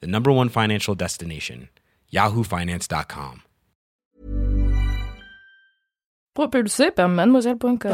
the 0.00 0.06
number 0.06 0.30
one 0.32 0.48
financial 0.48 0.94
destination, 0.94 1.68
yahoofinance.com. 2.12 3.40
Propulsé 6.34 6.90
par 6.90 7.08
mademoiselle.com. 7.08 7.92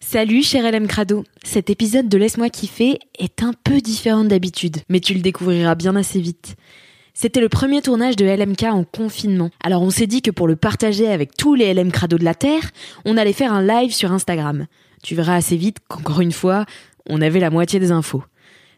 Salut 0.00 0.42
cher 0.42 0.70
LM 0.70 0.86
Crado, 0.86 1.24
cet 1.42 1.70
épisode 1.70 2.08
de 2.08 2.18
Laisse-moi 2.18 2.50
kiffer 2.50 2.98
est 3.18 3.42
un 3.42 3.52
peu 3.64 3.80
différent 3.80 4.24
d'habitude, 4.24 4.78
mais 4.88 5.00
tu 5.00 5.14
le 5.14 5.20
découvriras 5.20 5.74
bien 5.74 5.96
assez 5.96 6.20
vite. 6.20 6.56
C'était 7.14 7.40
le 7.40 7.48
premier 7.48 7.80
tournage 7.82 8.16
de 8.16 8.24
LMK 8.24 8.64
en 8.64 8.84
confinement, 8.84 9.50
alors 9.62 9.82
on 9.82 9.90
s'est 9.90 10.06
dit 10.06 10.20
que 10.22 10.30
pour 10.30 10.48
le 10.48 10.56
partager 10.56 11.08
avec 11.08 11.36
tous 11.36 11.54
les 11.54 11.72
LM 11.72 11.92
Crado 11.92 12.18
de 12.18 12.24
la 12.24 12.34
Terre, 12.34 12.70
on 13.04 13.16
allait 13.16 13.32
faire 13.32 13.52
un 13.52 13.62
live 13.62 13.92
sur 13.92 14.12
Instagram. 14.12 14.66
Tu 15.02 15.14
verras 15.14 15.36
assez 15.36 15.56
vite 15.56 15.78
qu'encore 15.88 16.20
une 16.20 16.32
fois, 16.32 16.66
on 17.08 17.20
avait 17.20 17.40
la 17.40 17.50
moitié 17.50 17.80
des 17.80 17.92
infos. 17.92 18.24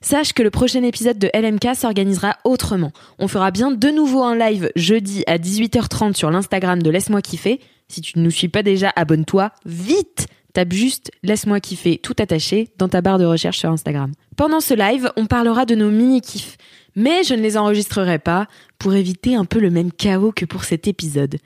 Sache 0.01 0.33
que 0.33 0.43
le 0.43 0.51
prochain 0.51 0.83
épisode 0.83 1.19
de 1.19 1.31
LMK 1.33 1.77
s'organisera 1.77 2.37
autrement. 2.45 2.91
On 3.21 3.29
fera 3.29 3.53
bien 3.53 3.71
de 3.71 3.89
nouveau 3.89 4.23
un 4.23 4.37
live 4.37 4.70
jeudi 4.75 5.23
à 5.28 5.39
18h30 5.39 6.15
sur 6.15 6.31
l'Instagram 6.31 6.83
de 6.83 6.91
Laisse-moi 6.91 7.23
kiffer. 7.23 7.61
Si 7.89 8.00
tu 8.00 8.19
ne 8.19 8.25
nous 8.25 8.31
suis 8.33 8.48
pas 8.48 8.65
déjà, 8.65 8.93
abonne-toi 8.97 9.53
vite 9.65 10.27
Tape 10.55 10.73
juste 10.73 11.11
Laisse-moi 11.23 11.61
kiffer 11.61 11.98
tout 11.98 12.17
attaché 12.19 12.69
dans 12.78 12.89
ta 12.89 13.00
barre 13.00 13.19
de 13.19 13.25
recherche 13.25 13.59
sur 13.59 13.70
Instagram. 13.70 14.12
Pendant 14.37 14.61
ce 14.61 14.75
live, 14.75 15.11
on 15.17 15.27
parlera 15.27 15.65
de 15.67 15.75
nos 15.75 15.91
mini-kifs, 15.91 16.56
mais 16.97 17.23
je 17.23 17.34
ne 17.34 17.41
les 17.41 17.56
enregistrerai 17.56 18.19
pas 18.19 18.48
pour 18.78 18.95
éviter 18.95 19.34
un 19.34 19.45
peu 19.45 19.61
le 19.61 19.70
même 19.70 19.93
chaos 19.93 20.33
que 20.33 20.45
pour 20.45 20.65
cet 20.65 20.89
épisode. 20.89 21.39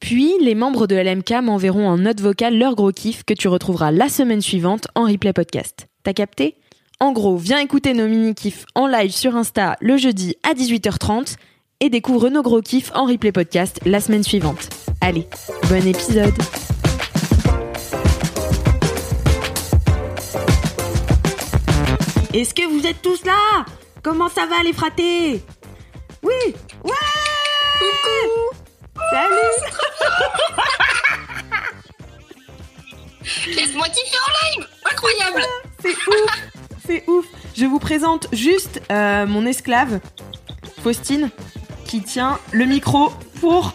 Puis, 0.00 0.32
les 0.40 0.54
membres 0.54 0.86
de 0.86 0.96
LMK 0.96 1.42
m'enverront 1.42 1.88
en 1.88 1.98
note 1.98 2.20
vocale 2.20 2.58
leur 2.58 2.74
gros 2.74 2.90
kiff 2.90 3.22
que 3.24 3.34
tu 3.34 3.48
retrouveras 3.48 3.90
la 3.90 4.08
semaine 4.08 4.40
suivante 4.40 4.88
en 4.94 5.04
replay 5.04 5.32
podcast. 5.32 5.86
T'as 6.04 6.12
capté? 6.14 6.56
En 6.98 7.12
gros, 7.12 7.36
viens 7.36 7.60
écouter 7.60 7.94
nos 7.94 8.08
mini-kifs 8.08 8.64
en 8.74 8.86
live 8.88 9.12
sur 9.12 9.36
Insta 9.36 9.76
le 9.80 9.96
jeudi 9.96 10.36
à 10.42 10.52
18h30 10.54 11.36
et 11.80 11.90
découvre 11.90 12.28
nos 12.28 12.42
gros 12.42 12.60
kiffs 12.60 12.90
en 12.94 13.06
replay 13.06 13.30
podcast 13.32 13.78
la 13.84 14.00
semaine 14.00 14.24
suivante. 14.24 14.68
Allez, 15.00 15.28
bon 15.68 15.86
épisode! 15.86 16.34
Est-ce 22.34 22.54
que 22.54 22.66
vous 22.66 22.86
êtes 22.86 23.02
tous 23.02 23.24
là? 23.24 23.64
Comment 24.02 24.28
ça 24.28 24.46
va 24.46 24.62
les 24.64 24.72
fratés? 24.72 25.40
Oui! 26.22 26.54
Ouais! 26.82 26.92
Coucou 27.78 28.56
Salut! 29.12 29.72
Laisse-moi 33.54 33.86
kiffer 33.88 34.16
en 34.18 34.60
live! 34.60 34.68
Incroyable 34.90 35.42
C'est 35.82 35.90
ouf 35.90 36.50
C'est 36.86 37.04
ouf 37.08 37.26
Je 37.54 37.66
vous 37.66 37.78
présente 37.78 38.28
juste 38.32 38.80
euh, 38.90 39.26
mon 39.26 39.46
esclave, 39.46 40.00
Faustine, 40.82 41.30
qui 41.84 42.02
tient 42.02 42.38
le 42.52 42.64
micro 42.64 43.12
pour 43.40 43.74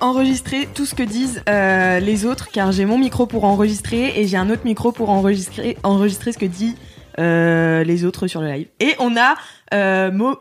enregistrer 0.00 0.68
tout 0.74 0.86
ce 0.86 0.94
que 0.94 1.02
disent 1.02 1.42
euh, 1.48 2.00
les 2.00 2.24
autres, 2.24 2.50
car 2.50 2.72
j'ai 2.72 2.84
mon 2.84 2.98
micro 2.98 3.26
pour 3.26 3.44
enregistrer 3.44 4.20
et 4.20 4.26
j'ai 4.26 4.36
un 4.36 4.50
autre 4.50 4.64
micro 4.64 4.92
pour 4.92 5.10
enregistrer, 5.10 5.76
enregistrer 5.82 6.32
ce 6.32 6.38
que 6.38 6.46
dit 6.46 6.76
euh, 7.18 7.84
les 7.84 8.04
autres 8.04 8.26
sur 8.26 8.40
le 8.40 8.48
live. 8.48 8.68
Et 8.80 8.94
on 8.98 9.16
a 9.16 9.34
euh, 9.74 10.10
Mo, 10.10 10.36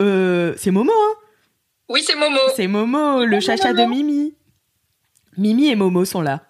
c'est 0.57 0.71
Momo, 0.71 0.91
hein 0.91 1.15
Oui, 1.89 2.03
c'est 2.05 2.15
Momo. 2.15 2.39
C'est 2.55 2.67
Momo, 2.67 3.25
le 3.25 3.39
chacha 3.39 3.73
de 3.73 3.83
Mimi. 3.83 4.33
Mimi 5.37 5.69
et 5.69 5.75
Momo 5.75 6.05
sont 6.05 6.21
là. 6.21 6.41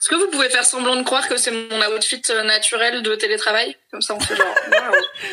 Est-ce 0.00 0.08
que 0.10 0.14
vous 0.14 0.30
pouvez 0.30 0.48
faire 0.48 0.64
semblant 0.64 0.94
de 0.94 1.02
croire 1.02 1.26
que 1.28 1.36
c'est 1.36 1.50
mon 1.50 1.96
outfit 1.96 2.22
euh, 2.30 2.44
naturel 2.44 3.02
de 3.02 3.14
télétravail? 3.16 3.76
Comme 3.90 4.00
ça, 4.00 4.14
on 4.14 4.20
fait 4.20 4.36
genre. 4.36 4.54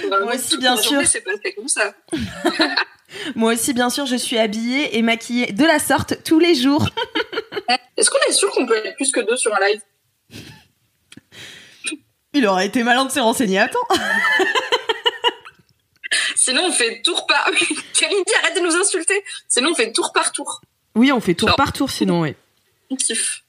Moi 0.21 0.33
aussi, 0.35 0.57
bien 0.57 0.75
sûr. 0.75 1.05
C'est 1.05 1.21
passé 1.21 1.53
comme 1.55 1.67
ça. 1.67 1.93
Moi 3.35 3.53
aussi, 3.53 3.73
bien 3.73 3.91
sûr, 3.91 4.07
je 4.07 4.15
suis 4.15 4.39
habillée 4.39 4.97
et 4.97 5.03
maquillée 5.03 5.51
de 5.51 5.63
la 5.63 5.77
sorte 5.77 6.23
tous 6.23 6.39
les 6.39 6.55
jours. 6.55 6.89
Est-ce 7.97 8.09
qu'on 8.09 8.17
est 8.27 8.31
sûr 8.33 8.49
qu'on 8.51 8.65
peut 8.65 8.75
être 8.83 8.95
plus 8.95 9.11
que 9.11 9.19
deux 9.19 9.37
sur 9.37 9.53
un 9.55 9.59
live? 9.67 9.81
Il 12.33 12.47
aurait 12.47 12.65
été 12.65 12.81
malin 12.83 13.05
de 13.05 13.11
se 13.11 13.19
renseigner 13.19 13.59
à 13.59 13.67
temps. 13.69 13.87
Sinon, 16.35 16.65
on 16.65 16.71
fait 16.71 17.01
tour 17.01 17.25
par. 17.27 17.49
Kalindi, 17.93 18.33
arrête 18.41 18.55
de 18.55 18.61
nous 18.61 18.75
insulter. 18.75 19.23
Sinon, 19.47 19.71
on 19.71 19.75
fait 19.75 19.91
tour 19.91 20.11
par 20.11 20.31
tour. 20.31 20.61
Oui, 20.95 21.11
on 21.11 21.21
fait 21.21 21.33
tour 21.35 21.49
Non. 21.49 21.55
par 21.55 21.71
tour 21.73 21.89
sinon, 21.89 22.21
oui. 22.21 22.35
On 22.89 22.95
kiffe. 22.95 23.41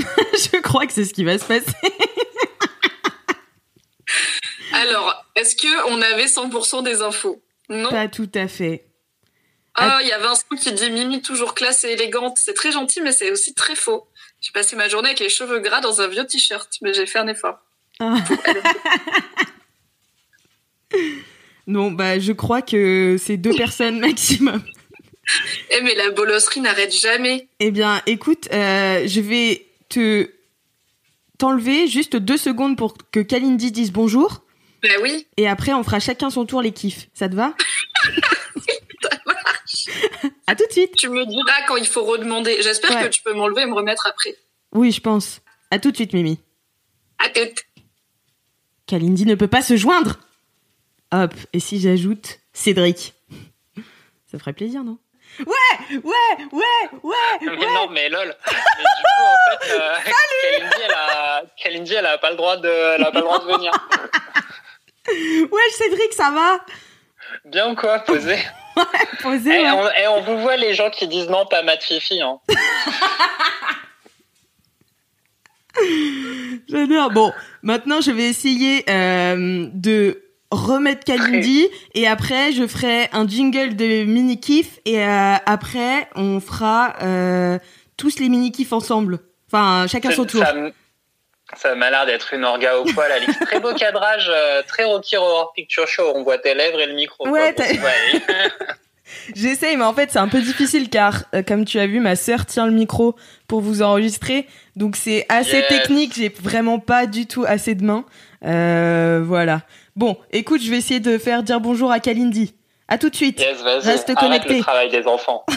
je 0.52 0.60
crois 0.60 0.86
que 0.86 0.92
c'est 0.92 1.04
ce 1.04 1.14
qui 1.14 1.24
va 1.24 1.38
se 1.38 1.44
passer. 1.44 1.66
Alors, 4.72 5.24
est-ce 5.36 5.56
que 5.56 5.88
on 5.90 6.00
avait 6.00 6.26
100% 6.26 6.82
des 6.84 7.02
infos? 7.02 7.42
Non? 7.68 7.90
Pas 7.90 8.08
tout 8.08 8.30
à 8.34 8.48
fait. 8.48 8.86
Ah, 9.74 10.00
il 10.02 10.08
y 10.08 10.12
a 10.12 10.18
Vincent 10.18 10.44
qui 10.60 10.72
dit 10.72 10.90
Mimi 10.90 11.22
toujours 11.22 11.54
classe 11.54 11.84
et 11.84 11.92
élégante. 11.92 12.38
C'est 12.38 12.54
très 12.54 12.72
gentil, 12.72 13.00
mais 13.00 13.12
c'est 13.12 13.30
aussi 13.30 13.54
très 13.54 13.76
faux. 13.76 14.06
J'ai 14.40 14.52
passé 14.52 14.76
ma 14.76 14.88
journée 14.88 15.08
avec 15.08 15.20
les 15.20 15.28
cheveux 15.28 15.60
gras 15.60 15.80
dans 15.80 16.00
un 16.00 16.08
vieux 16.08 16.26
t-shirt, 16.26 16.68
mais 16.82 16.92
j'ai 16.92 17.06
fait 17.06 17.18
un 17.18 17.28
effort. 17.28 17.58
Ah. 18.00 18.16
Non, 21.66 21.92
bah 21.92 22.18
je 22.18 22.32
crois 22.32 22.62
que 22.62 23.16
c'est 23.16 23.36
deux 23.36 23.54
personnes 23.54 24.00
maximum. 24.00 24.60
Eh, 25.70 25.82
mais 25.82 25.94
la 25.94 26.10
bolosserie 26.10 26.60
n'arrête 26.60 26.92
jamais. 26.92 27.46
Eh 27.60 27.70
bien, 27.70 28.02
écoute, 28.06 28.48
euh, 28.52 29.06
je 29.06 29.20
vais 29.20 29.66
te 29.90 30.30
t'enlever 31.38 31.86
juste 31.86 32.16
deux 32.16 32.36
secondes 32.38 32.76
pour 32.78 32.96
que 33.10 33.20
Kalindi 33.20 33.70
dise 33.72 33.92
bonjour. 33.92 34.42
Bah 34.82 34.88
oui, 35.02 35.26
Et 35.36 35.46
après, 35.46 35.74
on 35.74 35.82
fera 35.84 36.00
chacun 36.00 36.30
son 36.30 36.46
tour 36.46 36.62
les 36.62 36.72
kiffs. 36.72 37.08
Ça 37.12 37.28
te 37.28 37.34
va? 37.34 37.54
Ça 39.02 39.10
marche. 39.26 39.86
À 40.46 40.54
tout 40.56 40.64
de 40.66 40.72
suite. 40.72 40.94
Tu 40.96 41.08
me 41.10 41.24
diras 41.26 41.62
quand 41.68 41.76
il 41.76 41.86
faut 41.86 42.04
redemander. 42.04 42.56
J'espère 42.62 42.96
Ouais. 42.96 43.04
que 43.04 43.08
tu 43.08 43.22
peux 43.22 43.34
m'enlever 43.34 43.62
et 43.62 43.66
me 43.66 43.74
remettre 43.74 44.06
après. 44.06 44.34
Oui, 44.72 44.90
je 44.92 45.00
pense. 45.02 45.40
À 45.70 45.78
tout 45.78 45.90
de 45.90 45.96
suite, 45.96 46.12
Mimi. 46.14 46.38
À 47.18 47.28
toutes. 47.28 47.64
Kalindi 48.86 49.26
ne 49.26 49.34
peut 49.34 49.48
pas 49.48 49.62
se 49.62 49.76
joindre. 49.76 50.18
Hop, 51.12 51.34
et 51.52 51.60
si 51.60 51.78
j'ajoute 51.80 52.38
Cédric? 52.52 53.14
Ça 54.30 54.38
ferait 54.38 54.52
plaisir, 54.52 54.82
non? 54.84 54.98
Ouais, 55.38 55.96
ouais, 55.96 56.44
ouais, 56.52 56.98
ouais, 57.02 57.14
Mais 57.42 57.48
ouais. 57.50 57.66
non, 57.74 57.88
mais 57.90 58.08
lol. 58.10 58.36
Mais 58.46 58.52
du 58.52 59.02
coup, 59.06 59.22
en 59.24 59.58
fait, 59.58 59.72
euh, 59.72 59.94
Kalindi, 60.42 60.76
elle 60.84 60.92
a, 60.92 61.42
Kalindi, 61.56 61.94
elle 61.94 62.06
a 62.06 62.18
pas 62.18 62.30
le 62.30 62.36
droit 62.36 62.56
de, 62.58 62.68
elle 62.68 63.02
a 63.04 63.10
pas 63.10 63.20
le 63.20 63.24
droit 63.24 63.38
de 63.38 63.52
venir. 63.52 63.72
Ouais, 65.08 65.70
Cédric, 65.72 66.12
ça 66.12 66.30
va? 66.30 66.60
Bien 67.46 67.70
ou 67.70 67.74
quoi, 67.74 67.98
posé. 68.00 68.38
Posé, 69.22 69.50
Et 69.60 69.62
ouais. 69.64 69.70
on, 69.70 69.88
et 69.90 70.06
on 70.08 70.20
vous 70.20 70.38
voit 70.38 70.56
les 70.56 70.74
gens 70.74 70.90
qui 70.90 71.08
disent 71.08 71.28
non, 71.28 71.46
pas 71.46 71.62
Matt 71.62 71.82
Fifi, 71.82 72.20
hein. 72.20 72.38
J'adore. 76.68 77.10
Bon, 77.10 77.32
maintenant, 77.62 78.00
je 78.00 78.10
vais 78.10 78.28
essayer 78.28 78.84
euh, 78.88 79.68
de 79.72 80.22
remettre 80.50 81.04
Kalindi 81.04 81.68
et 81.94 82.06
après, 82.08 82.52
je 82.52 82.66
ferai 82.66 83.08
un 83.12 83.26
jingle 83.26 83.76
de 83.76 84.04
mini-kiff 84.04 84.80
et 84.84 85.02
euh, 85.04 85.34
après, 85.46 86.08
on 86.16 86.40
fera 86.40 86.94
euh, 87.02 87.58
tous 87.96 88.18
les 88.18 88.28
mini-kiffs 88.28 88.72
ensemble. 88.72 89.18
Enfin, 89.48 89.86
chacun 89.88 90.10
son 90.10 90.24
tour. 90.24 90.44
Ça, 91.56 91.74
m'a 91.74 91.90
l'air 91.90 92.06
d'être 92.06 92.32
une 92.34 92.44
orga 92.44 92.78
au 92.78 92.84
poil, 92.84 93.10
Alix. 93.10 93.36
Très 93.40 93.58
beau 93.58 93.74
cadrage, 93.74 94.28
euh, 94.30 94.62
très 94.68 94.84
Rocky 94.84 95.16
Horror 95.16 95.52
Picture 95.52 95.88
Show. 95.88 96.12
On 96.14 96.22
voit 96.22 96.38
tes 96.38 96.54
lèvres 96.54 96.80
et 96.80 96.86
le 96.86 96.94
micro. 96.94 97.28
Ouais. 97.28 97.54
J'essaye, 99.34 99.76
mais 99.76 99.84
en 99.84 99.92
fait, 99.92 100.12
c'est 100.12 100.20
un 100.20 100.28
peu 100.28 100.40
difficile 100.40 100.88
car, 100.88 101.24
euh, 101.34 101.42
comme 101.42 101.64
tu 101.64 101.80
as 101.80 101.86
vu, 101.88 101.98
ma 101.98 102.14
sœur 102.14 102.46
tient 102.46 102.66
le 102.66 102.72
micro 102.72 103.16
pour 103.48 103.60
vous 103.60 103.82
enregistrer. 103.82 104.46
Donc, 104.76 104.94
c'est 104.94 105.26
assez 105.28 105.56
Yes. 105.56 105.68
technique. 105.68 106.14
J'ai 106.14 106.28
vraiment 106.28 106.78
pas 106.78 107.06
du 107.06 107.26
tout 107.26 107.44
assez 107.44 107.74
de 107.74 107.84
mains. 107.84 108.04
Euh, 108.44 109.20
voilà. 109.24 109.62
Bon, 110.00 110.16
écoute, 110.32 110.62
je 110.62 110.70
vais 110.70 110.78
essayer 110.78 110.98
de 110.98 111.18
faire 111.18 111.42
dire 111.42 111.60
bonjour 111.60 111.92
à 111.92 112.00
Kalindi. 112.00 112.54
À 112.88 112.96
tout 112.96 113.10
de 113.10 113.14
suite. 113.14 113.38
Yes. 113.38 113.60
Reste 113.60 114.08
Arrête 114.08 114.18
connecté. 114.18 114.56
le 114.56 114.62
travail 114.62 114.88
des 114.88 115.06
enfants. 115.06 115.44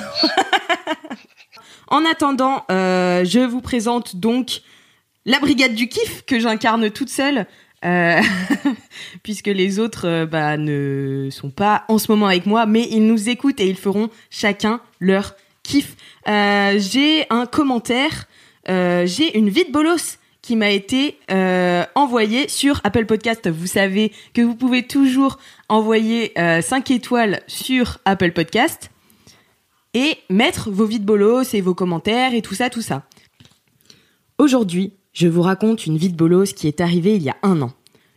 En 1.88 2.04
attendant, 2.06 2.66
euh, 2.70 3.24
je 3.24 3.40
vous 3.40 3.62
présente 3.62 4.18
donc 4.18 4.62
la 5.26 5.40
brigade 5.40 5.76
du 5.76 5.88
kiff 5.88 6.26
que 6.26 6.40
j'incarne 6.40 6.90
toute 6.90 7.08
seule. 7.08 7.46
euh, 7.86 8.20
puisque 9.24 9.48
les 9.48 9.80
autres 9.80 10.08
euh, 10.10 10.26
bah, 10.26 10.58
ne 10.58 11.30
sont 11.32 11.50
pas 11.52 11.86
en 11.88 11.98
ce 11.98 12.12
moment 12.12 12.28
avec 12.28 12.46
moi, 12.46 12.66
mais 12.66 12.86
ils 12.92 13.06
nous 13.06 13.30
écoutent 13.30 13.62
et 13.62 13.68
ils 13.68 13.78
feront 13.78 14.10
chacun 14.30 14.82
leur 15.00 15.36
kiff. 15.62 15.96
Euh, 16.28 16.76
j'ai 16.80 17.28
un 17.30 17.46
commentaire, 17.46 18.26
j'ai 18.68 19.38
une 19.38 19.48
vie 19.50 19.64
de 19.64 19.72
bolos 19.72 20.18
qui 20.44 20.58
m'a 20.58 20.70
été 20.70 21.18
euh, 21.32 21.84
envoyée 21.96 22.48
sur 22.50 22.82
Apple 22.84 23.06
Podcast. 23.08 23.50
Vous 23.50 23.66
savez 23.66 24.12
que 24.34 24.42
vous 24.42 24.56
pouvez 24.56 24.86
toujours 24.86 25.40
envoyer 25.70 26.38
euh, 26.38 26.62
5 26.62 26.92
étoiles 26.92 27.42
sur 27.48 28.00
Apple 28.06 28.34
Podcast 28.34 28.92
et 29.96 30.18
mettre 30.30 30.70
vos 30.70 30.86
vies 30.86 31.00
de 31.00 31.06
bolos 31.06 31.54
et 31.54 31.62
vos 31.62 31.74
commentaires 31.74 32.36
et 32.36 32.42
tout 32.42 32.56
ça, 32.56 32.70
tout 32.70 32.82
ça. 32.82 33.04
Aujourd'hui, 34.38 34.94
je 35.14 35.28
vous 35.28 35.42
raconte 35.42 35.86
une 35.86 35.98
vie 35.98 36.10
de 36.10 36.18
bolos 36.18 36.54
qui 36.54 36.68
est 36.68 36.82
arrivée 36.82 37.16
il 37.16 37.24
y 37.24 37.30
a 37.30 37.38
un 37.42 37.62
an. 37.62 37.72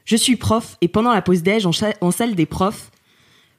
Je 0.05 0.17
suis 0.17 0.37
prof 0.37 0.76
et 0.81 0.88
pendant 0.88 1.12
la 1.12 1.22
pause 1.22 1.43
déj 1.43 1.64
en 1.67 2.11
salle 2.11 2.34
des 2.34 2.46
profs, 2.46 2.90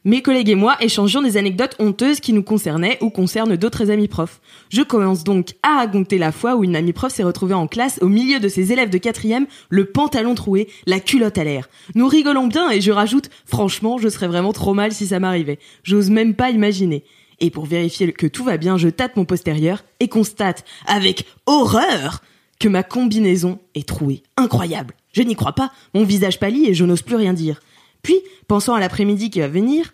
mes 0.05 0.21
collègues 0.21 0.49
et 0.49 0.55
moi 0.55 0.77
échangeons 0.79 1.21
des 1.21 1.38
anecdotes 1.38 1.75
honteuses 1.79 2.19
qui 2.19 2.31
nous 2.31 2.44
concernaient 2.44 2.97
ou 3.01 3.09
concernent 3.09 3.57
d'autres 3.57 3.91
amis 3.91 4.07
profs. 4.07 4.39
Je 4.69 4.81
commence 4.81 5.23
donc 5.23 5.55
à 5.63 5.77
raconter 5.77 6.17
la 6.17 6.31
fois 6.31 6.55
où 6.55 6.63
une 6.63 6.75
amie 6.75 6.94
prof 6.94 7.11
s'est 7.11 7.23
retrouvée 7.23 7.55
en 7.55 7.67
classe 7.67 7.99
au 8.01 8.07
milieu 8.07 8.39
de 8.39 8.47
ses 8.47 8.71
élèves 8.71 8.89
de 8.89 8.97
quatrième, 8.97 9.47
le 9.69 9.85
pantalon 9.85 10.35
troué, 10.35 10.69
la 10.85 10.99
culotte 10.99 11.38
à 11.38 11.44
l'air. 11.44 11.67
Nous 11.95 12.07
rigolons 12.07 12.47
bien 12.47 12.69
et 12.69 12.79
je 12.79 12.91
rajoute, 12.91 13.29
franchement, 13.45 13.97
je 13.97 14.07
serais 14.07 14.27
vraiment 14.27 14.53
trop 14.53 14.73
mal 14.73 14.94
si 14.94 15.07
ça 15.07 15.19
m'arrivait. 15.19 15.59
J'ose 15.83 16.09
même 16.09 16.35
pas 16.35 16.51
imaginer. 16.51 17.03
Et 17.39 17.49
pour 17.49 17.65
vérifier 17.65 18.11
que 18.13 18.27
tout 18.27 18.44
va 18.44 18.57
bien, 18.57 18.77
je 18.77 18.89
tâte 18.89 19.15
mon 19.15 19.25
postérieur 19.25 19.83
et 19.99 20.07
constate, 20.07 20.63
avec 20.85 21.25
horreur, 21.45 22.21
que 22.59 22.67
ma 22.67 22.83
combinaison 22.83 23.59
est 23.75 23.88
trouée. 23.88 24.23
Incroyable. 24.35 24.95
Je 25.13 25.21
n'y 25.21 25.35
crois 25.35 25.53
pas. 25.53 25.71
Mon 25.94 26.03
visage 26.03 26.39
pâlit 26.39 26.67
et 26.67 26.73
je 26.73 26.85
n'ose 26.85 27.01
plus 27.01 27.15
rien 27.15 27.33
dire. 27.33 27.59
Puis, 28.01 28.19
pensant 28.47 28.73
à 28.73 28.79
l'après-midi 28.79 29.29
qui 29.29 29.39
va 29.39 29.47
venir, 29.47 29.94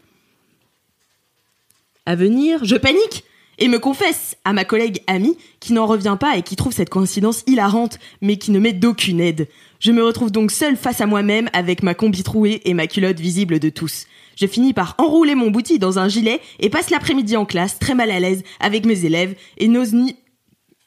à 2.05 2.15
venir, 2.15 2.63
je 2.63 2.75
panique 2.75 3.23
et 3.59 3.67
me 3.67 3.79
confesse 3.79 4.35
à 4.45 4.53
ma 4.53 4.65
collègue 4.65 5.01
amie 5.07 5.37
qui 5.59 5.73
n'en 5.73 5.85
revient 5.85 6.17
pas 6.19 6.37
et 6.37 6.41
qui 6.41 6.55
trouve 6.55 6.73
cette 6.73 6.89
coïncidence 6.89 7.43
hilarante 7.47 7.99
mais 8.21 8.37
qui 8.37 8.51
ne 8.51 8.59
met 8.59 8.73
d'aucune 8.73 9.21
aide. 9.21 9.47
Je 9.79 9.91
me 9.91 10.03
retrouve 10.03 10.31
donc 10.31 10.51
seule 10.51 10.75
face 10.75 11.01
à 11.01 11.05
moi-même 11.05 11.49
avec 11.53 11.83
ma 11.83 11.93
combi 11.93 12.23
trouée 12.23 12.61
et 12.65 12.73
ma 12.73 12.87
culotte 12.87 13.19
visible 13.19 13.59
de 13.59 13.69
tous. 13.69 14.07
Je 14.35 14.47
finis 14.47 14.73
par 14.73 14.95
enrouler 14.97 15.35
mon 15.35 15.51
bouti 15.51 15.77
dans 15.77 15.99
un 15.99 16.07
gilet 16.07 16.41
et 16.59 16.69
passe 16.69 16.89
l'après-midi 16.89 17.37
en 17.37 17.45
classe 17.45 17.79
très 17.79 17.93
mal 17.93 18.09
à 18.09 18.19
l'aise 18.19 18.43
avec 18.59 18.85
mes 18.85 19.05
élèves 19.05 19.35
et 19.57 19.67
n'ose 19.67 19.93
ni 19.93 20.15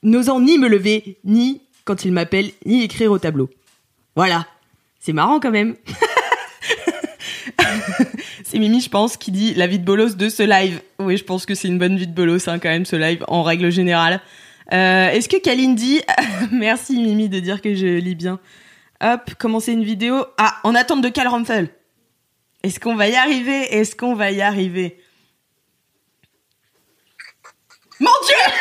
n'osant 0.03 0.41
ni 0.41 0.59
me 0.59 0.69
lever, 0.69 1.19
ni, 1.25 1.61
quand 1.85 2.05
ils 2.05 2.13
m'appellent, 2.13 2.53
ni 2.65 2.83
écrire 2.83 3.13
au 3.13 3.19
tableau. 3.19 3.51
Voilà. 4.15 4.47
C'est 5.01 5.13
marrant 5.13 5.41
quand 5.41 5.51
même. 5.51 5.77
c'est 8.45 8.59
Mimi, 8.59 8.81
je 8.81 8.89
pense, 8.89 9.17
qui 9.17 9.31
dit 9.31 9.55
la 9.55 9.67
vie 9.67 9.79
de 9.79 9.85
bolos 9.85 10.17
de 10.17 10.29
ce 10.29 10.43
live. 10.43 10.81
Oui, 10.99 11.17
je 11.17 11.25
pense 11.25 11.47
que 11.47 11.55
c'est 11.55 11.69
une 11.69 11.79
bonne 11.79 11.97
vie 11.97 12.07
de 12.07 12.15
bolos, 12.15 12.49
hein, 12.49 12.59
quand 12.59 12.69
même, 12.69 12.85
ce 12.85 12.97
live, 12.97 13.25
en 13.29 13.43
règle 13.43 13.71
générale. 13.71 14.21
Euh, 14.73 15.11
Est-ce 15.11 15.29
que 15.29 15.37
Kaline 15.37 15.75
dit... 15.75 16.03
Merci 16.53 16.99
Mimi 16.99 17.29
de 17.29 17.41
dire 17.41 17.61
que 17.63 17.75
je 17.75 17.87
lis 17.87 18.15
bien. 18.15 18.41
Hop, 19.03 19.35
commencer 19.39 19.73
une 19.73 19.85
vidéo. 19.85 20.25
Ah, 20.39 20.59
en 20.65 20.75
attente 20.75 21.03
de 21.03 21.09
Cal 21.09 21.29
Rumpel. 21.29 21.69
Est-ce 22.63 22.81
qu'on 22.81 22.97
va 22.97 23.09
y 23.09 23.15
arriver? 23.15 23.75
Est-ce 23.75 23.95
qu'on 23.95 24.15
va 24.15 24.31
y 24.31 24.41
arriver? 24.41 25.01
Mon 28.01 28.11
Dieu 28.27 28.37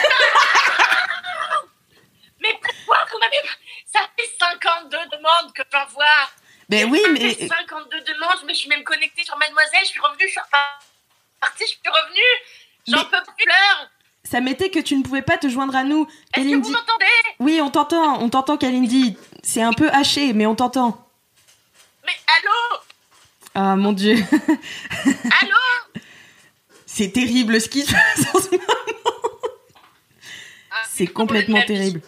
Mais 2.42 2.54
pourquoi 2.62 2.98
vous 3.12 3.20
m'avez... 3.20 3.38
Ça 3.92 4.02
fait 4.18 4.30
52 4.40 4.98
demandes 5.18 5.54
que 5.54 5.64
j'envoie. 5.72 6.30
Ben 6.70 6.90
oui, 6.92 7.02
mais... 7.14 7.34
fait 7.34 7.48
52 7.48 8.02
demandes, 8.02 8.44
mais 8.46 8.54
je 8.54 8.60
suis 8.60 8.70
même 8.70 8.84
connectée 8.84 9.24
sur 9.24 9.38
Mademoiselle, 9.38 9.80
je 9.84 9.88
suis 9.90 10.00
revenue, 10.00 10.26
je 10.26 10.32
suis 10.32 10.40
repartie, 10.40 11.64
je 11.64 11.66
suis 11.66 11.80
revenue. 11.86 12.22
J'en 12.88 12.98
Mais- 12.98 13.04
peux 13.06 13.32
plus 13.38 13.46
l'heure. 13.46 13.90
Ça 14.24 14.42
m'était 14.42 14.72
que 14.72 14.80
tu 14.80 14.96
ne 14.96 15.04
pouvais 15.04 15.22
pas 15.22 15.38
te 15.38 15.48
joindre 15.48 15.76
à 15.76 15.84
nous. 15.84 16.08
Est-ce 16.36 16.50
que 16.50 16.56
vous 16.56 16.72
m'entendez? 16.72 17.06
Oui, 17.40 17.60
on 17.62 17.70
t'entend, 17.70 18.20
on 18.24 18.30
t'entend, 18.30 18.58
Kalindi. 18.58 19.16
C'est 19.44 19.62
un 19.62 19.74
peu 19.74 19.90
haché, 19.92 20.34
mais 20.34 20.48
on 20.48 20.56
t'entend. 20.56 21.08
Mais 22.06 22.14
allô? 22.40 22.80
Ah, 23.54 23.76
mon 23.76 23.94
Dieu. 23.94 24.16
Allô? 25.42 26.02
C'est 26.88 27.12
terrible 27.12 27.62
ce 27.62 27.70
qui 27.70 27.84
se 27.84 27.92
passe 27.92 28.36
en 28.36 28.40
ce 28.40 28.50
moment. 28.50 28.64
Ah, 30.72 30.84
C'est 30.92 31.08
complètement 31.08 31.62
terrible. 31.62 32.02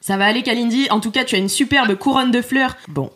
Ça 0.00 0.16
va 0.16 0.26
aller, 0.26 0.42
Kalindi. 0.42 0.88
En 0.90 1.00
tout 1.00 1.10
cas, 1.10 1.24
tu 1.24 1.34
as 1.34 1.38
une 1.38 1.48
superbe 1.48 1.94
couronne 1.94 2.30
de 2.30 2.40
fleurs. 2.40 2.76
Bon, 2.88 3.10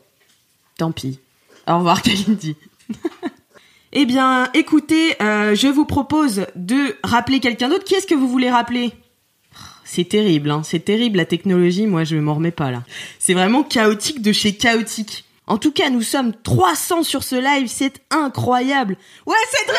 tant 0.76 0.92
pis. 0.92 1.18
Au 1.66 1.78
revoir, 1.78 2.02
Kalindi. 2.02 2.56
eh 3.92 4.04
bien, 4.04 4.50
écoutez, 4.54 5.20
euh, 5.22 5.54
je 5.54 5.68
vous 5.68 5.86
propose 5.86 6.46
de 6.54 6.96
rappeler 7.02 7.40
quelqu'un 7.40 7.68
d'autre. 7.68 7.84
Qui 7.84 7.94
est-ce 7.94 8.06
que 8.06 8.14
vous 8.14 8.28
voulez 8.28 8.50
rappeler? 8.50 8.92
C'est 9.84 10.08
terrible, 10.08 10.50
hein. 10.50 10.62
C'est 10.64 10.84
terrible, 10.84 11.18
la 11.18 11.26
technologie. 11.26 11.86
Moi, 11.86 12.04
je 12.04 12.16
m'en 12.16 12.34
remets 12.34 12.50
pas, 12.50 12.70
là. 12.70 12.82
C'est 13.18 13.34
vraiment 13.34 13.62
chaotique 13.62 14.22
de 14.22 14.32
chez 14.32 14.54
chaotique. 14.54 15.24
En 15.46 15.58
tout 15.58 15.72
cas, 15.72 15.90
nous 15.90 16.00
sommes 16.00 16.32
300 16.34 17.02
sur 17.02 17.22
ce 17.22 17.36
live. 17.36 17.68
C'est 17.68 17.92
incroyable. 18.10 18.96
Ouais, 19.26 19.36
Cédric! 19.50 19.78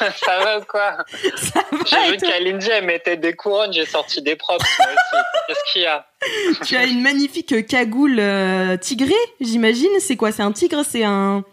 Eh, 0.00 0.04
ça 0.24 0.38
va 0.40 0.58
ou 0.58 0.62
quoi 0.64 0.96
Ça 1.36 1.60
va 1.70 1.78
J'ai 1.86 2.10
vu 2.10 2.16
elle 2.32 2.84
mettait 2.84 3.16
des 3.16 3.34
couronnes, 3.34 3.72
j'ai 3.72 3.86
sorti 3.86 4.20
des 4.20 4.34
props 4.34 4.64
moi 4.78 4.88
aussi. 4.88 5.22
Qu'est-ce 5.46 5.72
qu'il 5.72 5.82
y 5.82 5.86
a 5.86 6.04
Tu 6.64 6.76
as 6.76 6.84
une 6.86 7.02
magnifique 7.02 7.66
cagoule 7.68 8.18
euh, 8.18 8.76
tigrée, 8.76 9.14
j'imagine. 9.40 9.90
C'est 10.00 10.16
quoi 10.16 10.32
C'est 10.32 10.42
un 10.42 10.50
tigre 10.52 10.82
C'est 10.88 11.04
un. 11.04 11.44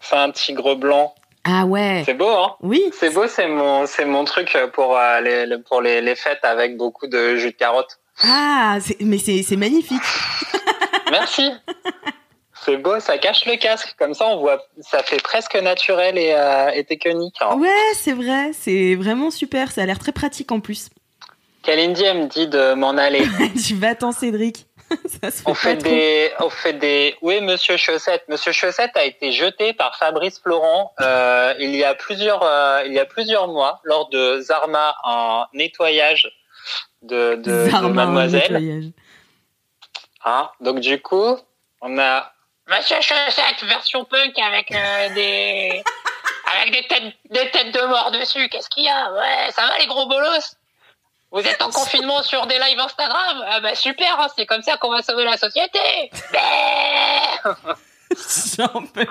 C'est 0.00 0.16
un 0.16 0.30
tigre 0.32 0.74
blanc. 0.74 1.14
Ah 1.44 1.64
ouais. 1.64 2.02
C'est 2.04 2.14
beau, 2.14 2.28
hein 2.28 2.56
Oui. 2.60 2.82
C'est 2.98 3.10
beau, 3.10 3.26
c'est 3.28 3.46
mon, 3.48 3.86
c'est 3.86 4.04
mon 4.04 4.24
truc 4.24 4.56
pour, 4.72 4.98
euh, 4.98 5.20
les, 5.20 5.46
le- 5.46 5.62
pour 5.62 5.80
les, 5.80 6.00
les 6.00 6.16
fêtes 6.16 6.44
avec 6.44 6.76
beaucoup 6.76 7.06
de 7.06 7.36
jus 7.36 7.52
de 7.52 7.56
carotte. 7.56 7.98
Ah, 8.24 8.78
mais 9.00 9.18
c'est 9.18 9.56
magnifique. 9.56 10.02
Merci. 11.12 11.52
C'est 12.68 12.76
beau, 12.76 13.00
ça 13.00 13.16
cache 13.16 13.46
le 13.46 13.56
casque. 13.56 13.94
Comme 13.98 14.12
ça, 14.12 14.26
on 14.26 14.40
voit, 14.40 14.62
ça 14.82 15.02
fait 15.02 15.22
presque 15.22 15.54
naturel 15.56 16.18
et, 16.18 16.32
euh, 16.34 16.68
et 16.74 16.84
technique. 16.84 17.36
hein. 17.40 17.56
Ouais, 17.56 17.68
c'est 17.94 18.12
vrai. 18.12 18.50
C'est 18.52 18.94
vraiment 18.94 19.30
super. 19.30 19.72
Ça 19.72 19.82
a 19.82 19.86
l'air 19.86 19.98
très 19.98 20.12
pratique 20.12 20.52
en 20.52 20.60
plus. 20.60 20.90
Kalindi, 21.62 22.04
elle 22.04 22.18
me 22.18 22.26
dit 22.26 22.46
de 22.46 22.74
m'en 22.74 22.90
aller. 22.90 23.22
tu 23.66 23.74
vas 23.74 23.94
t'en, 23.94 24.12
Cédric. 24.12 24.66
Ça 25.22 25.30
se 25.30 25.38
fait 25.38 25.42
On 25.50 25.54
fait 25.54 25.76
trop. 25.78 25.88
des, 25.90 26.30
on 26.40 26.50
fait 26.50 26.72
des. 26.74 27.14
Oui, 27.22 27.40
Monsieur 27.40 27.78
Chaussette. 27.78 28.24
Monsieur 28.28 28.52
Chaussette 28.52 28.96
a 28.96 29.04
été 29.04 29.32
jeté 29.32 29.72
par 29.72 29.96
Fabrice 29.96 30.38
Florent 30.38 30.92
euh, 31.00 31.54
il 31.58 31.74
y 31.74 31.84
a 31.84 31.94
plusieurs, 31.94 32.42
euh, 32.42 32.82
il 32.86 32.92
y 32.92 32.98
a 32.98 33.04
plusieurs 33.06 33.48
mois 33.48 33.80
lors 33.84 34.10
de 34.10 34.40
Zarma 34.40 34.94
en 35.04 35.44
nettoyage 35.54 36.30
de, 37.02 37.34
de, 37.36 37.70
Mademoiselle. 37.88 38.52
nettoyage. 38.52 38.84
Hein? 40.24 40.50
Donc 40.60 40.80
du 40.80 41.00
coup, 41.00 41.36
on 41.82 41.98
a 41.98 42.32
Monsieur 42.68 43.00
Chaussette 43.00 43.64
version 43.64 44.04
punk 44.04 44.38
avec 44.38 44.70
euh, 44.72 45.08
des 45.14 45.82
avec 46.54 46.72
des 46.72 46.86
têtes 46.86 47.14
des 47.30 47.50
têtes 47.50 47.74
de 47.74 47.86
mort 47.86 48.10
dessus. 48.10 48.48
Qu'est-ce 48.50 48.68
qu'il 48.68 48.84
y 48.84 48.88
a? 48.88 49.12
Ouais, 49.12 49.50
ça 49.52 49.66
va 49.66 49.78
les 49.78 49.86
gros 49.86 50.06
bolos? 50.06 50.54
Vous 51.30 51.40
êtes 51.40 51.62
en 51.62 51.70
confinement 51.72 52.22
sur 52.22 52.46
des 52.46 52.58
lives 52.58 52.78
Instagram? 52.78 53.44
Ah 53.48 53.60
bah 53.60 53.74
super, 53.74 54.20
hein, 54.20 54.26
c'est 54.36 54.46
comme 54.46 54.62
ça 54.62 54.76
qu'on 54.76 54.90
va 54.90 55.02
sauver 55.02 55.24
la 55.24 55.36
société. 55.36 55.78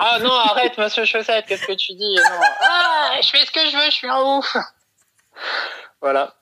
Ah 0.00 0.18
non, 0.18 0.32
arrête 0.32 0.76
Monsieur 0.76 1.04
Chaussette, 1.04 1.46
qu'est-ce 1.46 1.66
que 1.66 1.72
tu 1.72 1.94
dis? 1.94 2.14
Non. 2.16 2.40
Ah, 2.60 3.12
je 3.22 3.28
fais 3.28 3.46
ce 3.46 3.50
que 3.52 3.60
je 3.70 3.76
veux, 3.76 3.84
je 3.86 3.90
suis 3.92 4.08
un 4.08 4.20
ouf. 4.20 4.56
Voilà. 6.00 6.34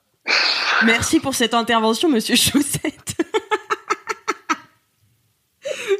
Merci 0.83 1.19
pour 1.19 1.35
cette 1.35 1.53
intervention, 1.53 2.09
monsieur 2.09 2.35
Chaussette. 2.35 3.06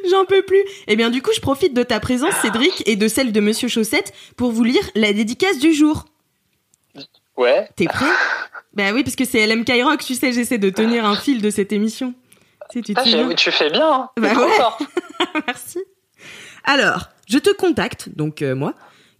J'en 0.10 0.25
peux 0.25 0.42
plus. 0.42 0.63
Eh 0.88 0.96
bien, 0.96 1.10
du 1.10 1.22
coup, 1.22 1.32
je 1.36 1.42
profite 1.42 1.74
de 1.74 1.84
ta 1.84 2.00
présence, 2.00 2.34
Cédric, 2.42 2.84
et 2.86 2.96
de 2.96 3.08
celle 3.08 3.32
de 3.32 3.39
monsieur 3.39 3.68
Chaussette 3.68 4.13
pour 4.36 4.51
vous 4.51 4.63
lire 4.63 4.84
la 4.96 5.13
dédicace 5.13 5.60
du 5.60 5.74
jour. 5.74 6.06
Ouais. 7.36 7.70
T'es 7.75 7.86
prêt? 7.86 8.06
Bah 8.74 8.92
oui, 8.94 9.04
parce 9.04 9.16
que 9.16 9.25
c'est 9.25 9.46
LMK 9.46 9.72
Rock, 9.84 10.04
tu 10.04 10.16
sais, 10.16 10.32
j'essaie 10.34 10.58
de 10.58 10.70
tenir 10.70 11.06
un 11.06 11.16
fil 11.16 11.42
de 11.42 11.50
cette 11.50 11.72
émission. 11.72 12.13
Tu 12.72 12.80
sais, 12.80 12.84
tu 12.84 12.94
Ah, 12.96 13.34
tu 13.36 13.51
fais 13.51 13.70
bien. 13.70 13.92
Hein. 13.92 14.10
Bah 14.18 14.34
ouais. 14.34 15.38
Merci. 15.48 15.80
Alors, 16.63 17.10
je 17.27 17.38
te 17.38 17.50
contacte, 17.54 18.10
donc 18.16 18.42
euh, 18.42 18.56
moi, 18.56 18.74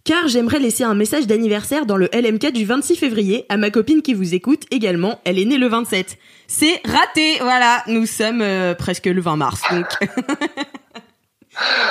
car 0.08 0.26
j'aimerais 0.26 0.58
laisser 0.58 0.84
un 0.84 0.94
message 0.94 1.26
d'anniversaire 1.26 1.84
dans 1.84 1.98
le 1.98 2.08
LMK 2.14 2.50
du 2.52 2.64
26 2.64 2.96
février 2.96 3.44
à 3.50 3.58
ma 3.58 3.68
copine 3.68 4.00
qui 4.00 4.14
vous 4.14 4.34
écoute 4.34 4.62
également. 4.70 5.20
Elle 5.26 5.38
est 5.38 5.44
née 5.44 5.58
le 5.58 5.68
27. 5.68 6.16
C'est 6.46 6.80
raté, 6.86 7.36
voilà. 7.42 7.82
Nous 7.88 8.06
sommes 8.06 8.40
euh, 8.40 8.74
presque 8.74 9.04
le 9.04 9.20
20 9.20 9.36
mars, 9.36 9.60
donc. 9.70 9.84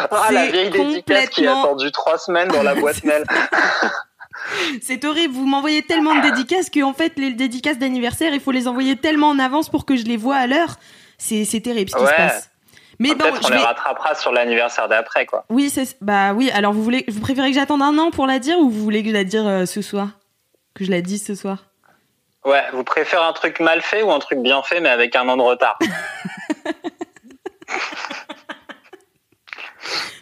Ah, 0.10 0.30
la 0.32 0.46
C'est 0.46 0.52
vieille 0.52 0.70
dédicace 0.72 1.30
qui 1.30 1.46
a 1.46 1.60
attendu 1.60 1.92
trois 1.92 2.18
semaines 2.18 2.48
dans 2.48 2.64
la 2.64 2.74
boîte 2.74 3.04
mail. 3.04 3.24
C'est 4.82 5.06
horrible, 5.06 5.36
vous 5.36 5.46
m'envoyez 5.46 5.84
tellement 5.84 6.16
de 6.16 6.22
dédicaces 6.22 6.72
que 6.72 6.82
en 6.82 6.94
fait 6.94 7.14
les 7.18 7.34
dédicaces 7.34 7.78
d'anniversaire, 7.78 8.34
il 8.34 8.40
faut 8.40 8.52
les 8.52 8.68
envoyer 8.68 8.96
tellement 8.96 9.30
en 9.30 9.38
avance 9.38 9.70
pour 9.70 9.86
que 9.86 9.96
je 9.96 10.06
les 10.06 10.18
vois 10.18 10.38
à 10.38 10.48
l'heure. 10.48 10.78
C'est 11.20 11.46
c'est 11.46 11.60
terrible 11.60 11.92
ce 11.92 11.96
qui 11.98 12.02
Ouais. 12.02 12.10
se 12.10 12.16
passe. 12.16 12.50
Mais 13.00 13.10
bon, 13.10 13.18
Peut-être 13.26 13.40
on 13.44 13.48
je 13.48 13.54
les 13.54 13.60
vais- 13.60 13.64
rattrapera 13.66 14.16
sur 14.16 14.32
l'anniversaire 14.32 14.88
d'après, 14.88 15.26
quoi. 15.26 15.46
Oui, 15.50 15.70
c'est 15.70 15.98
bah 16.02 16.34
oui. 16.34 16.50
Alors 16.52 16.74
vous 16.74 16.84
voulez, 16.84 17.06
vous 17.08 17.20
préférez 17.20 17.50
que 17.50 17.56
j'attende 17.56 17.82
un 17.84 17.98
an 18.00 18.10
pour 18.12 18.26
la 18.26 18.40
dire 18.40 18.58
ou 18.58 18.70
vous 18.70 18.84
voulez 18.84 19.04
que 19.04 19.10
je 19.10 19.14
la 19.14 19.24
dire 19.24 19.46
euh, 19.48 19.66
ce 19.66 19.82
soir, 19.84 20.10
que 20.74 20.84
je 20.84 20.90
la 20.92 21.02
dise 21.02 21.24
ce 21.26 21.36
soir? 21.36 21.66
Ouais, 22.46 22.64
vous 22.74 22.84
préférez 22.84 23.24
un 23.24 23.34
truc 23.34 23.60
mal 23.60 23.82
fait 23.82 24.02
ou 24.02 24.12
un 24.12 24.20
truc 24.20 24.40
bien 24.40 24.62
fait, 24.64 24.80
mais 24.80 24.90
avec 24.90 25.16
un 25.16 25.28
an 25.30 25.38
de 25.38 25.42
retard? 25.44 25.78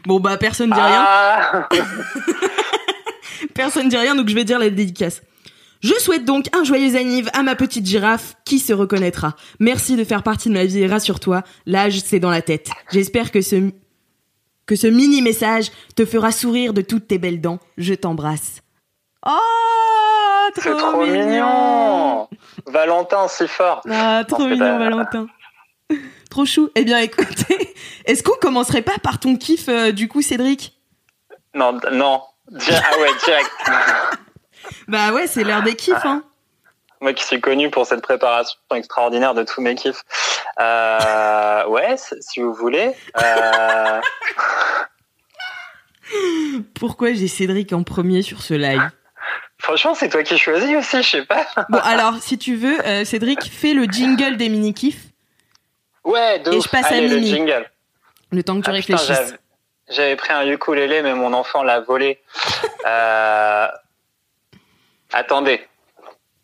Bon 0.05 0.19
bah 0.19 0.37
personne 0.37 0.69
dit 0.69 0.79
rien. 0.79 1.03
Ah 1.07 1.67
Personne 3.55 3.89
dit 3.89 3.97
rien, 3.97 4.15
donc 4.15 4.27
je 4.29 4.35
vais 4.35 4.43
dire 4.43 4.59
la 4.59 4.69
dédicace. 4.69 5.21
Je 5.85 5.93
souhaite 5.99 6.25
donc 6.25 6.47
un 6.55 6.63
joyeux 6.63 6.95
anniv 6.95 7.29
à 7.33 7.43
ma 7.43 7.55
petite 7.55 7.85
girafe 7.85 8.33
qui 8.43 8.57
se 8.57 8.73
reconnaîtra. 8.73 9.35
Merci 9.59 9.95
de 9.95 10.03
faire 10.03 10.23
partie 10.23 10.49
de 10.49 10.55
ma 10.55 10.65
vie 10.65 10.79
et 10.79 10.87
rassure-toi, 10.87 11.43
l'âge 11.67 11.99
c'est 12.03 12.19
dans 12.19 12.31
la 12.31 12.41
tête. 12.41 12.69
J'espère 12.91 13.29
que 13.31 13.41
ce 13.41 13.69
que 14.65 14.75
ce 14.75 14.87
mini 14.87 15.21
message 15.21 15.67
te 15.95 16.03
fera 16.03 16.31
sourire 16.31 16.73
de 16.73 16.81
toutes 16.81 17.07
tes 17.07 17.19
belles 17.19 17.39
dents. 17.39 17.59
Je 17.77 17.93
t'embrasse. 17.93 18.61
Oh, 19.27 19.29
trop, 20.55 20.61
C'est 20.63 20.75
trop 20.75 21.05
mignon 21.05 22.29
Valentin, 22.65 23.27
si 23.27 23.47
fort 23.47 23.81
Ah, 23.87 24.23
trop 24.27 24.41
Non, 24.41 24.49
mignon, 24.49 24.65
pas- 24.65 24.77
Valentin. 24.79 25.27
trop 26.31 26.45
chou. 26.45 26.69
Eh 26.73 26.83
bien, 26.83 26.97
écoutez, 26.97 27.75
est-ce 28.05 28.23
qu'on 28.23 28.37
commencerait 28.41 28.81
pas 28.81 28.97
par 29.03 29.19
ton 29.19 29.35
kiff, 29.35 29.69
euh, 29.69 29.91
du 29.91 30.07
coup, 30.07 30.23
Cédric? 30.23 30.79
Non, 31.53 31.77
non. 31.91 32.21
Di- 32.51 32.65
Ah 32.71 32.99
ouais, 32.99 33.09
direct. 33.23 33.51
Bah 34.87 35.11
ouais, 35.13 35.27
c'est 35.27 35.43
l'heure 35.43 35.63
des 35.63 35.75
kiffs, 35.75 36.05
hein. 36.05 36.23
Moi 37.01 37.13
qui 37.13 37.23
suis 37.23 37.41
connu 37.41 37.69
pour 37.69 37.85
cette 37.85 38.01
préparation 38.01 38.57
extraordinaire 38.73 39.33
de 39.33 39.43
tous 39.43 39.61
mes 39.61 39.75
kiffs. 39.75 40.03
Euh, 40.59 41.65
ouais, 41.67 41.95
si 42.21 42.39
vous 42.41 42.53
voulez. 42.53 42.95
Euh, 43.21 44.01
Pourquoi 46.79 47.13
j'ai 47.13 47.27
Cédric 47.27 47.73
en 47.73 47.83
premier 47.83 48.21
sur 48.21 48.41
ce 48.41 48.53
live? 48.53 48.89
Franchement, 49.57 49.95
c'est 49.95 50.09
toi 50.09 50.21
qui 50.23 50.37
choisis 50.37 50.75
aussi, 50.77 51.01
je 51.01 51.09
sais 51.09 51.25
pas. 51.25 51.47
Bon, 51.69 51.79
alors, 51.83 52.15
si 52.21 52.37
tu 52.37 52.55
veux, 52.55 52.79
euh, 52.85 53.03
Cédric, 53.05 53.49
fais 53.51 53.73
le 53.73 53.85
jingle 53.85 54.37
des 54.37 54.49
mini-kiffs, 54.49 55.05
Ouais, 56.03 56.37
de 56.39 56.53
Et 56.53 56.57
ouf. 56.57 56.65
je 56.65 56.69
passe 56.69 56.85
à 56.85 56.89
Allez, 56.95 57.07
le 57.07 57.19
jingle. 57.19 57.67
le 58.31 58.43
temps 58.43 58.59
que 58.59 58.65
tu 58.65 58.69
Ah, 58.69 58.73
réfléchisses. 58.73 59.07
j'avais- 59.07 59.37
J'avais 59.89 60.15
pris 60.15 60.33
un 60.33 60.45
ukulélé, 60.47 61.01
mais 61.03 61.13
mon 61.15 61.31
enfant 61.33 61.61
l'a 61.63 61.79
volé. 61.79 62.19
Euh, 62.87 63.67
Attendez. 65.15 65.65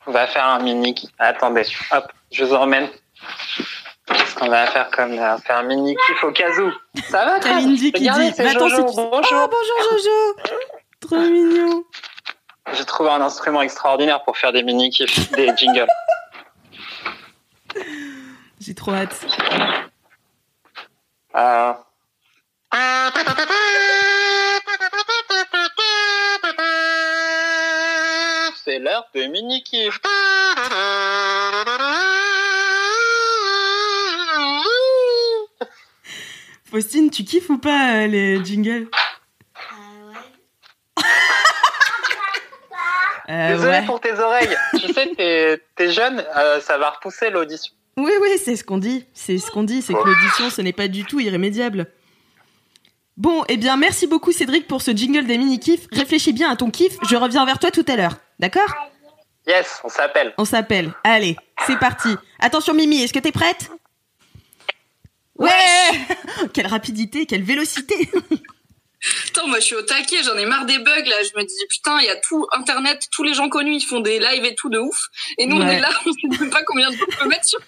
On 0.08 0.12
va 0.12 0.28
faire 0.28 0.46
un 0.46 0.60
mini. 0.60 0.96
Attendez. 1.20 1.66
Hop, 1.92 2.10
je 2.32 2.46
vous 2.46 2.54
emmène. 2.54 2.88
Qu'est-ce 4.06 4.36
qu'on 4.36 4.48
va 4.48 4.66
faire 4.68 4.90
comme 4.92 5.14
là 5.14 5.36
On 5.50 5.54
un 5.54 5.64
mini 5.64 5.94
kiff 6.08 6.24
au 6.24 6.32
cas 6.32 6.50
où. 6.58 6.72
Ça 7.10 7.26
va, 7.26 7.40
Kalindi 7.42 7.92
qui 7.92 8.00
Regardez, 8.04 8.30
dit 8.30 8.34
c'est 8.34 8.50
Jojo. 8.50 8.86
qui 8.86 8.96
Bonjour. 8.96 9.24
Oh, 9.34 9.50
bonjour 9.52 9.92
Jojo 9.92 10.36
Trop 11.02 11.18
mignon 11.18 11.84
J'ai 12.72 12.86
trouvé 12.86 13.10
un 13.10 13.20
instrument 13.20 13.62
extraordinaire 13.62 14.24
pour 14.24 14.38
faire 14.38 14.54
des 14.54 14.64
mini 14.64 14.90
kiffs, 14.90 15.30
des 15.34 15.52
jingles. 15.58 15.88
J'ai 18.62 18.74
trop 18.74 18.94
hâte. 18.94 19.26
Euh, 21.36 21.74
C'est 29.22 29.28
l'heure 29.28 29.34
de 29.34 29.42
mini 29.42 29.64
kiff. 29.64 30.00
Faustine, 36.70 37.10
tu 37.12 37.24
kiffes 37.24 37.50
ou 37.50 37.58
pas 37.58 37.96
euh, 37.96 38.08
les 38.08 38.44
jingles? 38.44 38.88
Euh, 43.30 43.56
Désolé 43.56 43.72
ouais. 43.72 43.86
pour 43.86 44.02
tes 44.02 44.14
oreilles. 44.14 44.58
tu 44.80 44.92
sais, 44.92 45.14
t'es 45.16 45.62
t'es 45.76 45.92
jeune, 45.92 46.26
euh, 46.36 46.60
ça 46.60 46.78
va 46.78 46.90
repousser 46.90 47.30
l'audition. 47.30 47.74
Oui, 47.98 48.12
oui, 48.22 48.30
c'est 48.44 48.56
ce 48.56 48.64
qu'on 48.64 48.78
dit. 48.78 49.06
C'est 49.14 49.38
ce 49.38 49.52
qu'on 49.52 49.64
dit, 49.64 49.82
c'est 49.82 49.94
que 49.94 50.00
l'audition, 50.00 50.50
ce 50.50 50.62
n'est 50.62 50.74
pas 50.74 50.88
du 50.88 51.06
tout 51.06 51.20
irrémédiable. 51.20 51.88
Bon, 53.18 53.44
eh 53.48 53.58
bien, 53.58 53.78
merci 53.78 54.08
beaucoup 54.08 54.32
Cédric 54.32 54.68
pour 54.68 54.82
ce 54.82 54.92
jingle 54.92 55.26
des 55.28 55.38
mini-kiffs. 55.38 55.88
Réfléchis 55.92 56.34
bien 56.34 56.50
à 56.50 56.56
ton 56.56 56.72
kiff, 56.72 56.98
je 57.10 57.16
reviens 57.16 57.46
vers 57.46 57.60
toi 57.60 57.72
tout 57.72 57.86
à 57.88 57.96
l'heure. 57.96 58.18
D'accord? 58.40 58.91
Yes, 59.48 59.80
on 59.84 59.90
s'appelle. 59.90 60.34
On 60.38 60.46
s'appelle. 60.46 60.94
Allez, 61.04 61.36
c'est 61.66 61.78
parti. 61.80 62.10
Attention 62.40 62.74
Mimi, 62.74 63.02
est-ce 63.02 63.14
que 63.14 63.20
t'es 63.20 63.32
prête? 63.32 63.70
Ouais 65.38 65.50
Quelle 66.54 66.68
rapidité, 66.68 67.26
quelle 67.26 67.44
vélocité 67.44 68.10
Putain, 69.26 69.48
moi 69.48 69.60
je 69.60 69.66
suis 69.66 69.76
au 69.76 69.82
taquet, 69.82 70.22
j'en 70.24 70.38
ai 70.38 70.46
marre 70.46 70.66
des 70.68 70.78
bugs 70.78 70.86
là. 71.06 71.16
Je 71.24 71.36
me 71.40 71.44
dis 71.44 71.66
putain, 71.70 72.00
il 72.02 72.06
y 72.06 72.10
a 72.10 72.18
tout 72.18 72.46
internet, 72.52 73.08
tous 73.12 73.24
les 73.24 73.34
gens 73.34 73.50
connus, 73.50 73.78
ils 73.78 73.82
font 73.82 74.00
des 74.00 74.20
lives 74.20 74.46
et 74.46 74.54
tout 74.54 74.70
de 74.70 74.78
ouf. 74.78 75.08
Et 75.40 75.48
nous 75.48 75.58
on 75.58 75.68
est 75.68 75.80
là, 75.80 75.90
on 76.06 76.12
sait 76.14 76.40
même 76.40 76.52
pas 76.52 76.62
combien 76.64 76.92
de 76.92 76.96
temps 76.98 77.06
on 77.12 77.24
peut 77.24 77.30
mettre 77.30 77.46
sur 77.46 77.60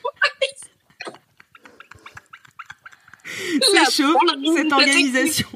C'est 3.25 3.92
chaud, 4.03 4.20
cette 4.56 4.72
organisation. 4.72 5.48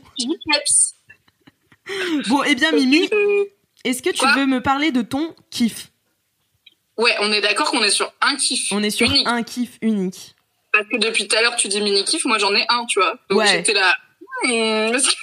Bon, 2.28 2.44
eh 2.44 2.56
bien 2.56 2.72
Mimi, 2.72 3.08
Euh, 3.14 3.46
est-ce 3.84 4.02
que 4.02 4.10
tu 4.10 4.20
Quoi? 4.20 4.34
veux 4.36 4.46
me 4.48 4.62
parler 4.62 4.92
de 4.92 5.04
ton 5.04 5.36
kiff? 5.52 5.90
Ouais, 6.98 7.16
on 7.22 7.32
est 7.32 7.42
d'accord 7.42 7.70
qu'on 7.72 7.84
est 7.84 7.92
sur 7.92 8.12
un 8.22 8.36
kiff. 8.36 8.72
On 8.72 8.82
est 8.84 8.90
sur 8.90 9.08
unique. 9.10 9.28
un 9.28 9.44
kiff 9.44 9.78
unique. 9.82 10.36
Parce 10.74 10.88
que 10.90 10.98
depuis 10.98 11.28
tout 11.28 11.36
à 11.36 11.42
l'heure 11.42 11.56
tu 11.56 11.68
dis 11.68 11.82
mini 11.82 12.04
kiff, 12.04 12.26
moi 12.26 12.38
j'en 12.40 12.54
ai 12.56 12.66
un, 12.70 12.86
tu 12.86 13.00
vois. 13.00 13.18
Donc 13.30 13.40
Ouais. 13.40 13.48
j'étais 13.48 13.74
là. 13.74 13.96
hmm, 14.44 14.94
Est-ce 14.96 15.16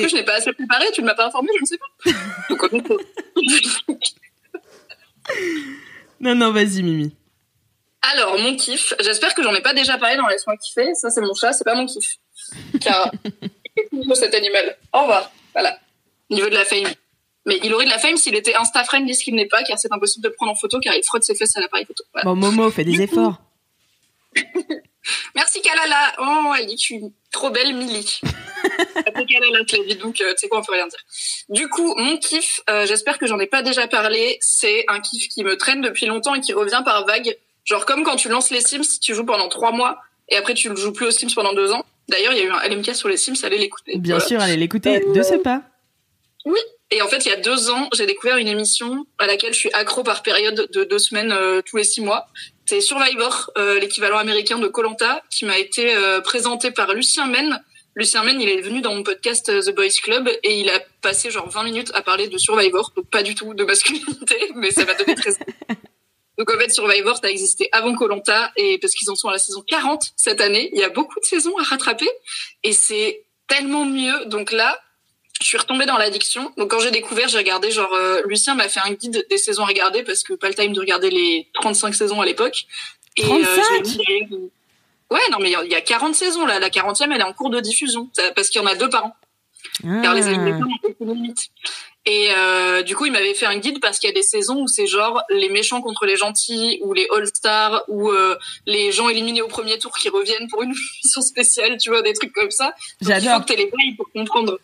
que, 0.00 0.08
je 0.08 0.14
n'ai 0.14 0.24
pas 0.24 0.34
assez 0.34 0.52
préparé 0.52 0.86
Tu 0.92 1.02
ne 1.02 1.06
m'as 1.06 1.14
pas 1.14 1.26
informé, 1.26 1.48
je 1.56 1.60
ne 1.60 1.66
sais 1.66 1.78
pas. 1.78 2.10
Donc 2.50 2.68
on 2.72 2.98
Non, 6.20 6.34
non, 6.34 6.52
vas-y 6.52 6.82
Mimi. 6.82 7.14
Alors, 8.12 8.38
mon 8.38 8.56
kiff, 8.56 8.94
j'espère 9.00 9.34
que 9.34 9.42
j'en 9.42 9.54
ai 9.54 9.60
pas 9.62 9.74
déjà 9.74 9.96
parlé 9.98 10.16
dans 10.16 10.26
Laisse-moi 10.26 10.56
kiffer. 10.56 10.94
Ça, 10.94 11.10
c'est 11.10 11.20
mon 11.20 11.34
chat, 11.34 11.52
c'est 11.52 11.64
pas 11.64 11.74
mon 11.74 11.86
kiff. 11.86 12.16
Car, 12.80 13.12
cet 14.14 14.34
animal. 14.34 14.76
Au 14.92 15.00
revoir. 15.02 15.30
Voilà. 15.52 15.78
Niveau 16.30 16.48
de 16.48 16.54
la 16.54 16.64
fame. 16.64 16.88
Mais 17.46 17.58
il 17.64 17.74
aurait 17.74 17.84
de 17.86 17.90
la 17.90 17.98
fame 17.98 18.16
s'il 18.16 18.34
était 18.36 18.54
Insta-friendly, 18.54 19.14
ce 19.14 19.24
qu'il 19.24 19.34
n'est 19.34 19.46
pas, 19.48 19.62
car 19.64 19.78
c'est 19.78 19.92
impossible 19.92 20.22
de 20.24 20.28
prendre 20.30 20.52
en 20.52 20.54
photo, 20.54 20.78
car 20.80 20.94
il 20.94 21.02
frotte 21.02 21.24
ses 21.24 21.34
fesses 21.34 21.56
à 21.56 21.60
l'appareil 21.60 21.84
photo. 21.86 22.04
Voilà. 22.12 22.24
Bon, 22.24 22.36
Momo, 22.36 22.70
fais 22.70 22.84
des 22.84 23.02
efforts. 23.02 23.40
Merci 25.34 25.60
Kalala. 25.62 26.12
Oh, 26.20 26.52
elle 26.58 26.66
dit 26.66 26.74
que 26.76 26.80
je 26.80 26.84
suis 26.86 27.00
trop 27.32 27.50
belle, 27.50 27.74
Milly. 27.74 28.20
Kalala 29.28 29.64
qui 29.66 29.76
l'a 29.76 29.84
dit, 29.84 29.96
donc 29.96 30.20
euh, 30.20 30.30
tu 30.34 30.38
sais 30.42 30.48
quoi, 30.48 30.60
on 30.60 30.62
peut 30.62 30.72
rien 30.72 30.86
dire. 30.86 31.00
Du 31.48 31.68
coup, 31.68 31.94
mon 31.96 32.16
kiff, 32.18 32.60
euh, 32.70 32.86
j'espère 32.86 33.18
que 33.18 33.26
j'en 33.26 33.38
ai 33.40 33.46
pas 33.48 33.62
déjà 33.62 33.88
parlé, 33.88 34.38
c'est 34.40 34.84
un 34.88 35.00
kiff 35.00 35.28
qui 35.28 35.42
me 35.42 35.56
traîne 35.56 35.80
depuis 35.80 36.06
longtemps 36.06 36.34
et 36.36 36.40
qui 36.40 36.52
revient 36.52 36.82
par 36.84 37.04
vague. 37.06 37.36
Genre 37.64 37.84
comme 37.84 38.04
quand 38.04 38.16
tu 38.16 38.28
lances 38.28 38.50
les 38.50 38.60
Sims, 38.60 38.98
tu 39.00 39.14
joues 39.14 39.24
pendant 39.26 39.48
trois 39.48 39.72
mois 39.72 39.98
et 40.28 40.36
après 40.36 40.54
tu 40.54 40.70
ne 40.70 40.76
joues 40.76 40.92
plus 40.92 41.06
aux 41.06 41.10
Sims 41.10 41.34
pendant 41.34 41.52
deux 41.52 41.72
ans. 41.72 41.84
D'ailleurs, 42.08 42.32
il 42.32 42.38
y 42.38 42.42
a 42.42 42.44
eu 42.44 42.50
un 42.50 42.68
LMK 42.68 42.94
sur 42.94 43.08
les 43.08 43.16
Sims, 43.16 43.34
allez 43.44 43.58
l'écouter. 43.58 43.98
Bien 43.98 44.16
Voilà. 44.16 44.28
sûr, 44.28 44.40
allez 44.40 44.56
l'écouter 44.56 45.00
de 45.00 45.22
ce 45.22 45.34
pas. 45.34 45.62
Et 46.92 47.00
en 47.00 47.08
fait, 47.08 47.24
il 47.24 47.30
y 47.30 47.32
a 47.32 47.36
deux 47.36 47.70
ans, 47.70 47.88
j'ai 47.94 48.04
découvert 48.04 48.36
une 48.36 48.48
émission 48.48 49.06
à 49.18 49.26
laquelle 49.26 49.54
je 49.54 49.58
suis 49.58 49.72
accro 49.72 50.02
par 50.02 50.22
période 50.22 50.68
de 50.70 50.84
deux 50.84 50.98
semaines 50.98 51.32
euh, 51.32 51.62
tous 51.62 51.78
les 51.78 51.84
six 51.84 52.02
mois. 52.02 52.26
C'est 52.66 52.82
Survivor, 52.82 53.50
euh, 53.56 53.80
l'équivalent 53.80 54.18
américain 54.18 54.58
de 54.58 54.68
Colanta, 54.68 55.22
qui 55.30 55.46
m'a 55.46 55.58
été 55.58 55.94
euh, 55.94 56.20
présenté 56.20 56.70
par 56.70 56.92
Lucien 56.92 57.26
Men. 57.28 57.64
Lucien 57.96 58.22
Men, 58.24 58.38
il 58.42 58.48
est 58.50 58.60
venu 58.60 58.82
dans 58.82 58.94
mon 58.94 59.02
podcast 59.04 59.46
The 59.46 59.74
Boys 59.74 60.00
Club 60.02 60.28
et 60.42 60.60
il 60.60 60.68
a 60.68 60.80
passé 61.00 61.30
genre 61.30 61.48
20 61.48 61.62
minutes 61.62 61.90
à 61.94 62.02
parler 62.02 62.28
de 62.28 62.36
Survivor, 62.36 62.92
donc 62.94 63.08
pas 63.08 63.22
du 63.22 63.34
tout 63.34 63.54
de 63.54 63.64
masculinité, 63.64 64.36
mais 64.54 64.70
ça 64.70 64.84
m'a 64.84 64.92
donné 64.92 65.14
très. 65.14 65.30
Donc 66.36 66.54
en 66.54 66.58
fait, 66.58 66.68
Survivor, 66.68 67.16
ça 67.16 67.26
a 67.26 67.30
existé 67.30 67.70
avant 67.72 67.94
Colanta 67.94 68.52
et 68.56 68.76
parce 68.76 68.92
qu'ils 68.92 69.10
en 69.10 69.14
sont 69.14 69.28
à 69.28 69.32
la 69.32 69.38
saison 69.38 69.62
40 69.66 70.12
cette 70.16 70.42
année, 70.42 70.68
il 70.74 70.78
y 70.78 70.84
a 70.84 70.90
beaucoup 70.90 71.18
de 71.20 71.24
saisons 71.24 71.56
à 71.56 71.62
rattraper 71.62 72.08
et 72.62 72.74
c'est 72.74 73.24
tellement 73.48 73.86
mieux. 73.86 74.26
Donc 74.26 74.52
là, 74.52 74.78
je 75.42 75.46
suis 75.48 75.58
retombée 75.58 75.86
dans 75.86 75.98
l'addiction. 75.98 76.52
Donc 76.56 76.70
quand 76.70 76.78
j'ai 76.80 76.90
découvert, 76.90 77.28
j'ai 77.28 77.38
regardé 77.38 77.70
genre 77.70 77.92
euh, 77.92 78.22
Lucien 78.26 78.54
m'a 78.54 78.68
fait 78.68 78.80
un 78.84 78.92
guide 78.92 79.26
des 79.28 79.38
saisons 79.38 79.64
à 79.64 79.66
regarder 79.66 80.02
parce 80.02 80.22
que 80.22 80.32
pas 80.34 80.48
le 80.48 80.54
time 80.54 80.72
de 80.72 80.80
regarder 80.80 81.10
les 81.10 81.48
35 81.54 81.94
saisons 81.94 82.20
à 82.20 82.24
l'époque. 82.26 82.64
Et, 83.16 83.22
35? 83.22 83.62
j'ai 83.72 83.80
mis 83.80 83.96
derrière- 83.96 84.28
Ouais, 85.10 85.20
non 85.30 85.38
mais 85.40 85.52
il 85.64 85.70
y 85.70 85.74
a 85.74 85.80
40 85.82 86.14
saisons 86.14 86.46
là, 86.46 86.58
la 86.58 86.70
40e 86.70 87.12
elle 87.12 87.20
est 87.20 87.24
en 87.24 87.34
cours 87.34 87.50
de 87.50 87.60
diffusion 87.60 88.08
parce 88.34 88.48
qu'il 88.48 88.62
y 88.62 88.64
en 88.64 88.66
a 88.66 88.74
deux 88.74 88.88
par 88.88 89.04
an. 89.06 89.16
Car 90.02 90.14
les 90.14 90.22
Ah. 90.28 90.32
ont 91.00 91.12
limite. 91.14 91.48
Et 92.04 92.30
euh, 92.36 92.82
du 92.82 92.96
coup, 92.96 93.06
il 93.06 93.12
m'avait 93.12 93.32
fait 93.34 93.46
un 93.46 93.58
guide 93.58 93.78
parce 93.80 94.00
qu'il 94.00 94.08
y 94.08 94.12
a 94.12 94.14
des 94.14 94.22
saisons 94.24 94.60
où 94.62 94.66
c'est 94.66 94.88
genre 94.88 95.22
les 95.30 95.48
méchants 95.48 95.80
contre 95.82 96.04
les 96.04 96.16
gentils, 96.16 96.80
ou 96.82 96.92
les 96.94 97.06
All-Stars, 97.14 97.84
ou 97.86 98.10
euh, 98.10 98.36
les 98.66 98.90
gens 98.90 99.08
éliminés 99.08 99.40
au 99.40 99.46
premier 99.46 99.78
tour 99.78 99.92
qui 99.96 100.08
reviennent 100.08 100.48
pour 100.48 100.62
une 100.64 100.70
mission 101.04 101.22
spéciale, 101.22 101.76
tu 101.78 101.90
vois, 101.90 102.02
des 102.02 102.12
trucs 102.12 102.32
comme 102.32 102.50
ça. 102.50 102.66
Donc, 102.66 102.74
Il 103.02 103.06
faut 103.06 103.12
J'adore. 103.20 103.40
que 103.42 103.46
t'aies 103.52 103.56
les 103.56 103.66
bails 103.70 103.94
pour 103.96 104.10
comprendre. 104.12 104.58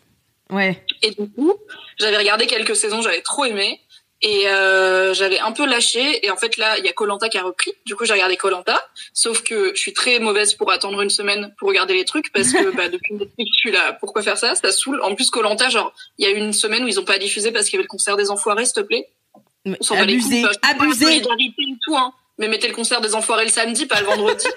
Ouais. 0.51 0.83
Et 1.01 1.11
du 1.11 1.29
coup, 1.29 1.53
j'avais 1.97 2.17
regardé 2.17 2.47
quelques 2.47 2.75
saisons, 2.75 3.01
j'avais 3.01 3.21
trop 3.21 3.45
aimé. 3.45 3.79
Et 4.21 4.49
euh, 4.49 5.13
j'avais 5.13 5.39
un 5.39 5.53
peu 5.53 5.65
lâché. 5.65 6.25
Et 6.25 6.29
en 6.29 6.35
fait, 6.35 6.57
là, 6.57 6.77
il 6.77 6.85
y 6.85 6.89
a 6.89 6.93
Colanta 6.93 7.29
qui 7.29 7.37
a 7.37 7.43
repris. 7.43 7.71
Du 7.85 7.95
coup, 7.95 8.03
j'ai 8.03 8.13
regardé 8.13 8.35
Colanta. 8.35 8.81
Sauf 9.13 9.43
que 9.43 9.71
je 9.73 9.79
suis 9.79 9.93
très 9.93 10.19
mauvaise 10.19 10.53
pour 10.55 10.71
attendre 10.71 11.01
une 11.01 11.09
semaine 11.09 11.53
pour 11.57 11.69
regarder 11.69 11.93
les 11.93 12.03
trucs 12.03 12.31
parce 12.33 12.51
que 12.51 12.71
bah, 12.75 12.89
depuis 12.89 13.17
que 13.17 13.25
je 13.37 13.53
suis 13.53 13.71
là, 13.71 13.93
pourquoi 13.93 14.21
faire 14.21 14.37
ça? 14.37 14.55
Ça 14.55 14.71
saoule. 14.71 15.01
En 15.03 15.15
plus, 15.15 15.29
Colanta, 15.29 15.69
genre, 15.69 15.93
il 16.17 16.27
y 16.27 16.31
a 16.31 16.31
eu 16.31 16.37
une 16.37 16.53
semaine 16.53 16.83
où 16.83 16.87
ils 16.87 16.99
ont 16.99 17.05
pas 17.05 17.17
diffusé 17.17 17.51
parce 17.51 17.65
qu'il 17.65 17.75
y 17.75 17.77
avait 17.77 17.83
le 17.83 17.89
concert 17.89 18.17
des 18.17 18.29
Enfoirés, 18.29 18.65
s'il 18.65 18.75
te 18.75 18.81
plaît. 18.81 19.07
Mais 19.65 19.77
On 19.79 19.83
s'en 19.83 19.95
bat 19.95 20.05
les 20.05 20.15
Abusé, 20.15 21.21
couilles, 21.21 21.77
tout, 21.85 21.95
hein. 21.95 22.13
Mais 22.37 22.47
mettez 22.47 22.67
le 22.67 22.73
concert 22.73 23.01
des 23.01 23.15
Enfoirés 23.15 23.45
le 23.45 23.51
samedi, 23.51 23.85
pas 23.85 23.99
le 24.01 24.05
vendredi. 24.05 24.47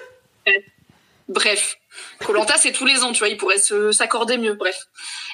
Bref. 1.29 1.77
Colanta, 2.25 2.57
c'est 2.57 2.71
tous 2.71 2.85
les 2.85 3.03
ans, 3.03 3.11
tu 3.11 3.19
vois, 3.19 3.29
ils 3.29 3.37
pourraient 3.37 3.59
s'accorder 3.91 4.37
mieux, 4.37 4.53
bref. 4.53 4.77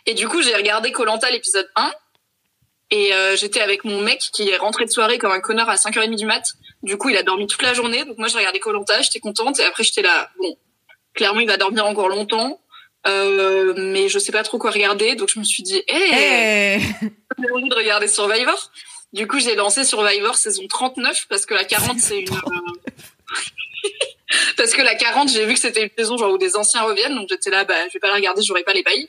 Et 0.05 0.13
du 0.13 0.27
coup, 0.27 0.41
j'ai 0.41 0.55
regardé 0.55 0.91
Colanta 0.91 1.29
l'épisode 1.29 1.69
1. 1.75 1.91
Et 2.91 3.13
euh, 3.13 3.35
j'étais 3.35 3.61
avec 3.61 3.83
mon 3.83 4.01
mec 4.01 4.19
qui 4.33 4.49
est 4.49 4.57
rentré 4.57 4.85
de 4.85 4.89
soirée 4.89 5.19
comme 5.19 5.31
un 5.31 5.41
connard 5.41 5.69
à 5.69 5.75
5h30 5.75 6.15
du 6.15 6.25
mat. 6.25 6.43
Du 6.81 6.97
coup, 6.97 7.09
il 7.09 7.17
a 7.17 7.23
dormi 7.23 7.45
toute 7.45 7.61
la 7.61 7.73
journée. 7.73 8.03
Donc 8.03 8.17
moi, 8.17 8.27
j'ai 8.27 8.37
regardé 8.37 8.59
Colanta, 8.59 8.99
j'étais 9.01 9.19
contente. 9.19 9.59
Et 9.59 9.63
après, 9.63 9.83
j'étais 9.83 10.01
là, 10.01 10.29
bon, 10.39 10.57
clairement, 11.13 11.39
il 11.39 11.47
va 11.47 11.57
dormir 11.57 11.85
encore 11.85 12.09
longtemps. 12.09 12.59
Euh, 13.07 13.73
mais 13.77 14.09
je 14.09 14.19
sais 14.19 14.31
pas 14.31 14.43
trop 14.43 14.57
quoi 14.57 14.71
regarder. 14.71 15.15
Donc 15.15 15.29
je 15.29 15.39
me 15.39 15.43
suis 15.43 15.63
dit, 15.63 15.77
hé, 15.77 15.83
Eh 15.87 16.79
j'ai 17.37 17.51
envie 17.51 17.69
de 17.69 17.75
regarder 17.75 18.07
Survivor. 18.07 18.71
Du 19.13 19.27
coup, 19.27 19.39
j'ai 19.39 19.55
lancé 19.55 19.83
Survivor 19.83 20.35
saison 20.35 20.63
39 20.67 21.27
parce 21.29 21.45
que 21.45 21.53
la 21.53 21.63
40, 21.63 21.99
c'est 21.99 22.19
une... 22.19 22.27
euh, 24.31 24.35
parce 24.57 24.73
que 24.73 24.81
la 24.81 24.95
40, 24.95 25.29
j'ai 25.29 25.45
vu 25.45 25.53
que 25.53 25.59
c'était 25.59 25.83
une 25.83 25.89
saison 25.97 26.17
genre 26.17 26.31
où 26.33 26.37
des 26.37 26.55
anciens 26.55 26.81
reviennent. 26.81 27.15
Donc 27.15 27.27
j'étais 27.29 27.49
là, 27.49 27.63
bah, 27.65 27.75
je 27.87 27.93
vais 27.93 27.99
pas 27.99 28.07
la 28.09 28.15
regarder, 28.15 28.41
j'aurai 28.41 28.63
pas 28.63 28.73
les 28.73 28.83
bails. 28.83 29.07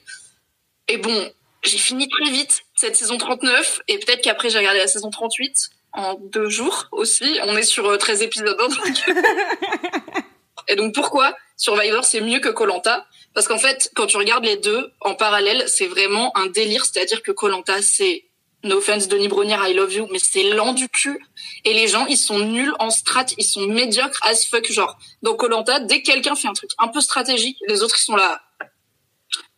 Et 0.88 0.96
bon, 0.96 1.32
j'ai 1.62 1.78
fini 1.78 2.08
très 2.08 2.30
vite 2.30 2.62
cette 2.76 2.96
saison 2.96 3.18
39. 3.18 3.80
Et 3.88 3.98
peut-être 3.98 4.22
qu'après, 4.22 4.50
j'ai 4.50 4.58
regardé 4.58 4.78
la 4.78 4.86
saison 4.88 5.10
38 5.10 5.70
en 5.92 6.14
deux 6.14 6.48
jours 6.48 6.86
aussi. 6.92 7.38
On 7.44 7.56
est 7.56 7.62
sur 7.62 7.86
euh, 7.88 7.96
13 7.96 8.22
épisodes. 8.22 8.56
hein, 8.60 8.68
donc- 8.68 9.16
Et 10.68 10.76
donc 10.76 10.94
pourquoi 10.94 11.34
Survivor 11.56 12.04
c'est 12.04 12.20
mieux 12.20 12.38
que 12.38 12.48
Colanta? 12.48 13.06
Parce 13.34 13.48
qu'en 13.48 13.58
fait, 13.58 13.90
quand 13.94 14.06
tu 14.06 14.16
regardes 14.16 14.44
les 14.44 14.56
deux 14.56 14.92
en 15.00 15.14
parallèle, 15.14 15.64
c'est 15.68 15.86
vraiment 15.86 16.36
un 16.36 16.46
délire. 16.46 16.84
C'est-à-dire 16.84 17.22
que 17.22 17.32
Colanta 17.32 17.82
c'est 17.82 18.24
no 18.62 18.76
offense 18.78 19.08
Denis 19.08 19.28
Brognière, 19.28 19.66
I 19.66 19.74
love 19.74 19.92
you, 19.92 20.06
mais 20.12 20.18
c'est 20.18 20.42
lent 20.42 20.72
du 20.72 20.88
cul. 20.88 21.18
Et 21.64 21.72
les 21.74 21.88
gens, 21.88 22.06
ils 22.06 22.16
sont 22.18 22.38
nuls 22.38 22.72
en 22.78 22.90
strat, 22.90 23.26
ils 23.38 23.44
sont 23.44 23.66
médiocres 23.66 24.20
as 24.22 24.46
fuck. 24.46 24.70
Genre, 24.70 24.98
dans 25.22 25.34
Colanta, 25.34 25.80
dès 25.80 26.02
que 26.02 26.06
quelqu'un 26.12 26.34
fait 26.34 26.48
un 26.48 26.52
truc 26.52 26.70
un 26.78 26.88
peu 26.88 27.00
stratégique, 27.00 27.56
les 27.68 27.82
autres 27.82 27.96
ils 27.98 28.04
sont 28.04 28.16
là. 28.16 28.40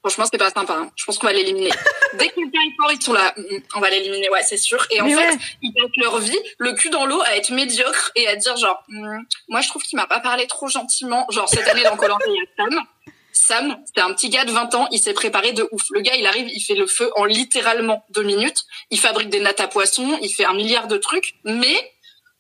Franchement, 0.04 0.25
c'est 0.30 0.37
pas 0.38 0.50
sympa. 0.50 0.75
hein. 0.75 0.90
Je 0.97 1.04
pense 1.04 1.16
qu'on 1.18 1.28
va 1.28 1.32
l'éliminer. 1.32 1.71
Dès 2.18 2.26
que 2.28 2.35
quelqu'un 2.35 2.59
est 2.61 2.75
fort, 2.76 2.90
ils 2.92 3.00
sont 3.00 3.12
là. 3.12 3.32
Mm, 3.37 3.59
On 3.76 3.80
va 3.80 3.88
l'éliminer, 3.88 4.28
ouais, 4.30 4.42
c'est 4.42 4.56
sûr. 4.56 4.85
Et 4.90 5.00
en 5.00 5.04
Mais 5.04 5.14
fait, 5.14 5.30
ouais. 5.30 5.38
ils 5.62 5.73
passent 5.73 5.97
leur 5.97 6.18
vie, 6.18 6.38
le 6.59 6.73
cul 6.73 6.90
dans 6.90 7.06
l'eau, 7.06 7.21
à 7.23 7.37
être 7.37 7.50
médiocre 7.52 8.11
et 8.16 8.26
à 8.26 8.35
dire 8.35 8.56
genre, 8.56 8.82
Hmm, 8.88 9.21
moi 9.49 9.61
je 9.61 9.68
trouve 9.68 9.80
qu'il 9.85 9.97
m'a 9.97 10.09
pas 10.09 10.18
parlé 10.18 10.49
trop 10.49 10.66
gentiment. 10.68 11.25
Genre 11.30 11.49
cette 11.49 11.68
année 11.68 11.85
dans 11.85 11.97
Colanta, 11.97 12.25
il 12.26 12.35
y 12.35 12.40
a 12.40 12.64
Sam. 12.71 12.80
Sam, 13.32 13.76
c'est 13.94 14.02
un 14.02 14.12
petit 14.12 14.28
gars 14.28 14.44
de 14.44 14.52
20 14.52 14.74
ans, 14.74 14.88
il 14.92 14.98
s'est 14.98 15.14
préparé 15.14 15.52
de 15.52 15.66
ouf. 15.72 15.82
Le 15.90 16.00
gars, 16.00 16.14
il 16.16 16.26
arrive, 16.26 16.48
il 16.48 16.60
fait 16.60 16.74
le 16.74 16.86
feu 16.86 17.10
en 17.16 17.24
littéralement 17.24 18.04
deux 18.10 18.22
minutes. 18.22 18.64
Il 18.90 19.00
fabrique 19.00 19.30
des 19.30 19.40
nattes 19.40 19.60
à 19.60 19.68
poissons, 19.68 20.18
il 20.22 20.32
fait 20.32 20.44
un 20.44 20.54
milliard 20.54 20.86
de 20.86 20.98
trucs, 20.98 21.34
mais 21.44 21.92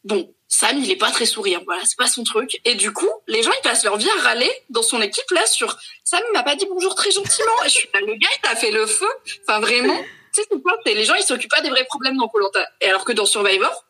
bon, 0.04 0.32
Sam, 0.48 0.78
il 0.78 0.90
est 0.90 0.96
pas 0.96 1.10
très 1.10 1.24
souriant. 1.24 1.62
Voilà, 1.64 1.82
c'est 1.86 1.96
pas 1.96 2.08
son 2.08 2.24
truc. 2.24 2.60
Et 2.66 2.74
du 2.74 2.92
coup, 2.92 3.08
les 3.26 3.42
gens, 3.42 3.50
ils 3.58 3.62
passent 3.62 3.84
leur 3.84 3.96
vie 3.96 4.10
à 4.18 4.22
râler 4.22 4.50
dans 4.68 4.82
son 4.82 5.00
équipe 5.00 5.30
là 5.30 5.46
sur 5.46 5.78
Sam, 6.04 6.20
il 6.28 6.32
m'a 6.34 6.42
pas 6.42 6.56
dit 6.56 6.66
bonjour 6.68 6.94
très 6.94 7.10
gentiment. 7.10 7.52
Je 7.64 7.70
suis 7.70 7.88
là, 7.94 8.00
le 8.00 8.14
gars, 8.14 8.28
il 8.44 8.48
a 8.48 8.54
fait 8.54 8.70
le 8.70 8.86
feu. 8.86 9.08
Enfin, 9.48 9.60
vraiment, 9.60 9.96
tu 10.34 10.42
sais, 10.42 10.48
c'est 10.50 10.62
quoi 10.62 10.76
Les 10.84 11.04
gens, 11.04 11.14
ils 11.14 11.22
s'occupent 11.22 11.50
pas 11.50 11.62
des 11.62 11.70
vrais 11.70 11.84
problèmes 11.84 12.18
dans 12.18 12.28
Colanta. 12.28 12.66
Et 12.82 12.88
alors 12.88 13.06
que 13.06 13.12
dans 13.12 13.24
Survivor, 13.24 13.84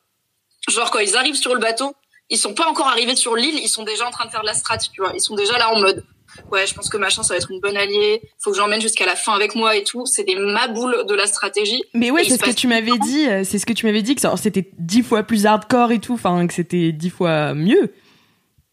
genre 0.68 0.90
quand 0.92 1.00
ils 1.00 1.16
arrivent 1.16 1.34
sur 1.34 1.52
le 1.52 1.60
bateau, 1.60 1.96
ils 2.30 2.38
sont 2.38 2.54
pas 2.54 2.66
encore 2.66 2.88
arrivés 2.88 3.16
sur 3.16 3.36
l'île, 3.36 3.58
ils 3.58 3.68
sont 3.68 3.82
déjà 3.82 4.06
en 4.06 4.10
train 4.10 4.26
de 4.26 4.30
faire 4.30 4.42
de 4.42 4.46
la 4.46 4.54
strat, 4.54 4.78
tu 4.78 5.00
vois. 5.00 5.12
Ils 5.14 5.20
sont 5.20 5.34
déjà 5.34 5.58
là 5.58 5.70
en 5.70 5.80
mode, 5.80 6.04
ouais, 6.50 6.66
je 6.66 6.74
pense 6.74 6.88
que 6.88 6.96
machin, 6.96 7.22
ça 7.22 7.34
va 7.34 7.38
être 7.38 7.50
une 7.50 7.60
bonne 7.60 7.76
alliée. 7.76 8.22
Faut 8.40 8.50
que 8.50 8.56
j'emmène 8.56 8.80
jusqu'à 8.80 9.06
la 9.06 9.16
fin 9.16 9.32
avec 9.34 9.54
moi 9.54 9.76
et 9.76 9.84
tout. 9.84 10.06
C'est 10.06 10.24
des 10.24 10.36
maboules 10.36 11.04
de 11.06 11.14
la 11.14 11.26
stratégie. 11.26 11.82
Mais 11.94 12.10
ouais, 12.10 12.24
c'est 12.24 12.36
ce 12.36 12.42
que 12.42 12.50
tu 12.50 12.66
m'avais 12.68 12.96
dit. 12.98 13.26
euh, 13.28 13.44
C'est 13.44 13.58
ce 13.58 13.66
que 13.66 13.72
tu 13.72 13.86
m'avais 13.86 14.02
dit 14.02 14.14
que 14.14 14.22
c'était 14.36 14.68
dix 14.78 15.02
fois 15.02 15.22
plus 15.22 15.46
hardcore 15.46 15.92
et 15.92 15.98
tout. 16.00 16.14
Enfin, 16.14 16.46
que 16.46 16.54
c'était 16.54 16.92
dix 16.92 17.10
fois 17.10 17.54
mieux. 17.54 17.92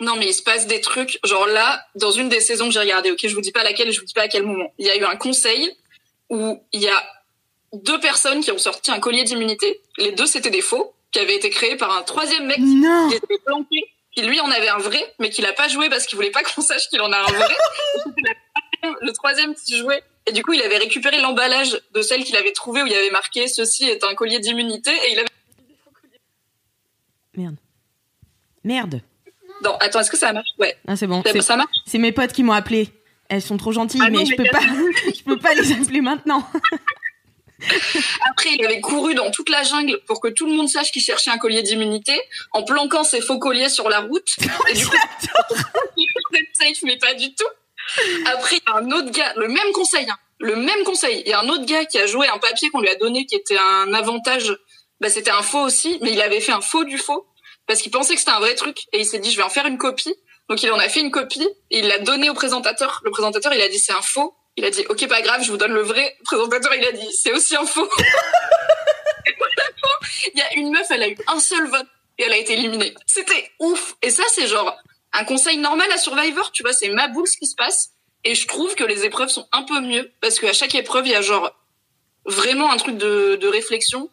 Non, 0.02 0.16
mais 0.18 0.28
il 0.28 0.34
se 0.34 0.42
passe 0.44 0.66
des 0.68 0.80
trucs. 0.80 1.20
Genre 1.26 1.46
là, 1.48 1.82
dans 1.96 2.12
une 2.12 2.30
des 2.30 2.40
saisons 2.40 2.68
que 2.68 2.74
j'ai 2.74 2.80
regardées, 2.80 3.12
ok, 3.12 3.20
je 3.22 3.36
vous 3.36 3.42
dis 3.42 3.52
pas 3.52 3.64
laquelle, 3.64 3.92
je 3.92 4.00
vous 4.00 4.06
dis 4.06 4.14
pas 4.14 4.22
à 4.24 4.28
quel 4.30 4.44
moment. 4.44 4.72
Il 4.78 4.86
y 4.86 4.90
a 4.90 4.96
eu 4.98 5.04
un 5.04 5.18
conseil 5.18 5.72
où 6.30 6.58
il 6.72 6.82
y 6.82 6.88
a 6.88 7.04
deux 7.74 8.00
personnes 8.00 8.40
qui 8.42 8.52
ont 8.52 8.58
sorti 8.58 8.92
un 8.92 9.00
collier 9.00 9.24
d'immunité. 9.26 9.82
Les 9.98 10.12
deux, 10.14 10.26
c'était 10.26 10.50
des 10.52 10.62
faux, 10.62 10.94
qui 11.12 11.20
avaient 11.20 11.36
été 11.36 11.50
créés 11.50 11.76
par 11.76 11.92
un 11.98 12.02
troisième 12.04 12.46
mec 12.48 12.60
Non. 12.60 13.10
qui 13.10 13.16
était 13.16 13.38
planqué, 13.46 13.84
qui 14.16 14.22
lui 14.24 14.40
en 14.40 14.50
avait 14.52 14.70
un 14.70 14.78
vrai, 14.80 15.14
mais 15.20 15.30
qui 15.30 15.42
l'a 15.42 15.54
pas 15.54 15.68
joué 15.68 15.90
parce 15.90 16.06
qu'il 16.06 16.16
voulait 16.16 16.32
pas 16.32 16.44
qu'on 16.44 16.62
sache 16.62 16.88
qu'il 16.90 17.02
en 17.02 17.12
a 17.12 17.18
un 17.18 17.24
vrai. 17.32 17.56
Le 19.02 19.12
troisième 19.12 19.54
qui 19.56 19.78
jouait. 19.78 20.02
Et 20.26 20.32
du 20.32 20.44
coup, 20.44 20.54
il 20.54 20.62
avait 20.62 20.78
récupéré 20.78 21.20
l'emballage 21.22 21.80
de 21.94 22.02
celle 22.02 22.24
qu'il 22.24 22.36
avait 22.38 22.52
trouvée 22.54 22.82
où 22.82 22.86
il 22.88 22.92
y 22.92 22.96
avait 22.96 23.10
marqué 23.12 23.48
ceci 23.48 23.86
est 23.86 24.04
un 24.04 24.16
collier 24.16 24.40
d'immunité 24.40 24.92
et 24.92 25.12
il 25.14 25.20
avait. 25.20 25.28
Merde. 27.36 27.56
Merde. 28.64 29.02
Non, 29.64 29.76
attends, 29.80 30.00
est-ce 30.00 30.12
que 30.12 30.18
ça 30.18 30.32
marche? 30.34 30.50
Ouais, 30.58 30.78
Ah, 30.88 30.96
c'est 30.96 31.08
bon. 31.08 31.22
ça, 31.24 31.32
C'est- 31.32 31.42
ça 31.42 31.56
marche? 31.58 31.76
C'est 31.86 31.98
mes 31.98 32.12
potes 32.12 32.32
qui 32.32 32.44
m'ont 32.44 32.54
appelé. 32.54 32.90
Elles 33.30 33.42
sont 33.42 33.58
trop 33.58 33.72
gentilles, 33.72 34.02
Ah 34.04 34.10
non, 34.10 34.20
mais 34.20 34.26
je 34.26 34.36
peux 34.36 34.44
pas. 34.50 34.60
je 35.16 35.24
peux 35.24 35.38
pas 35.38 35.54
les 35.54 35.72
appeler 35.74 36.02
maintenant. 36.02 36.48
Après, 38.32 38.50
il 38.54 38.66
avait 38.66 38.82
couru 38.82 39.16
dans 39.16 39.32
toute 39.32 39.50
la 39.50 39.64
jungle 39.64 40.00
pour 40.08 40.22
que 40.22 40.28
tout 40.28 40.46
le 40.46 40.54
monde 40.54 40.70
sache 40.70 40.92
qu'il 40.92 41.02
cherchait 41.02 41.32
un 41.32 41.38
collier 41.38 41.62
d'immunité, 41.62 42.20
en 42.54 42.64
planquant 42.64 43.04
ses 43.04 43.22
faux 43.22 43.40
colliers 43.40 43.70
sur 43.70 43.90
la 43.90 44.00
route. 44.00 44.30
Et 44.70 44.74
du 44.74 44.86
coup, 44.86 44.96
il 45.98 46.08
safe, 46.54 46.84
mais 46.84 46.98
pas 46.98 47.14
du 47.14 47.34
tout. 47.34 47.48
Après, 48.26 48.58
il 48.58 48.62
y 48.68 48.72
a 48.72 48.78
un 48.78 48.92
autre 48.92 49.12
gars, 49.12 49.34
le 49.36 49.48
même 49.48 49.72
conseil, 49.74 50.08
hein, 50.10 50.18
le 50.40 50.56
même 50.56 50.84
conseil. 50.84 51.22
Il 51.26 51.30
y 51.30 51.34
a 51.34 51.42
un 51.42 51.50
autre 51.50 51.66
gars 51.66 51.86
qui 51.86 51.98
a 51.98 52.06
joué 52.06 52.28
un 52.28 52.38
papier 52.38 52.70
qu'on 52.70 52.82
lui 52.82 52.90
a 52.90 52.96
donné 52.96 53.26
qui 53.26 53.36
était 53.36 53.58
un 53.58 53.94
avantage. 53.94 54.56
Bah, 55.02 55.10
c'était 55.10 55.32
un 55.32 55.42
faux 55.42 55.62
aussi, 55.62 55.98
mais 56.02 56.12
il 56.12 56.22
avait 56.22 56.42
fait 56.42 56.52
un 56.52 56.62
faux 56.62 56.84
du 56.84 56.98
faux 56.98 57.26
parce 57.68 57.82
qu'il 57.82 57.92
pensait 57.92 58.14
que 58.14 58.20
c'était 58.20 58.32
un 58.32 58.40
vrai 58.40 58.56
truc 58.56 58.80
et 58.94 59.00
il 59.00 59.06
s'est 59.06 59.20
dit 59.20 59.32
je 59.32 59.38
vais 59.38 59.44
en 59.44 59.50
faire 59.50 59.66
une 59.66 59.78
copie. 59.78 60.14
Donc 60.50 60.64
il 60.64 60.72
en 60.72 60.80
a 60.80 60.90
fait 60.90 61.02
une 61.02 61.12
copie 61.12 61.48
et 61.70 61.80
il 61.80 61.88
l'a 61.88 62.00
donné 62.00 62.30
au 62.30 62.34
présentateur. 62.34 63.02
Le 63.04 63.12
présentateur, 63.12 63.54
il 63.54 63.62
a 63.62 63.70
dit 63.70 63.80
c'est 63.80 63.94
un 63.94 64.02
faux. 64.02 64.34
Il 64.60 64.66
a 64.66 64.72
dit 64.72 64.86
ok 64.90 65.08
pas 65.08 65.22
grave, 65.22 65.42
je 65.42 65.52
vous 65.52 65.58
donne 65.58 65.72
le 65.72 65.84
vrai. 65.84 66.18
Présentateur, 66.26 66.76
il 66.76 66.86
a 66.86 66.92
dit 66.92 67.08
c'est 67.14 67.32
aussi 67.32 67.56
un 67.56 67.66
faux. 67.66 67.90
Il 70.34 70.38
y 70.38 70.42
a 70.42 70.54
une 70.56 70.72
meuf, 70.72 70.86
elle 70.90 71.04
a 71.04 71.08
eu 71.08 71.16
un 71.28 71.40
seul 71.40 71.66
vote 71.70 71.88
et 72.18 72.24
elle 72.24 72.34
a 72.34 72.38
été 72.38 72.54
éliminée. 72.54 72.94
C'était 73.06 73.52
ouf. 73.60 73.96
Et 74.02 74.10
ça, 74.10 74.24
c'est 74.30 74.48
genre 74.48 74.76
un 75.14 75.24
conseil 75.24 75.56
normal 75.56 75.90
à 75.94 75.98
Survivor, 75.98 76.52
tu 76.52 76.62
vois, 76.62 76.74
c'est 76.74 76.90
ma 76.90 77.08
boule 77.08 77.26
ce 77.26 77.38
qui 77.38 77.48
se 77.48 77.56
passe. 77.56 77.92
Et 78.26 78.36
je 78.36 78.48
trouve 78.48 78.76
que 78.76 78.84
les 78.84 79.06
épreuves 79.06 79.30
sont 79.30 79.48
un 79.54 79.64
peu 79.64 79.80
mieux 79.80 80.12
parce 80.20 80.40
qu'à 80.40 80.52
chaque 80.52 80.76
épreuve, 80.76 81.08
il 81.08 81.14
y 81.14 81.16
a 81.16 81.22
genre 81.22 81.56
vraiment 82.26 82.70
un 82.70 82.76
truc 82.76 82.98
de, 82.98 83.38
de 83.38 83.48
réflexion. 83.48 84.10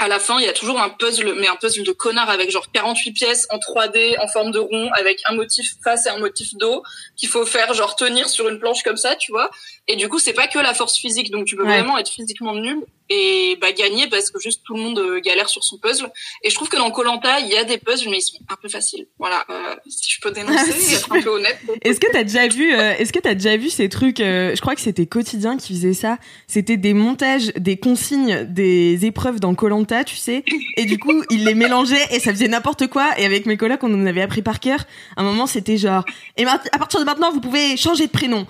À 0.00 0.08
la 0.08 0.18
fin, 0.18 0.40
il 0.40 0.44
y 0.44 0.48
a 0.48 0.52
toujours 0.52 0.80
un 0.80 0.90
puzzle, 0.90 1.36
mais 1.38 1.46
un 1.46 1.54
puzzle 1.54 1.84
de 1.84 1.92
connard 1.92 2.28
avec 2.28 2.50
genre 2.50 2.72
48 2.72 3.12
pièces 3.12 3.46
en 3.50 3.58
3D, 3.58 4.18
en 4.18 4.26
forme 4.26 4.50
de 4.50 4.58
rond, 4.58 4.90
avec 4.92 5.20
un 5.26 5.36
motif 5.36 5.76
face 5.84 6.06
et 6.06 6.08
un 6.08 6.18
motif 6.18 6.52
dos, 6.54 6.82
qu'il 7.16 7.28
faut 7.28 7.46
faire 7.46 7.72
genre 7.74 7.94
tenir 7.94 8.28
sur 8.28 8.48
une 8.48 8.58
planche 8.58 8.82
comme 8.82 8.96
ça, 8.96 9.14
tu 9.14 9.30
vois. 9.30 9.52
Et 9.86 9.96
du 9.96 10.08
coup, 10.08 10.18
c'est 10.18 10.32
pas 10.32 10.46
que 10.48 10.58
la 10.58 10.72
force 10.72 10.96
physique, 10.98 11.30
donc 11.30 11.44
tu 11.44 11.56
peux 11.56 11.62
Ouais. 11.64 11.78
vraiment 11.78 11.98
être 11.98 12.08
physiquement 12.08 12.54
nul 12.54 12.78
et 13.10 13.58
bah 13.60 13.70
gagner 13.72 14.06
parce 14.08 14.30
que 14.30 14.40
juste 14.40 14.62
tout 14.64 14.74
le 14.74 14.80
monde 14.80 14.98
euh, 14.98 15.20
galère 15.20 15.50
sur 15.50 15.62
son 15.62 15.76
puzzle. 15.76 16.10
Et 16.42 16.48
je 16.48 16.54
trouve 16.54 16.70
que 16.70 16.76
dans 16.78 16.90
Colanta, 16.90 17.38
il 17.40 17.48
y 17.48 17.56
a 17.56 17.64
des 17.64 17.76
puzzles, 17.76 18.08
mais 18.08 18.16
ils 18.16 18.22
sont 18.22 18.38
un 18.48 18.56
peu 18.56 18.70
faciles. 18.70 19.06
Voilà, 19.18 19.44
euh, 19.50 19.74
si 19.86 20.10
je 20.10 20.20
peux 20.22 20.30
dénoncer, 20.30 20.72
Si 20.78 20.94
être 20.94 21.12
un 21.12 21.20
peu 21.20 21.28
honnête. 21.28 21.58
Est-ce 21.82 22.00
que 22.00 22.10
t'as 22.10 22.22
déjà 22.22 22.48
vu 22.48 22.72
euh, 22.72 22.94
Est-ce 22.98 23.12
que 23.12 23.18
t'as 23.18 23.34
déjà 23.34 23.58
vu 23.58 23.68
ces 23.68 23.90
trucs 23.90 24.20
euh, 24.20 24.54
Je 24.56 24.60
crois 24.62 24.74
que 24.74 24.80
c'était 24.80 25.04
quotidien 25.04 25.58
qui 25.58 25.74
faisait 25.74 25.92
ça. 25.92 26.16
C'était 26.46 26.78
des 26.78 26.94
montages, 26.94 27.52
des 27.58 27.76
consignes, 27.76 28.44
des 28.48 29.04
épreuves 29.04 29.38
dans 29.38 29.54
Colanta, 29.54 30.02
tu 30.04 30.16
sais. 30.16 30.44
Et 30.78 30.86
du 30.86 30.98
coup, 30.98 31.22
ils 31.28 31.44
les 31.44 31.54
mélangeaient 31.54 32.06
et 32.10 32.20
ça 32.20 32.30
faisait 32.32 32.48
n'importe 32.48 32.86
quoi. 32.86 33.10
Et 33.18 33.26
avec 33.26 33.44
mes 33.44 33.58
collègues, 33.58 33.80
on 33.82 33.92
en 33.92 34.06
avait 34.06 34.22
appris 34.22 34.40
par 34.40 34.60
cœur. 34.60 34.80
À 35.16 35.20
un 35.20 35.24
moment, 35.24 35.46
c'était 35.46 35.76
genre. 35.76 36.04
Et 36.38 36.46
à 36.46 36.78
partir 36.78 37.00
de 37.00 37.04
maintenant, 37.04 37.30
vous 37.32 37.42
pouvez 37.42 37.76
changer 37.76 38.06
de 38.06 38.12
prénom. 38.12 38.46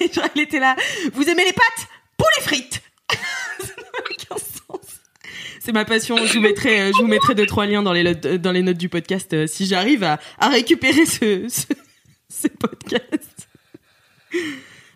Et 0.00 0.12
genre, 0.12 0.28
il 0.34 0.42
était 0.42 0.58
là. 0.58 0.76
Vous 1.12 1.28
aimez 1.28 1.44
les 1.44 1.52
pâtes? 1.52 1.86
Pour 2.16 2.28
les 2.36 2.42
frites. 2.42 2.82
Ça 3.10 3.66
n'a 3.76 3.98
aucun 3.98 4.36
sens. 4.36 4.80
C'est 5.60 5.72
ma 5.72 5.84
passion. 5.84 6.16
Je 6.16 6.32
vous 6.34 6.40
mettrai, 6.40 6.80
euh, 6.80 6.92
je 6.96 7.02
vous 7.02 7.08
mettrai 7.08 7.34
deux 7.34 7.46
trois 7.46 7.66
liens 7.66 7.82
dans 7.82 7.92
les 7.92 8.02
notes, 8.02 8.26
dans 8.26 8.52
les 8.52 8.62
notes 8.62 8.78
du 8.78 8.88
podcast 8.88 9.32
euh, 9.32 9.46
si 9.46 9.66
j'arrive 9.66 10.02
à, 10.04 10.18
à 10.38 10.48
récupérer 10.48 11.06
ce, 11.06 11.48
ce, 11.48 11.66
ce 12.28 12.48
podcast. 12.48 13.48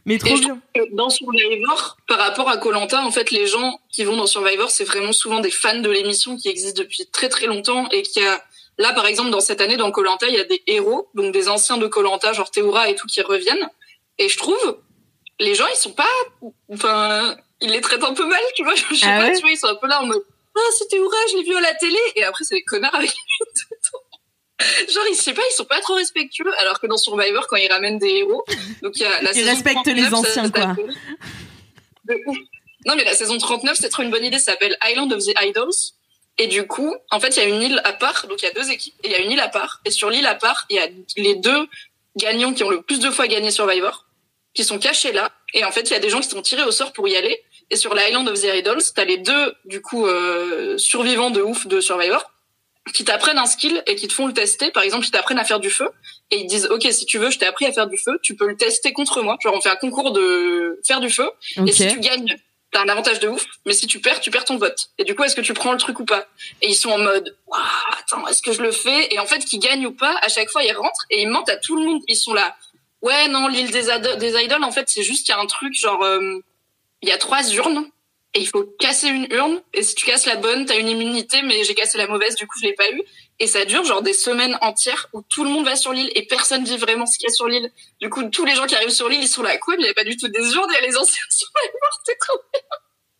Mais 0.07 0.18
trop 0.18 0.37
bien. 0.38 0.61
dans 0.92 1.11
Survivor, 1.11 1.96
par 2.07 2.18
rapport 2.18 2.48
à 2.48 2.59
Colanta, 2.59 3.02
en 3.05 3.11
fait, 3.11 3.33
les 3.33 3.46
gens 3.48 3.81
qui 3.90 4.05
vont 4.05 4.16
dans 4.16 4.26
Survivor, 4.26 4.70
c'est 4.70 4.85
vraiment 4.85 5.12
souvent 5.12 5.40
des 5.40 5.50
fans 5.50 5.81
de 5.81 5.90
l'émission 5.90 6.37
qui 6.37 6.48
existe 6.48 6.76
depuis 6.76 7.07
très 7.12 7.29
très 7.29 7.46
longtemps 7.46 7.88
et 7.90 8.02
qui 8.02 8.22
a 8.24 8.40
là, 8.79 8.93
par 8.93 9.07
exemple, 9.07 9.31
dans 9.31 9.41
cette 9.41 9.61
année 9.61 9.77
dans 9.77 9.91
Colanta, 9.91 10.27
il 10.29 10.35
y 10.35 10.41
a 10.41 10.45
des 10.45 10.62
héros, 10.67 11.09
donc 11.15 11.33
des 11.33 11.49
anciens 11.49 11.77
de 11.79 11.87
Colanta, 11.87 12.33
genre 12.33 12.51
Théora 12.51 12.89
et 12.89 12.95
tout, 12.95 13.07
qui 13.07 13.21
reviennent. 13.23 13.69
Et 14.19 14.29
je 14.29 14.39
trouve 14.39 14.79
les 15.39 15.55
gens, 15.55 15.67
ils 15.73 15.77
sont 15.77 15.93
pas, 15.93 16.09
enfin, 16.73 17.37
ils 17.61 17.71
les 17.71 17.81
traitent 17.81 18.05
un 18.05 18.15
peu 18.15 18.27
mal, 18.27 18.41
tu 18.55 18.65
vois. 18.65 18.75
Je 18.91 18.95
sais 18.97 19.07
Ah 19.07 19.19
pas, 19.19 19.27
ouais 19.27 19.35
tu 19.35 19.41
vois, 19.43 19.51
ils 19.51 19.59
sont 19.59 19.67
un 19.69 19.75
peu 19.77 19.87
là 19.87 20.03
en 20.03 20.07
mode 20.07 20.23
Ah, 20.57 20.61
c'était 20.79 20.99
Oura, 20.99 21.17
je 21.31 21.37
l'ai 21.37 21.43
vu 21.45 21.55
à 21.55 21.61
la 21.61 21.75
télé. 21.75 21.99
Et 22.17 22.25
après, 22.25 22.45
c'est 22.45 22.55
des 22.55 22.62
connards 22.65 22.95
avec. 22.95 23.12
Genre, 24.89 25.05
ils, 25.11 25.15
je 25.15 25.21
sais 25.21 25.35
pas, 25.35 25.43
ils 25.51 25.55
sont 25.55 25.67
pas 25.67 25.81
trop 25.81 25.95
respectueux. 25.95 26.51
Alors 26.61 26.81
que 26.81 26.87
dans 26.87 26.97
Survivor, 26.97 27.47
quand 27.47 27.57
ils 27.57 27.71
ramènent 27.71 27.99
des 27.99 28.09
héros, 28.09 28.43
donc 28.83 28.97
il 28.97 29.03
y 29.03 29.05
a 29.05 29.21
la 29.21 29.33
Ils 29.37 29.47
respectent 29.47 29.85
39, 29.85 29.97
les 29.97 30.15
anciens, 30.15 30.45
ça 30.45 30.51
quoi. 30.51 30.75
Non, 32.87 32.95
mais 32.97 33.05
la 33.05 33.15
saison 33.15 33.37
39, 33.37 33.77
c'est 33.79 33.91
trop 33.91 34.03
une 34.03 34.11
bonne 34.11 34.25
idée. 34.25 34.39
Ça 34.39 34.53
s'appelle 34.53 34.79
Island 34.85 35.12
of 35.12 35.23
the 35.23 35.35
Idols. 35.43 35.75
Et 36.38 36.49
du 36.49 36.66
coup, 36.66 36.94
en 37.11 37.18
fait, 37.18 37.37
il 37.37 37.42
y 37.42 37.42
a 37.42 37.49
une 37.49 37.62
île 37.62 37.81
à 37.85 37.92
part. 37.92 38.27
Donc, 38.27 38.42
il 38.42 38.44
y 38.44 38.49
a 38.49 38.53
deux 38.53 38.70
équipes. 38.70 38.94
Et 39.03 39.09
il 39.09 39.12
y 39.12 39.14
a 39.14 39.18
une 39.20 39.31
île 39.31 39.40
à 39.40 39.49
part. 39.49 39.81
Et 39.85 39.90
sur 39.90 40.11
l'île 40.11 40.27
à 40.27 40.35
part, 40.35 40.66
il 40.68 40.77
y 40.77 40.79
a 40.79 40.88
les 41.16 41.35
deux 41.37 41.66
gagnants 42.16 42.53
qui 42.53 42.64
ont 42.64 42.70
le 42.70 42.83
plus 42.83 43.01
de 43.01 43.11
fois 43.11 43.27
gagné 43.27 43.51
Survivor, 43.51 44.07
qui 44.55 44.64
sont 44.64 44.79
cachés 44.79 45.12
là. 45.12 45.31
Et 45.55 45.64
en 45.64 45.70
fait, 45.70 45.83
il 45.83 45.92
y 45.92 45.96
a 45.96 45.99
des 45.99 46.11
gens 46.11 46.20
qui 46.20 46.29
sont 46.29 46.42
tirés 46.42 46.64
au 46.64 46.70
sort 46.70 46.92
pour 46.92 47.09
y 47.09 47.16
aller. 47.16 47.42
Et 47.70 47.77
sur 47.77 47.94
l'Island 47.94 48.27
of 48.29 48.40
the 48.40 48.55
Idols, 48.55 48.83
t'as 48.94 49.05
les 49.05 49.18
deux, 49.18 49.55
du 49.64 49.81
coup, 49.81 50.07
euh, 50.07 50.79
survivants 50.79 51.31
de 51.31 51.40
ouf 51.40 51.66
de 51.66 51.81
Survivor, 51.81 52.31
qui 52.94 53.05
t'apprennent 53.05 53.38
un 53.38 53.46
skill 53.46 53.83
et 53.87 53.96
qui 53.96 54.07
te 54.07 54.12
font 54.12 54.27
le 54.27 54.33
tester. 54.33 54.70
Par 54.70 54.83
exemple, 54.83 55.07
ils 55.07 55.11
t'apprennent 55.11 55.38
à 55.38 55.44
faire 55.44 55.61
du 55.61 55.70
feu. 55.70 55.88
Et 56.31 56.38
ils 56.38 56.46
disent, 56.46 56.66
OK, 56.66 56.87
si 56.90 57.07
tu 57.07 57.18
veux, 57.18 57.31
je 57.31 57.38
t'ai 57.38 57.46
appris 57.46 57.66
à 57.66 57.72
faire 57.72 57.87
du 57.87 57.99
feu, 57.99 58.18
tu 58.22 58.37
peux 58.37 58.46
le 58.46 58.57
tester 58.57 58.92
contre 58.92 59.22
moi. 59.22 59.37
Genre, 59.42 59.55
on 59.55 59.61
fait 59.61 59.70
un 59.70 59.77
concours 59.77 60.12
de 60.12 60.81
faire 60.87 61.01
du 61.01 61.11
feu. 61.11 61.29
Et 61.66 61.72
si 61.72 61.88
tu 61.88 61.99
gagnes, 62.01 62.37
t'as 62.77 62.83
un 62.83 62.89
avantage 62.89 63.21
de 63.21 63.29
ouf. 63.29 63.47
Mais 63.65 63.73
si 63.73 63.87
tu 63.87 64.01
perds, 64.01 64.21
tu 64.21 64.31
perds 64.31 64.45
ton 64.45 64.59
vote. 64.59 64.91
Et 64.99 65.05
du 65.05 65.15
coup, 65.15 65.25
est-ce 65.25 65.35
que 65.35 65.41
tu 65.41 65.55
prends 65.55 65.73
le 65.73 65.79
truc 65.79 65.99
ou 65.99 66.05
pas? 66.05 66.27
Et 66.61 66.69
ils 66.69 66.75
sont 66.75 66.91
en 66.91 66.99
mode, 66.99 67.35
Waouh, 67.47 67.62
attends, 67.99 68.29
est-ce 68.29 68.43
que 68.43 68.53
je 68.53 68.61
le 68.61 68.71
fais? 68.71 69.15
Et 69.15 69.19
en 69.19 69.27
fait, 69.27 69.39
qu'ils 69.39 69.61
gagnent 69.61 69.87
ou 69.87 69.93
pas, 69.93 70.15
à 70.21 70.29
chaque 70.29 70.51
fois, 70.51 70.62
ils 70.62 70.73
rentrent 70.73 71.07
et 71.11 71.23
ils 71.23 71.29
mentent 71.29 71.49
à 71.49 71.57
tout 71.57 71.77
le 71.77 71.85
monde. 71.85 72.03
Ils 72.07 72.17
sont 72.17 72.35
là. 72.35 72.55
Ouais, 73.01 73.29
non, 73.29 73.49
l'île 73.49 73.71
des, 73.71 73.89
idoles, 73.89 74.65
en 74.65 74.71
fait, 74.71 74.89
c'est 74.89 75.03
juste 75.03 75.25
qu'il 75.25 75.35
y 75.35 75.39
a 75.39 75.41
un 75.41 75.47
truc, 75.47 75.75
genre, 75.75 76.03
euh, 76.03 76.39
il 77.01 77.09
y 77.09 77.12
a 77.12 77.19
trois 77.19 77.49
urnes. 77.55 77.87
Et 78.35 78.41
il 78.41 78.47
faut 78.47 78.65
casser 78.79 79.09
une 79.09 79.27
urne. 79.31 79.62
Et 79.73 79.83
si 79.83 79.95
tu 79.95 80.05
casses 80.05 80.27
la 80.27 80.37
bonne, 80.37 80.67
t'as 80.67 80.79
une 80.79 80.89
immunité, 80.89 81.41
mais 81.43 81.65
j'ai 81.65 81.75
cassé 81.75 81.97
la 81.97 82.07
mauvaise, 82.07 82.35
du 82.35 82.47
coup, 82.47 82.59
je 82.61 82.67
l'ai 82.67 82.75
pas 82.75 82.91
eu. 82.91 83.03
Et 83.38 83.46
ça 83.46 83.64
dure 83.66 83.85
genre 83.85 84.01
des 84.01 84.14
semaines 84.14 84.57
entières 84.62 85.09
où 85.12 85.20
tout 85.22 85.44
le 85.44 85.51
monde 85.51 85.66
va 85.66 85.77
sur 85.77 85.92
l'île 85.92 86.11
et 86.14 86.27
personne 86.27 86.64
dit 86.64 86.79
vraiment 86.79 87.05
ce 87.05 87.18
qu'il 87.18 87.29
y 87.29 87.31
a 87.31 87.35
sur 87.35 87.46
l'île. 87.46 87.70
Du 88.01 88.09
coup, 88.09 88.22
tous 88.31 88.46
les 88.46 88.55
gens 88.55 88.66
qui 88.66 88.75
arrivent 88.75 88.88
sur 88.88 89.09
l'île, 89.09 89.22
ils 89.22 89.29
sont 89.29 89.42
là, 89.42 89.59
quoi, 89.59 89.75
mais 89.77 89.83
il 89.83 89.85
n'y 89.85 89.90
a 89.90 89.94
pas 89.94 90.05
du 90.05 90.16
tout 90.16 90.29
des 90.29 90.55
urnes, 90.55 90.70
a 90.75 90.81
les 90.81 90.96
anciens 90.96 91.22
Survivor, 91.31 92.01
c'est 92.05 92.18
trop 92.18 92.38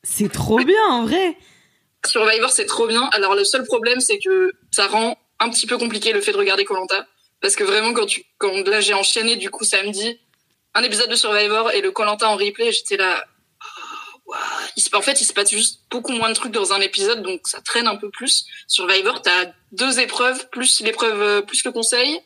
C'est 0.03 0.33
trop 0.33 0.59
bien, 0.65 0.87
en 0.89 1.05
vrai. 1.05 1.37
Survivor, 2.07 2.51
c'est 2.51 2.65
trop 2.65 2.87
bien. 2.87 3.03
Alors, 3.13 3.35
le 3.35 3.45
seul 3.45 3.65
problème, 3.65 4.01
c'est 4.01 4.19
que 4.19 4.53
ça 4.71 4.87
rend 4.87 5.19
un 5.39 5.51
petit 5.51 5.67
peu 5.67 5.77
compliqué 5.77 6.13
le 6.13 6.23
fait 6.23 6.33
de 6.33 6.39
regarder 6.39 6.65
Colanta. 6.65 7.07
Parce 7.43 7.55
que 7.55 7.65
vraiment, 7.65 7.93
quand 7.93 8.07
tu, 8.07 8.25
quand 8.39 8.67
là, 8.67 8.81
j'ai 8.81 8.95
enchaîné, 8.95 9.37
du 9.37 9.51
coup, 9.51 9.65
samedi, 9.65 10.19
un 10.75 10.83
épisode 10.83 11.11
de 11.11 11.17
Survivor 11.17 11.73
et 11.73 11.83
le 11.83 11.91
Colanta 11.91 12.29
en 12.29 12.37
replay, 12.37 12.73
j'étais 12.73 12.97
là. 12.97 13.27
Il 14.77 14.83
se- 14.83 14.95
en 14.95 15.03
fait, 15.03 15.21
il 15.21 15.25
se 15.25 15.33
passe 15.33 15.51
juste 15.51 15.81
beaucoup 15.91 16.13
moins 16.13 16.29
de 16.29 16.35
trucs 16.35 16.53
dans 16.53 16.73
un 16.73 16.81
épisode, 16.81 17.23
donc 17.23 17.41
ça 17.45 17.61
traîne 17.61 17.87
un 17.87 17.97
peu 17.97 18.11
plus. 18.11 18.45
Survivor, 18.67 19.23
t'as 19.23 19.47
deux 19.73 20.01
épreuves, 20.01 20.49
plus 20.51 20.81
l'épreuve, 20.81 21.21
euh, 21.23 21.43
plus 21.43 21.65
le 21.65 21.73
conseil, 21.73 22.21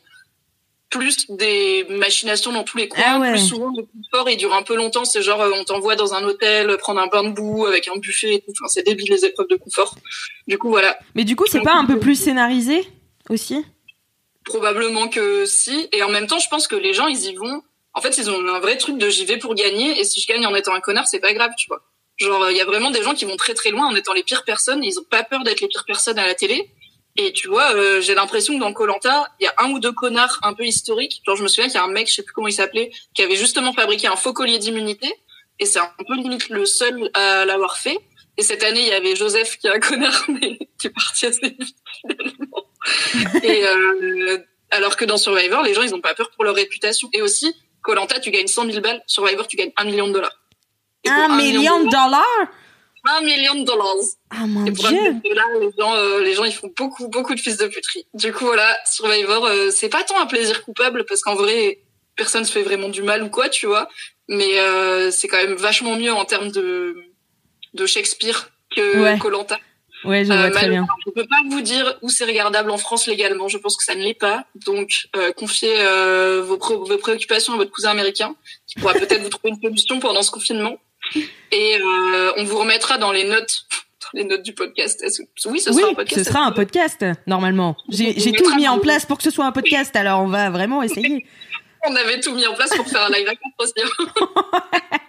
plus 0.89 1.25
des 1.29 1.85
machinations 1.89 2.51
dans 2.51 2.63
tous 2.63 2.77
les 2.77 2.89
coins, 2.89 3.03
Ah 3.05 3.19
ouais. 3.19 3.31
plus 3.31 3.47
souvent 3.47 3.71
le 3.75 3.83
confort, 3.83 4.29
il 4.29 4.35
dure 4.37 4.53
un 4.53 4.61
peu 4.63 4.75
longtemps, 4.75 5.05
c'est 5.05 5.21
genre, 5.21 5.41
euh, 5.41 5.51
on 5.55 5.63
t'envoie 5.63 5.95
dans 5.95 6.13
un 6.13 6.23
hôtel, 6.25 6.69
euh, 6.69 6.77
prendre 6.77 6.99
un 6.99 7.07
bain 7.07 7.23
de 7.23 7.29
boue 7.29 7.65
avec 7.65 7.87
un 7.87 7.97
buffet 7.97 8.33
et 8.35 8.41
tout. 8.41 8.51
Enfin, 8.59 8.67
c'est 8.67 8.83
débile 8.85 9.09
les 9.09 9.23
épreuves 9.23 9.47
de 9.49 9.55
confort. 9.55 9.95
Du 10.47 10.57
coup, 10.57 10.69
voilà. 10.69 10.99
Mais 11.15 11.23
du 11.23 11.35
coup, 11.37 11.45
c'est 11.49 11.61
pas 11.61 11.75
un 11.75 11.85
peu 11.85 11.97
plus 11.99 12.15
scénarisé 12.21 12.85
aussi? 13.29 13.63
Probablement 14.43 15.07
que 15.07 15.45
si. 15.45 15.87
Et 15.93 16.03
en 16.03 16.09
même 16.09 16.27
temps, 16.27 16.39
je 16.39 16.49
pense 16.49 16.67
que 16.67 16.75
les 16.75 16.93
gens, 16.93 17.07
ils 17.07 17.25
y 17.25 17.35
vont. 17.35 17.61
En 17.93 18.01
fait, 18.01 18.17
ils 18.17 18.29
ont 18.29 18.47
un 18.49 18.59
vrai 18.59 18.77
truc 18.77 18.97
de 18.97 19.09
j'y 19.09 19.23
vais 19.25 19.37
pour 19.37 19.53
gagner. 19.55 19.99
Et 19.99 20.03
si 20.03 20.19
je 20.19 20.27
gagne 20.27 20.45
en 20.45 20.55
étant 20.55 20.73
un 20.73 20.79
connard, 20.81 21.07
c'est 21.07 21.19
pas 21.19 21.33
grave, 21.33 21.51
tu 21.57 21.67
vois. 21.67 21.81
Genre, 22.25 22.51
il 22.51 22.57
y 22.57 22.61
a 22.61 22.65
vraiment 22.65 22.91
des 22.91 23.03
gens 23.03 23.13
qui 23.13 23.25
vont 23.25 23.35
très 23.35 23.53
très 23.53 23.71
loin 23.71 23.87
en 23.87 23.95
étant 23.95 24.13
les 24.13 24.23
pires 24.23 24.43
personnes. 24.43 24.83
Ils 24.83 24.99
ont 24.99 25.03
pas 25.03 25.23
peur 25.23 25.43
d'être 25.43 25.61
les 25.61 25.67
pires 25.67 25.85
personnes 25.85 26.19
à 26.19 26.25
la 26.25 26.35
télé. 26.35 26.71
Et 27.17 27.33
tu 27.33 27.47
vois, 27.47 27.75
euh, 27.75 27.99
j'ai 27.99 28.15
l'impression 28.15 28.53
que 28.55 28.59
dans 28.59 28.71
Colanta, 28.73 29.27
il 29.39 29.43
y 29.43 29.47
a 29.47 29.53
un 29.59 29.71
ou 29.71 29.79
deux 29.79 29.91
connards 29.91 30.39
un 30.43 30.53
peu 30.53 30.63
historiques. 30.63 31.21
Genre, 31.25 31.35
je 31.35 31.43
me 31.43 31.47
souviens 31.47 31.65
qu'il 31.65 31.75
y 31.75 31.77
a 31.77 31.83
un 31.83 31.91
mec, 31.91 32.07
je 32.07 32.13
sais 32.15 32.23
plus 32.23 32.33
comment 32.33 32.47
il 32.47 32.53
s'appelait, 32.53 32.91
qui 33.13 33.21
avait 33.21 33.35
justement 33.35 33.73
fabriqué 33.73 34.07
un 34.07 34.15
faux 34.15 34.33
collier 34.33 34.59
d'immunité. 34.59 35.11
Et 35.59 35.65
c'est 35.65 35.79
un 35.79 35.91
peu 36.07 36.15
limite 36.15 36.49
le 36.49 36.65
seul 36.65 37.09
à 37.13 37.45
l'avoir 37.45 37.77
fait. 37.77 37.99
Et 38.37 38.43
cette 38.43 38.63
année, 38.63 38.81
il 38.81 38.87
y 38.87 38.93
avait 38.93 39.15
Joseph 39.15 39.57
qui 39.57 39.67
est 39.67 39.71
un 39.71 39.79
connard, 39.79 40.25
mais 40.29 40.57
qui 40.79 40.87
est 40.87 40.91
parti 40.91 41.25
assez 41.25 41.49
vite 41.59 41.75
finalement. 41.99 42.65
Et 43.43 43.65
euh, 43.65 44.37
alors 44.71 44.95
que 44.95 45.05
dans 45.05 45.17
Survivor, 45.17 45.61
les 45.63 45.73
gens, 45.73 45.81
ils 45.81 45.93
ont 45.93 46.01
pas 46.01 46.15
peur 46.15 46.31
pour 46.31 46.45
leur 46.45 46.55
réputation. 46.55 47.09
Et 47.13 47.21
aussi, 47.21 47.53
Colanta, 47.81 48.19
tu 48.19 48.31
gagnes 48.31 48.47
100 48.47 48.71
000 48.71 48.79
balles. 48.79 49.03
Survivor, 49.05 49.47
tu 49.47 49.57
gagnes 49.57 49.73
un 49.75 49.83
million 49.83 50.07
de 50.07 50.13
dollars. 50.13 50.40
Un 51.07 51.35
million 51.35 51.79
de 51.83 51.85
dollars? 51.89 52.47
Un 53.03 53.21
million 53.21 53.55
de 53.55 53.63
dollars. 53.65 53.85
Ah 54.29 54.45
mon 54.45 54.65
Et 54.65 54.71
pour 54.71 54.87
dieu 54.87 54.99
dollars, 55.23 55.47
les 55.59 55.71
gens, 55.77 55.95
euh, 55.95 56.21
les 56.23 56.33
gens, 56.35 56.43
ils 56.43 56.53
font 56.53 56.71
beaucoup, 56.77 57.07
beaucoup 57.07 57.33
de 57.33 57.39
fils 57.39 57.57
de 57.57 57.65
puterie. 57.67 58.05
Du 58.13 58.31
coup, 58.31 58.45
voilà, 58.45 58.77
Survivor, 58.85 59.45
euh, 59.45 59.71
c'est 59.71 59.89
pas 59.89 60.03
tant 60.03 60.19
un 60.21 60.27
plaisir 60.27 60.63
coupable 60.63 61.03
parce 61.05 61.21
qu'en 61.23 61.33
vrai, 61.35 61.79
personne 62.15 62.45
se 62.45 62.51
fait 62.51 62.61
vraiment 62.61 62.89
du 62.89 63.01
mal 63.01 63.23
ou 63.23 63.29
quoi, 63.29 63.49
tu 63.49 63.65
vois. 63.65 63.87
Mais 64.27 64.59
euh, 64.59 65.09
c'est 65.09 65.27
quand 65.27 65.37
même 65.37 65.55
vachement 65.55 65.95
mieux 65.95 66.13
en 66.13 66.25
termes 66.25 66.51
de, 66.51 66.95
de 67.73 67.85
Shakespeare 67.87 68.49
que 68.75 69.01
Ouais. 69.01 69.17
Colanta. 69.17 69.59
Ouais, 70.03 70.23
je 70.25 70.31
Euh, 70.31 70.35
vois 70.37 70.51
très 70.51 70.69
bien. 70.69 70.85
Je 71.05 71.11
peux 71.11 71.25
pas 71.27 71.41
vous 71.49 71.61
dire 71.61 71.97
où 72.03 72.09
c'est 72.09 72.25
regardable 72.25 72.69
en 72.71 72.77
France 72.77 73.07
légalement. 73.07 73.47
Je 73.47 73.57
pense 73.57 73.77
que 73.77 73.83
ça 73.83 73.93
ne 73.95 74.01
l'est 74.03 74.13
pas. 74.13 74.45
Donc, 74.67 75.07
euh, 75.15 75.31
confiez 75.33 75.73
euh, 75.79 76.41
vos, 76.43 76.57
pré- 76.57 76.75
vos 76.75 76.97
préoccupations 76.97 77.53
à 77.53 77.57
votre 77.57 77.71
cousin 77.71 77.89
américain, 77.91 78.35
qui 78.67 78.79
pourra 78.79 78.93
peut-être 78.93 79.21
vous 79.23 79.29
trouver 79.29 79.49
une 79.55 79.61
solution 79.61 79.99
pendant 79.99 80.21
ce 80.23 80.31
confinement. 80.31 80.77
Et 81.51 81.77
euh, 81.77 82.33
on 82.37 82.43
vous 82.45 82.57
remettra 82.59 82.97
dans 82.97 83.11
les 83.11 83.23
notes, 83.25 83.65
les 84.13 84.23
notes 84.23 84.43
du 84.43 84.53
podcast. 84.53 85.03
Oui, 85.45 85.59
ce 85.59 85.69
Oui, 85.69 85.79
sera 85.79 85.89
un 85.89 85.93
podcast. 85.93 86.23
ce 86.23 86.29
sera 86.29 86.41
un 86.45 86.51
podcast, 86.51 87.05
normalement. 87.27 87.75
J'ai 87.89 88.31
tout 88.31 88.55
mis 88.55 88.67
en 88.67 88.79
place 88.79 89.05
pour 89.05 89.17
que 89.17 89.23
ce 89.23 89.31
soit 89.31 89.45
un 89.45 89.51
podcast, 89.51 89.95
alors 89.95 90.21
on 90.21 90.27
va 90.27 90.49
vraiment 90.49 90.81
essayer. 90.83 91.25
On 91.83 91.95
avait 91.95 92.19
tout 92.19 92.35
mis 92.35 92.45
en 92.45 92.53
place 92.53 92.69
pour 92.75 92.87
faire 92.87 93.01
un 93.01 93.09
live 93.09 93.27
à 93.27 93.31
contre 93.35 93.73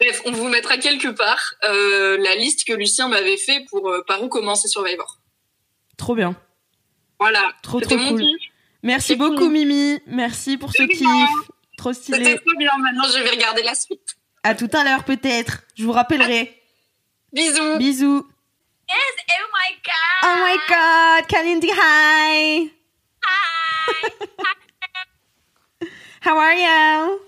Bref, 0.00 0.22
on 0.24 0.32
vous 0.32 0.48
mettra 0.48 0.78
quelque 0.78 1.08
part 1.08 1.52
euh, 1.68 2.16
la 2.18 2.34
liste 2.34 2.66
que 2.66 2.72
Lucien 2.72 3.08
m'avait 3.08 3.36
fait 3.36 3.62
pour 3.70 3.90
euh, 3.90 4.02
par 4.06 4.22
où 4.22 4.28
commencer 4.30 4.66
Survivor. 4.66 5.18
Trop 5.98 6.14
bien. 6.14 6.34
Voilà. 7.20 7.42
Trop, 7.62 7.78
C'était 7.80 7.96
trop 7.96 8.08
cool. 8.08 8.20
kiff. 8.22 8.36
Merci 8.82 9.16
beaucoup, 9.16 9.36
cool. 9.36 9.50
Mimi. 9.52 9.98
Merci 10.06 10.56
pour 10.56 10.72
ce 10.72 10.82
kiff. 10.84 11.28
Trop 11.76 11.92
C'était 11.92 12.14
stylé. 12.16 12.36
trop 12.38 12.56
bien. 12.58 12.70
Maintenant, 12.78 13.04
je 13.14 13.22
vais 13.22 13.30
regarder 13.30 13.62
la 13.62 13.74
suite. 13.74 14.16
À 14.46 14.54
tout 14.54 14.68
à 14.74 14.84
l'heure, 14.84 15.04
peut-être. 15.04 15.62
Je 15.74 15.84
vous 15.84 15.92
rappellerai. 15.92 16.60
Bisous. 17.32 17.78
Bisous. 17.78 18.26
Yes, 18.86 19.14
oh 19.30 19.46
my 19.54 19.74
god. 19.82 20.22
Oh 20.22 20.36
my 20.44 20.58
god, 20.68 21.26
Kalindi, 21.28 21.70
hi. 21.72 22.70
How 26.20 26.36
are 26.36 26.52
you? 26.54 27.20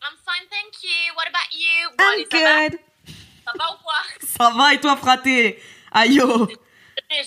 I'm 0.00 0.16
fine, 0.24 0.46
thank 0.48 0.82
you. 0.82 1.12
What 1.14 1.28
about 1.28 1.52
you? 1.52 1.90
Bon, 1.98 2.04
I'm 2.04 2.12
allez, 2.14 2.26
ça 2.32 2.38
va 2.40 2.68
good. 2.70 2.78
Ça 3.44 3.52
va 3.58 3.66
ou 3.72 3.76
quoi? 3.82 4.00
Ça 4.26 4.48
va 4.50 4.72
et 4.72 4.80
toi, 4.80 4.96
fraté? 4.96 5.62
Aïe, 5.92 6.22
oh. 6.22 6.48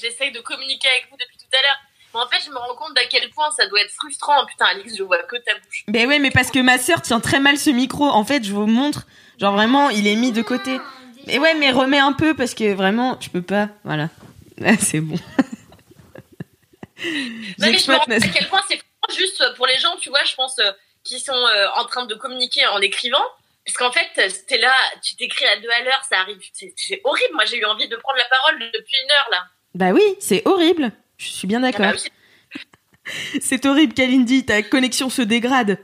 J'essaye 0.02 0.32
de 0.32 0.40
communiquer 0.40 0.88
avec 0.88 1.08
vous 1.12 1.18
depuis 1.18 1.38
tout 1.38 1.56
à 1.56 1.62
l'heure. 1.62 1.80
Mais 2.14 2.20
en 2.20 2.28
fait, 2.28 2.40
je 2.46 2.50
me 2.50 2.58
rends 2.58 2.76
compte 2.76 2.96
d'à 2.96 3.06
quel 3.06 3.30
point 3.30 3.50
ça 3.52 3.68
doit 3.68 3.82
être 3.82 3.92
frustrant. 3.92 4.46
Putain, 4.46 4.66
Alix, 4.66 4.96
je 4.98 5.04
vois 5.04 5.22
que 5.24 5.36
ta 5.38 5.54
bouche. 5.54 5.84
Ben 5.88 6.08
ouais, 6.08 6.20
mais 6.20 6.32
parce 6.32 6.50
que 6.50 6.60
ma 6.60 6.78
sœur 6.78 7.02
tient 7.02 7.20
très 7.20 7.40
mal 7.40 7.58
ce 7.58 7.70
micro. 7.70 8.06
En 8.06 8.24
fait, 8.24 8.44
je 8.44 8.54
vous 8.54 8.66
montre. 8.66 9.06
Genre 9.38 9.54
vraiment, 9.54 9.90
il 9.90 10.08
est 10.08 10.16
mis 10.16 10.32
de 10.32 10.42
côté. 10.42 10.80
Mais 11.28 11.38
ouais, 11.38 11.54
mais 11.54 11.72
remets 11.72 12.00
un 12.00 12.14
peu 12.14 12.34
parce 12.34 12.54
que 12.54 12.74
vraiment, 12.74 13.18
je 13.22 13.30
peux 13.30 13.42
pas. 13.42 13.70
Voilà. 13.84 14.10
C'est 14.80 15.02
bon. 15.02 15.16
Non, 17.60 17.68
mais 17.72 17.78
je 17.78 17.90
me 17.90 17.96
rends 17.96 18.04
compte 18.04 18.14
à 18.14 18.28
quel 18.28 18.48
point 18.50 18.62
c'est 18.68 18.82
juste 19.16 19.42
pour 19.56 19.66
les 19.68 19.78
gens, 19.78 19.96
tu 20.02 20.10
vois, 20.10 20.24
je 20.26 20.36
pense, 20.36 20.60
euh, 20.60 20.72
qui 21.04 21.20
sont 21.22 21.32
euh, 21.32 21.68
en 21.78 21.86
train 21.86 22.06
de 22.06 22.14
communiquer 22.16 22.66
en 22.68 22.82
écrivant. 22.82 23.24
Parce 23.66 23.78
qu'en 23.78 23.92
fait, 23.92 24.32
t'es 24.48 24.58
là, 24.58 24.74
tu 25.02 25.16
t'écris 25.16 25.46
à 25.46 25.60
deux 25.60 25.70
à 25.70 25.82
l'heure, 25.84 26.02
ça 26.10 26.20
arrive. 26.20 26.40
C'est 26.54 27.02
horrible. 27.04 27.34
Moi, 27.36 27.46
j'ai 27.46 27.58
eu 27.58 27.66
envie 27.66 27.88
de 27.88 27.96
prendre 27.96 28.18
la 28.18 28.26
parole 28.26 28.60
depuis 28.60 28.96
une 29.04 29.12
heure, 29.12 29.28
là. 29.32 29.46
Bah 29.76 29.92
oui, 29.92 30.02
c'est 30.20 30.42
horrible. 30.46 30.92
Je 31.20 31.28
suis 31.28 31.48
bien 31.48 31.60
Ah 31.64 31.72
d'accord. 31.72 31.92
bah 31.94 31.98
oui, 32.56 32.62
C'est 33.42 33.66
horrible, 33.68 33.94
Kalindi, 33.94 34.46
ta 34.46 34.64
connexion 34.64 35.10
se 35.10 35.22
dégrade. 35.22 35.78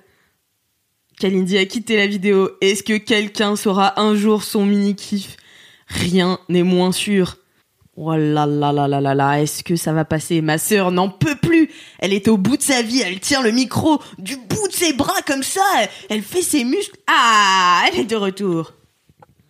Kalindi 1.19 1.57
a 1.57 1.65
quitté 1.65 1.97
la 1.97 2.07
vidéo. 2.07 2.49
Est-ce 2.61 2.81
que 2.83 2.97
quelqu'un 2.97 3.55
saura 3.55 3.99
un 4.01 4.15
jour 4.15 4.43
son 4.43 4.65
mini-kiff? 4.65 5.37
Rien 5.87 6.39
n'est 6.49 6.63
moins 6.63 6.91
sûr. 6.91 7.37
Oh 7.97 8.11
là 8.13 8.45
là 8.45 8.73
là 8.73 8.87
là 8.89 8.99
là 8.99 9.13
là, 9.15 9.41
est-ce 9.41 9.63
que 9.63 9.77
ça 9.77 9.93
va 9.93 10.03
passer? 10.03 10.41
Ma 10.41 10.57
sœur 10.57 10.91
n'en 10.91 11.07
peut 11.09 11.37
plus 11.37 11.71
Elle 11.99 12.11
est 12.11 12.27
au 12.27 12.35
bout 12.37 12.57
de 12.57 12.61
sa 12.61 12.81
vie, 12.81 12.99
elle 13.01 13.21
tient 13.21 13.41
le 13.41 13.51
micro 13.51 14.01
du 14.17 14.35
bout 14.35 14.67
de 14.67 14.73
ses 14.73 14.91
bras 14.91 15.21
comme 15.25 15.43
ça, 15.43 15.61
elle 16.09 16.21
fait 16.21 16.41
ses 16.41 16.65
muscles. 16.65 16.97
Ah, 17.07 17.85
elle 17.87 18.01
est 18.01 18.05
de 18.05 18.17
retour. 18.17 18.73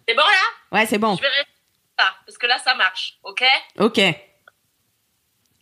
c'est 0.07 0.13
bon, 0.13 0.21
là? 0.21 0.77
Ouais, 0.77 0.85
c'est 0.85 0.99
bon. 0.99 1.15
Je 1.15 1.21
vais 1.21 1.27
rester 1.29 1.49
ça, 1.97 2.05
parce 2.23 2.37
que 2.37 2.45
là, 2.45 2.59
ça 2.63 2.75
marche, 2.75 3.17
ok? 3.23 3.43
Ok. 3.79 3.99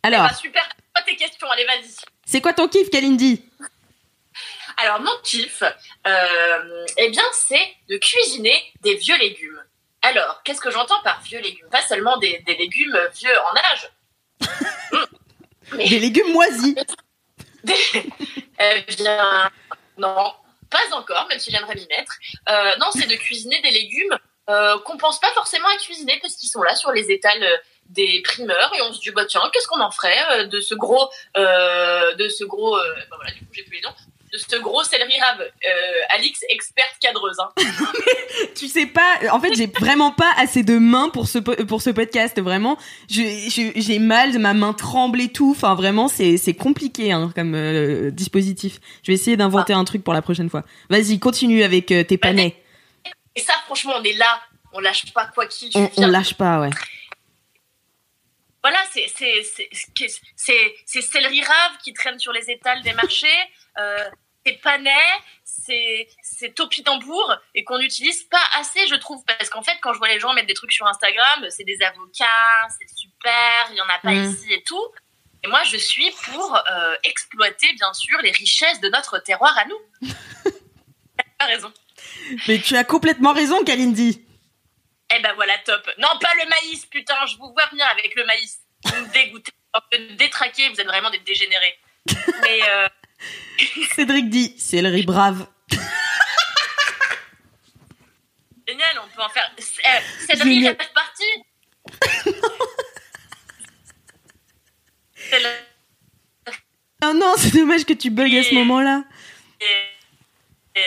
Alors, 0.04 0.30
super. 0.34 0.68
Pas 0.94 1.02
tes 1.02 1.16
questions, 1.16 1.50
allez, 1.50 1.64
vas-y. 1.64 1.90
c'est 2.26 2.40
quoi 2.40 2.52
ton 2.52 2.68
kiff, 2.68 2.90
Kalindi? 2.90 3.42
Alors, 4.76 5.00
mon 5.00 5.10
kiff, 5.22 5.62
euh, 6.06 6.86
eh 6.98 7.08
bien, 7.08 7.22
c'est 7.32 7.74
de 7.88 7.96
cuisiner 7.96 8.54
des 8.82 8.96
vieux 8.96 9.16
légumes. 9.18 9.62
Alors, 10.02 10.42
qu'est-ce 10.44 10.60
que 10.60 10.70
j'entends 10.70 11.00
par 11.02 11.22
vieux 11.22 11.40
légumes? 11.40 11.68
Pas 11.70 11.80
seulement 11.80 12.18
des, 12.18 12.38
des 12.40 12.54
légumes 12.56 12.98
vieux 13.14 13.38
en 13.40 13.56
âge. 13.72 13.90
Mm. 14.92 15.76
Mais 15.78 15.88
Des 15.88 15.98
légumes 15.98 16.32
moisis. 16.32 16.74
des... 17.64 17.74
Eh 18.60 18.80
bien, 18.82 19.50
non, 19.96 20.34
pas 20.70 20.94
encore, 20.94 21.26
même 21.28 21.38
si 21.38 21.50
j'aimerais 21.50 21.74
m'y 21.74 21.86
mettre. 21.86 22.12
Euh, 22.50 22.76
non, 22.76 22.86
c'est 22.92 23.06
de 23.06 23.16
cuisiner 23.16 23.60
des 23.62 23.70
légumes 23.70 24.18
euh, 24.50 24.78
qu'on 24.80 24.98
pense 24.98 25.20
pas 25.20 25.32
forcément 25.32 25.68
à 25.68 25.76
cuisiner 25.78 26.18
parce 26.20 26.34
qu'ils 26.34 26.50
sont 26.50 26.62
là 26.62 26.74
sur 26.74 26.92
les 26.92 27.10
étals 27.10 27.42
euh, 27.42 27.56
des 27.90 28.22
primeurs 28.24 28.72
et 28.76 28.82
on 28.82 28.92
se 28.92 29.00
dit 29.00 29.10
bah 29.10 29.24
tiens 29.26 29.42
qu'est-ce 29.52 29.66
qu'on 29.68 29.80
en 29.80 29.90
ferait 29.90 30.16
euh, 30.32 30.46
de 30.46 30.60
ce 30.60 30.74
gros 30.74 31.08
euh, 31.36 32.14
de 32.14 32.28
ce 32.28 32.44
gros 32.44 32.76
euh, 32.76 32.82
bah 33.10 33.16
voilà 33.16 33.32
du 33.32 33.40
coup 33.40 33.46
j'ai 33.52 33.62
plus 33.62 33.76
les 33.76 33.82
noms 33.82 33.94
de 34.32 34.38
ce 34.38 34.56
gros 34.56 34.82
céleri 34.82 35.12
rave 35.20 35.40
euh, 35.42 36.16
Alix 36.16 36.40
experte 36.48 36.96
cadreuse 37.00 37.36
hein. 37.38 37.50
Tu 38.56 38.66
sais 38.66 38.86
pas, 38.86 39.14
en 39.30 39.38
fait, 39.40 39.54
j'ai 39.54 39.66
vraiment 39.68 40.10
pas 40.10 40.30
assez 40.36 40.64
de 40.64 40.76
mains 40.78 41.08
pour 41.08 41.28
ce, 41.28 41.38
po- 41.38 41.54
pour 41.66 41.82
ce 41.82 41.90
podcast, 41.90 42.40
vraiment. 42.40 42.76
J'ai 43.08 43.98
mal, 44.00 44.36
ma 44.40 44.54
main 44.54 44.72
tremble 44.72 45.20
et 45.20 45.28
tout. 45.28 45.52
Enfin, 45.56 45.74
vraiment, 45.76 46.08
c'est 46.08 46.54
compliqué 46.54 47.12
hein, 47.12 47.30
comme 47.34 47.54
euh, 47.54 48.10
dispositif. 48.10 48.80
Je 49.04 49.12
vais 49.12 49.14
essayer 49.14 49.36
d'inventer 49.36 49.72
un 49.72 49.84
truc 49.84 50.02
pour 50.02 50.14
la 50.14 50.22
prochaine 50.22 50.50
fois. 50.50 50.62
Vas-y, 50.90 51.20
continue 51.20 51.62
avec 51.62 51.92
euh, 51.92 52.02
tes 52.02 52.18
panais. 52.18 52.56
et 53.36 53.40
ça 53.40 53.52
franchement 53.66 53.94
on 53.98 54.02
est 54.02 54.14
là 54.16 54.40
on 54.72 54.80
lâche 54.80 55.12
pas 55.12 55.26
quoi 55.26 55.46
qu'il 55.46 55.70
On, 55.76 55.88
on 55.98 56.06
lâche 56.08 56.34
pas, 56.34 56.60
ouais. 56.60 56.70
Voilà, 58.64 58.78
c'est 58.90 59.06
céleri 61.02 61.42
rave 61.42 61.72
qui 61.84 61.92
traîne 61.92 62.18
sur 62.18 62.32
les 62.32 62.50
étals 62.50 62.82
des 62.82 62.94
marchés, 62.94 63.26
euh, 63.78 63.98
c'est 64.46 64.54
panais, 64.54 64.90
c'est 65.44 66.54
topinambour 66.54 67.36
et 67.54 67.62
qu'on 67.62 67.78
n'utilise 67.78 68.22
pas 68.24 68.42
assez, 68.58 68.86
je 68.86 68.94
trouve, 68.94 69.22
parce 69.26 69.50
qu'en 69.50 69.62
fait, 69.62 69.76
quand 69.82 69.92
je 69.92 69.98
vois 69.98 70.08
les 70.08 70.18
gens 70.18 70.32
mettre 70.32 70.46
des 70.46 70.54
trucs 70.54 70.72
sur 70.72 70.86
Instagram, 70.86 71.44
c'est 71.50 71.64
des 71.64 71.76
avocats, 71.82 72.68
c'est 72.78 72.88
super, 72.96 73.68
il 73.70 73.76
y 73.76 73.80
en 73.82 73.88
a 73.88 73.98
pas 73.98 74.12
Mm. 74.12 74.32
ici 74.32 74.52
et 74.54 74.62
tout. 74.62 74.86
Et 75.42 75.48
moi, 75.48 75.62
je 75.64 75.76
suis 75.76 76.10
pour 76.32 76.56
euh, 76.56 76.94
exploiter, 77.04 77.70
bien 77.74 77.92
sûr, 77.92 78.18
les 78.22 78.30
richesses 78.30 78.80
de 78.80 78.88
notre 78.88 79.18
terroir 79.18 79.54
à 79.58 79.66
nous. 79.66 79.78
T'as 81.38 81.46
raison. 81.46 81.70
Mais 82.48 82.58
tu 82.60 82.76
as 82.76 82.84
complètement 82.84 83.34
raison, 83.34 83.62
Kalindi. 83.62 84.24
Eh 85.12 85.20
ben 85.20 85.32
voilà, 85.34 85.56
top. 85.58 85.88
Non, 85.98 86.08
pas 86.20 86.30
le 86.42 86.48
maïs, 86.48 86.86
putain, 86.86 87.14
je 87.26 87.36
vous 87.36 87.52
vois 87.52 87.66
venir 87.70 87.86
avec 87.90 88.14
le 88.16 88.24
maïs. 88.24 88.58
Vous 88.84 88.96
me 89.06 89.12
dégoûtez. 89.12 89.52
Vous 89.74 89.98
me 89.98 90.14
détraquez, 90.16 90.68
vous 90.68 90.80
êtes 90.80 90.86
vraiment 90.86 91.10
des 91.10 91.18
dégénérés. 91.20 91.76
Mais 92.42 92.60
euh, 92.68 92.88
Cédric 93.94 94.28
dit, 94.30 94.54
céleri 94.58 95.04
brave. 95.04 95.46
génial, 98.66 99.00
on 99.04 99.08
peut 99.16 99.22
en 99.22 99.28
faire. 99.28 99.50
Euh, 99.58 100.00
Cédric, 100.26 100.52
Génial. 100.54 100.76
c'est 100.80 100.92
parti 100.94 101.24
C'est 105.14 105.40
le- 105.40 106.54
Oh 107.06 107.12
non, 107.14 107.34
c'est 107.36 107.52
dommage 107.54 107.84
que 107.84 107.92
tu 107.92 108.10
bugs 108.10 108.24
à 108.38 108.42
ce 108.42 108.54
moment-là. 108.54 109.04
et- 109.60 110.80
et- 110.80 110.82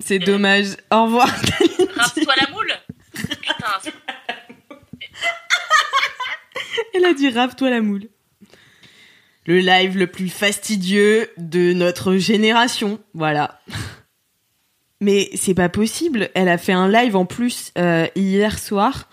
C'est 0.00 0.18
dommage. 0.18 0.76
Au 0.90 1.04
revoir. 1.04 1.28
Rase-toi 1.96 2.34
la 2.40 2.48
moule 2.50 2.72
c'est- 2.85 2.85
Elle 6.94 7.04
a 7.04 7.12
dit 7.12 7.28
rave-toi 7.28 7.70
la 7.70 7.80
moule. 7.80 8.08
Le 9.46 9.58
live 9.58 9.96
le 9.96 10.08
plus 10.08 10.28
fastidieux 10.28 11.30
de 11.36 11.72
notre 11.72 12.16
génération. 12.16 12.98
Voilà. 13.14 13.60
Mais 15.00 15.30
c'est 15.34 15.54
pas 15.54 15.68
possible. 15.68 16.30
Elle 16.34 16.48
a 16.48 16.58
fait 16.58 16.72
un 16.72 16.88
live 16.88 17.16
en 17.16 17.26
plus 17.26 17.72
euh, 17.78 18.06
hier 18.16 18.58
soir. 18.58 19.08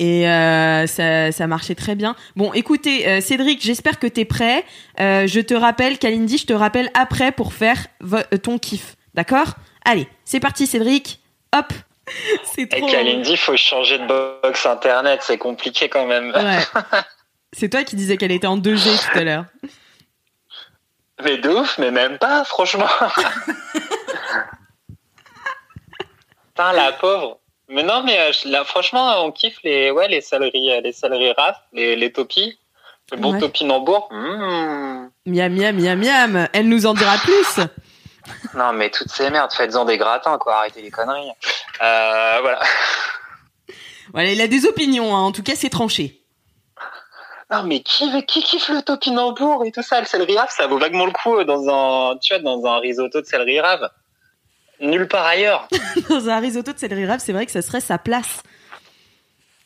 Et 0.00 0.28
euh, 0.28 0.86
ça, 0.86 1.32
ça 1.32 1.46
marchait 1.46 1.74
très 1.74 1.96
bien. 1.96 2.14
Bon, 2.36 2.52
écoutez, 2.52 3.08
euh, 3.08 3.20
Cédric, 3.20 3.62
j'espère 3.62 3.98
que 3.98 4.06
t'es 4.06 4.24
prêt. 4.24 4.64
Je 4.98 5.40
te 5.40 5.54
rappelle, 5.54 5.98
Kalindi, 5.98 6.38
je 6.38 6.46
te 6.46 6.52
rappelle 6.52 6.90
après 6.94 7.32
pour 7.32 7.52
faire 7.52 7.86
ton 8.42 8.58
kiff. 8.58 8.96
D'accord? 9.14 9.54
Allez, 9.84 10.06
c'est 10.24 10.40
parti, 10.40 10.66
Cédric. 10.66 11.20
Hop 11.56 11.72
C'est 12.44 12.62
Et 12.62 12.68
trop... 12.80 12.86
Kalindi, 12.88 13.36
faut 13.36 13.56
changer 13.56 13.98
de 13.98 14.06
box 14.06 14.66
internet, 14.66 15.20
c'est 15.22 15.38
compliqué 15.38 15.88
quand 15.88 16.06
même. 16.06 16.32
Ouais. 16.34 16.58
C'est 17.52 17.68
toi 17.70 17.82
qui 17.84 17.96
disais 17.96 18.16
qu'elle 18.16 18.32
était 18.32 18.46
en 18.46 18.58
2G 18.58 19.10
tout 19.12 19.18
à 19.18 19.24
l'heure. 19.24 19.44
Mais 21.24 21.38
de 21.38 21.48
ouf, 21.48 21.78
mais 21.78 21.90
même 21.90 22.18
pas, 22.18 22.44
franchement. 22.44 22.86
Putain, 26.48 26.72
la 26.72 26.92
pauvre. 26.92 27.38
Mais 27.68 27.82
non, 27.82 28.02
mais 28.02 28.18
euh, 28.18 28.32
là, 28.46 28.64
franchement, 28.64 29.24
on 29.24 29.30
kiffe 29.32 29.58
les, 29.62 29.90
ouais, 29.90 30.08
les 30.08 30.20
céleris, 30.20 30.72
euh, 30.72 30.80
les 30.80 30.92
céleris 30.92 31.32
raf, 31.32 31.56
les, 31.72 31.96
les 31.96 32.12
topis. 32.12 32.58
Le 33.10 33.16
bon 33.16 33.32
Ouais. 33.32 33.40
topinambour. 33.40 34.08
Mmh. 34.10 35.08
Miam, 35.26 35.52
miam, 35.54 35.76
miam, 35.76 35.98
miam. 35.98 36.48
Elle 36.52 36.68
nous 36.68 36.84
en 36.86 36.92
dira 36.94 37.16
plus. 37.18 37.60
Non, 38.54 38.72
mais 38.72 38.90
toutes 38.90 39.10
ces 39.10 39.30
merdes, 39.30 39.52
faites-en 39.52 39.84
des 39.84 39.98
gratins, 39.98 40.38
quoi. 40.38 40.58
Arrêtez 40.58 40.82
les 40.82 40.90
conneries. 40.90 41.30
Euh, 41.82 42.38
voilà. 42.40 42.60
Voilà, 44.14 44.30
il 44.32 44.40
a 44.40 44.48
des 44.48 44.64
opinions, 44.64 45.14
hein. 45.14 45.20
en 45.20 45.32
tout 45.32 45.42
cas, 45.42 45.52
c'est 45.54 45.68
tranché. 45.68 46.22
Non, 47.50 47.62
mais 47.62 47.80
qui, 47.80 48.10
qui 48.24 48.42
kiffe 48.42 48.68
le 48.68 48.82
topinambour 48.82 49.64
et 49.66 49.70
tout 49.72 49.82
ça? 49.82 50.00
Le 50.00 50.06
céleri 50.06 50.36
rave, 50.36 50.48
ça 50.50 50.66
vaut 50.66 50.78
vaguement 50.78 51.06
le 51.06 51.12
coup 51.12 51.36
euh, 51.36 51.44
dans 51.44 51.68
un, 51.68 52.16
tu 52.18 52.34
vois, 52.34 52.42
dans 52.42 52.64
un 52.66 52.78
risotto 52.78 53.20
de 53.20 53.26
céleri 53.26 53.60
rave. 53.60 53.88
Nulle 54.80 55.08
part 55.08 55.26
ailleurs. 55.26 55.66
Dans 56.08 56.28
un 56.28 56.38
risotto 56.38 56.72
de 56.72 56.78
céleri 56.78 57.04
rave, 57.04 57.20
c'est 57.22 57.32
vrai 57.32 57.44
que 57.46 57.52
ça 57.52 57.62
serait 57.62 57.80
sa 57.80 57.98
place. 57.98 58.42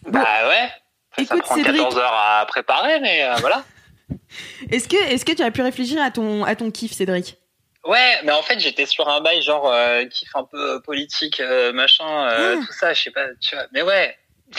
Bah 0.07 0.21
ouais. 0.49 0.71
Ça, 1.17 1.17
ça 1.17 1.23
Écoute, 1.23 1.43
prend 1.43 1.55
Cédric. 1.55 1.77
14 1.77 1.99
heures 1.99 2.15
à 2.15 2.47
préparer, 2.47 2.99
mais 3.01 3.23
euh, 3.25 3.35
voilà. 3.41 3.63
Est-ce 4.71 4.89
que, 4.89 4.97
est-ce 4.97 5.25
que 5.25 5.33
tu 5.33 5.43
as 5.43 5.51
pu 5.51 5.63
réfléchir 5.63 6.01
à 6.03 6.11
ton, 6.11 6.45
à 6.45 6.55
ton 6.57 6.71
kiff, 6.71 6.93
Cédric? 6.93 7.37
Ouais, 7.85 8.21
mais 8.25 8.31
en 8.33 8.43
fait, 8.43 8.59
j'étais 8.61 8.87
sur 8.87 9.09
un 9.09 9.21
bail 9.21 9.43
genre 9.43 9.69
euh, 9.73 10.05
kiff 10.07 10.29
un 10.37 10.45
peu 10.45 10.75
euh, 10.77 10.81
politique, 10.81 11.41
euh, 11.41 11.73
machin, 11.73 12.29
euh, 12.29 12.57
Ah. 12.61 12.65
tout 12.67 12.73
ça, 12.73 12.95
je 12.95 13.03
sais 13.03 13.11
pas, 13.11 13.27
tu 13.41 13.55
vois. 13.57 13.65
Mais 13.73 13.83
ouais. 13.83 14.17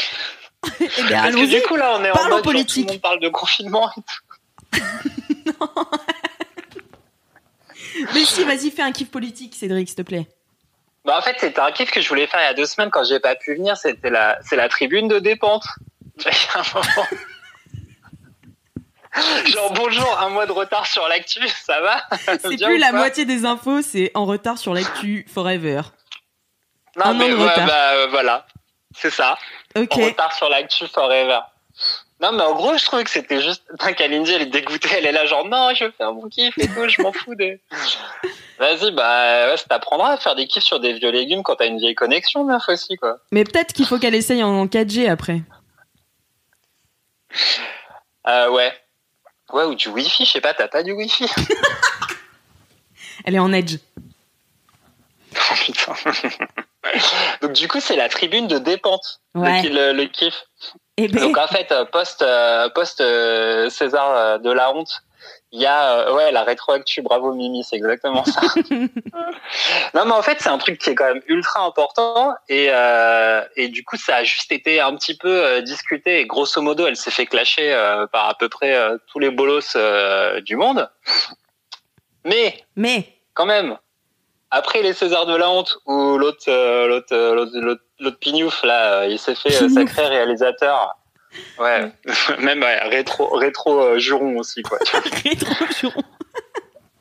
Eh 0.79 0.79
bien, 0.79 0.87
Parce 0.87 1.07
que 1.07 1.13
allons-y. 1.39 1.47
du 1.47 1.61
coup, 1.63 1.75
là, 1.75 1.97
on 1.99 2.03
est 2.05 2.09
en 2.11 2.23
mode 2.23 2.29
genre, 2.31 2.41
politique. 2.41 2.85
tout 2.85 2.87
le 2.87 2.93
monde 2.93 3.01
parle 3.01 3.19
de 3.19 3.27
confinement 3.29 3.89
et 3.97 4.01
tout. 4.01 4.81
Mais 8.13 8.25
si, 8.25 8.43
vas-y, 8.43 8.71
fais 8.71 8.81
un 8.81 8.91
kiff 8.91 9.09
politique, 9.11 9.55
Cédric, 9.55 9.87
s'il 9.87 9.97
te 9.97 10.01
plaît. 10.01 10.27
Bah, 11.05 11.17
en 11.17 11.21
fait, 11.21 11.35
c'était 11.39 11.59
un 11.59 11.71
kiff 11.71 11.91
que 11.91 12.01
je 12.01 12.09
voulais 12.09 12.27
faire 12.27 12.39
il 12.39 12.43
y 12.45 12.47
a 12.47 12.53
deux 12.53 12.65
semaines 12.65 12.89
quand 12.89 13.03
j'ai 13.03 13.19
pas 13.19 13.35
pu 13.35 13.55
venir. 13.55 13.77
C'était 13.77 14.09
la, 14.09 14.37
c'est 14.41 14.55
la 14.55 14.69
tribune 14.69 15.07
de 15.07 15.19
dépente. 15.19 15.63
Tu 16.17 16.23
vois, 16.23 16.31
il 16.31 16.35
y 16.35 16.57
a 16.57 16.61
un 16.61 16.73
moment. 16.73 17.07
Genre, 19.45 19.73
bonjour, 19.73 20.19
un 20.19 20.29
mois 20.29 20.45
de 20.45 20.51
retard 20.51 20.87
sur 20.87 21.07
l'actu, 21.07 21.47
ça 21.47 21.79
va? 21.81 22.03
C'est 22.17 22.57
plus 22.57 22.77
la 22.77 22.91
moitié 22.91 23.25
des 23.25 23.45
infos, 23.45 23.81
c'est 23.81 24.11
en 24.15 24.25
retard 24.25 24.57
sur 24.57 24.73
l'actu 24.73 25.25
forever. 25.31 25.81
Non, 26.95 27.05
un 27.05 27.09
an 27.11 27.13
mais 27.13 27.29
de 27.29 27.35
ouais, 27.35 27.43
retard. 27.49 27.67
bah, 27.67 27.91
euh, 27.93 28.07
voilà. 28.07 28.45
C'est 28.95 29.09
ça. 29.09 29.37
En 29.75 29.81
retard 29.81 30.33
sur 30.33 30.49
l'actu 30.49 30.87
forever. 30.87 31.39
Non, 32.21 32.31
mais 32.31 32.43
en 32.43 32.53
gros, 32.53 32.77
je 32.77 32.85
trouvais 32.85 33.03
que 33.03 33.09
c'était 33.09 33.41
juste. 33.41 33.63
Putain, 33.69 33.93
Kalindi, 33.93 34.31
elle 34.31 34.43
est 34.43 34.45
dégoûtée, 34.45 34.89
elle 34.97 35.05
est 35.05 35.11
là, 35.11 35.25
genre, 35.25 35.45
non, 35.45 35.73
je 35.75 35.85
veux 35.85 35.91
faire 35.91 36.13
mon 36.13 36.29
kiff 36.29 36.57
et 36.57 36.67
tout, 36.67 36.87
je 36.87 37.01
m'en 37.01 37.11
fous 37.11 37.35
de. 37.35 37.59
Vas-y, 38.59 38.91
bah, 38.91 39.49
ouais, 39.49 39.57
ça 39.57 39.65
t'apprendra 39.67 40.11
à 40.11 40.17
faire 40.17 40.35
des 40.35 40.47
kiffs 40.47 40.63
sur 40.63 40.79
des 40.79 40.93
vieux 40.93 41.09
légumes 41.09 41.43
quand 41.43 41.55
t'as 41.55 41.65
une 41.67 41.79
vieille 41.79 41.95
connexion, 41.95 42.43
meuf 42.43 42.69
aussi, 42.69 42.95
quoi. 42.95 43.17
Mais 43.31 43.43
peut-être 43.43 43.73
qu'il 43.73 43.85
faut 43.85 43.97
qu'elle 43.99 44.15
essaye 44.15 44.43
en 44.43 44.65
4G 44.67 45.09
après. 45.09 45.41
Euh, 48.27 48.49
ouais. 48.51 48.71
Ouais, 49.53 49.63
ou 49.65 49.75
du 49.75 49.89
wifi, 49.89 50.25
je 50.25 50.31
sais 50.31 50.41
pas, 50.41 50.53
t'as 50.53 50.67
pas 50.67 50.83
du 50.83 50.91
wifi? 50.91 51.29
Elle 53.25 53.35
est 53.35 53.39
en 53.39 53.53
edge. 53.53 53.77
Oh, 55.35 55.53
putain. 55.63 55.93
Donc, 57.41 57.53
du 57.53 57.67
coup, 57.67 57.79
c'est 57.79 57.95
la 57.95 58.09
tribune 58.09 58.47
de 58.47 58.57
dépente. 58.57 59.21
Ouais. 59.35 59.61
Le, 59.63 59.93
le, 59.93 60.05
kiff. 60.05 60.45
Eh 60.97 61.07
ben, 61.07 61.21
Donc 61.21 61.37
en 61.37 61.47
fait, 61.47 61.71
euh, 61.71 61.85
post 61.85 62.21
euh, 62.21 62.69
post 62.69 63.01
euh, 63.01 63.69
César 63.69 64.39
de 64.39 64.51
la 64.51 64.75
honte, 64.75 65.03
il 65.53 65.61
y 65.61 65.67
a 65.67 65.99
euh, 65.99 66.13
ouais 66.15 66.31
la 66.31 66.43
rétroactu. 66.43 67.03
Bravo 67.03 67.31
Mimi, 67.33 67.63
c'est 67.63 67.75
exactement 67.75 68.25
ça. 68.25 68.41
non 69.93 70.05
mais 70.05 70.11
en 70.11 70.21
fait, 70.23 70.37
c'est 70.39 70.49
un 70.49 70.57
truc 70.57 70.79
qui 70.79 70.89
est 70.89 70.95
quand 70.95 71.13
même 71.13 71.21
ultra 71.27 71.63
important 71.63 72.33
et 72.49 72.69
euh, 72.71 73.43
et 73.55 73.67
du 73.67 73.83
coup, 73.85 73.95
ça 73.95 74.17
a 74.17 74.23
juste 74.23 74.51
été 74.51 74.81
un 74.81 74.95
petit 74.95 75.15
peu 75.15 75.45
euh, 75.45 75.61
discuté. 75.61 76.21
Et 76.21 76.25
grosso 76.25 76.59
modo, 76.59 76.87
elle 76.87 76.95
s'est 76.95 77.11
fait 77.11 77.27
clasher 77.27 77.71
euh, 77.71 78.07
par 78.07 78.27
à 78.29 78.33
peu 78.35 78.49
près 78.49 78.75
euh, 78.75 78.97
tous 79.11 79.19
les 79.19 79.29
bolos 79.29 79.77
du 80.41 80.55
monde. 80.55 80.89
Mais 82.25 82.63
mais, 82.75 83.05
quand 83.35 83.45
même, 83.45 83.77
après 84.49 84.81
les 84.81 84.93
Césars 84.93 85.27
de 85.27 85.35
la 85.35 85.51
honte 85.51 85.77
où 85.85 86.17
l'autre 86.17 86.49
l'autre 86.87 87.15
l'autre 87.15 87.81
l'autre 87.99 88.19
pignouf 88.19 88.63
là, 88.63 89.05
il 89.05 89.19
s'est 89.19 89.35
fait 89.35 89.69
sacré 89.69 90.07
réalisateur. 90.07 90.97
Ouais, 91.59 91.91
même 92.39 92.61
ouais, 92.61 92.79
rétro 92.89 93.29
rétro 93.35 93.79
euh, 93.81 93.99
juron 93.99 94.37
aussi 94.37 94.61
quoi. 94.63 94.77
rétro 95.23 95.65
juron. 95.79 96.01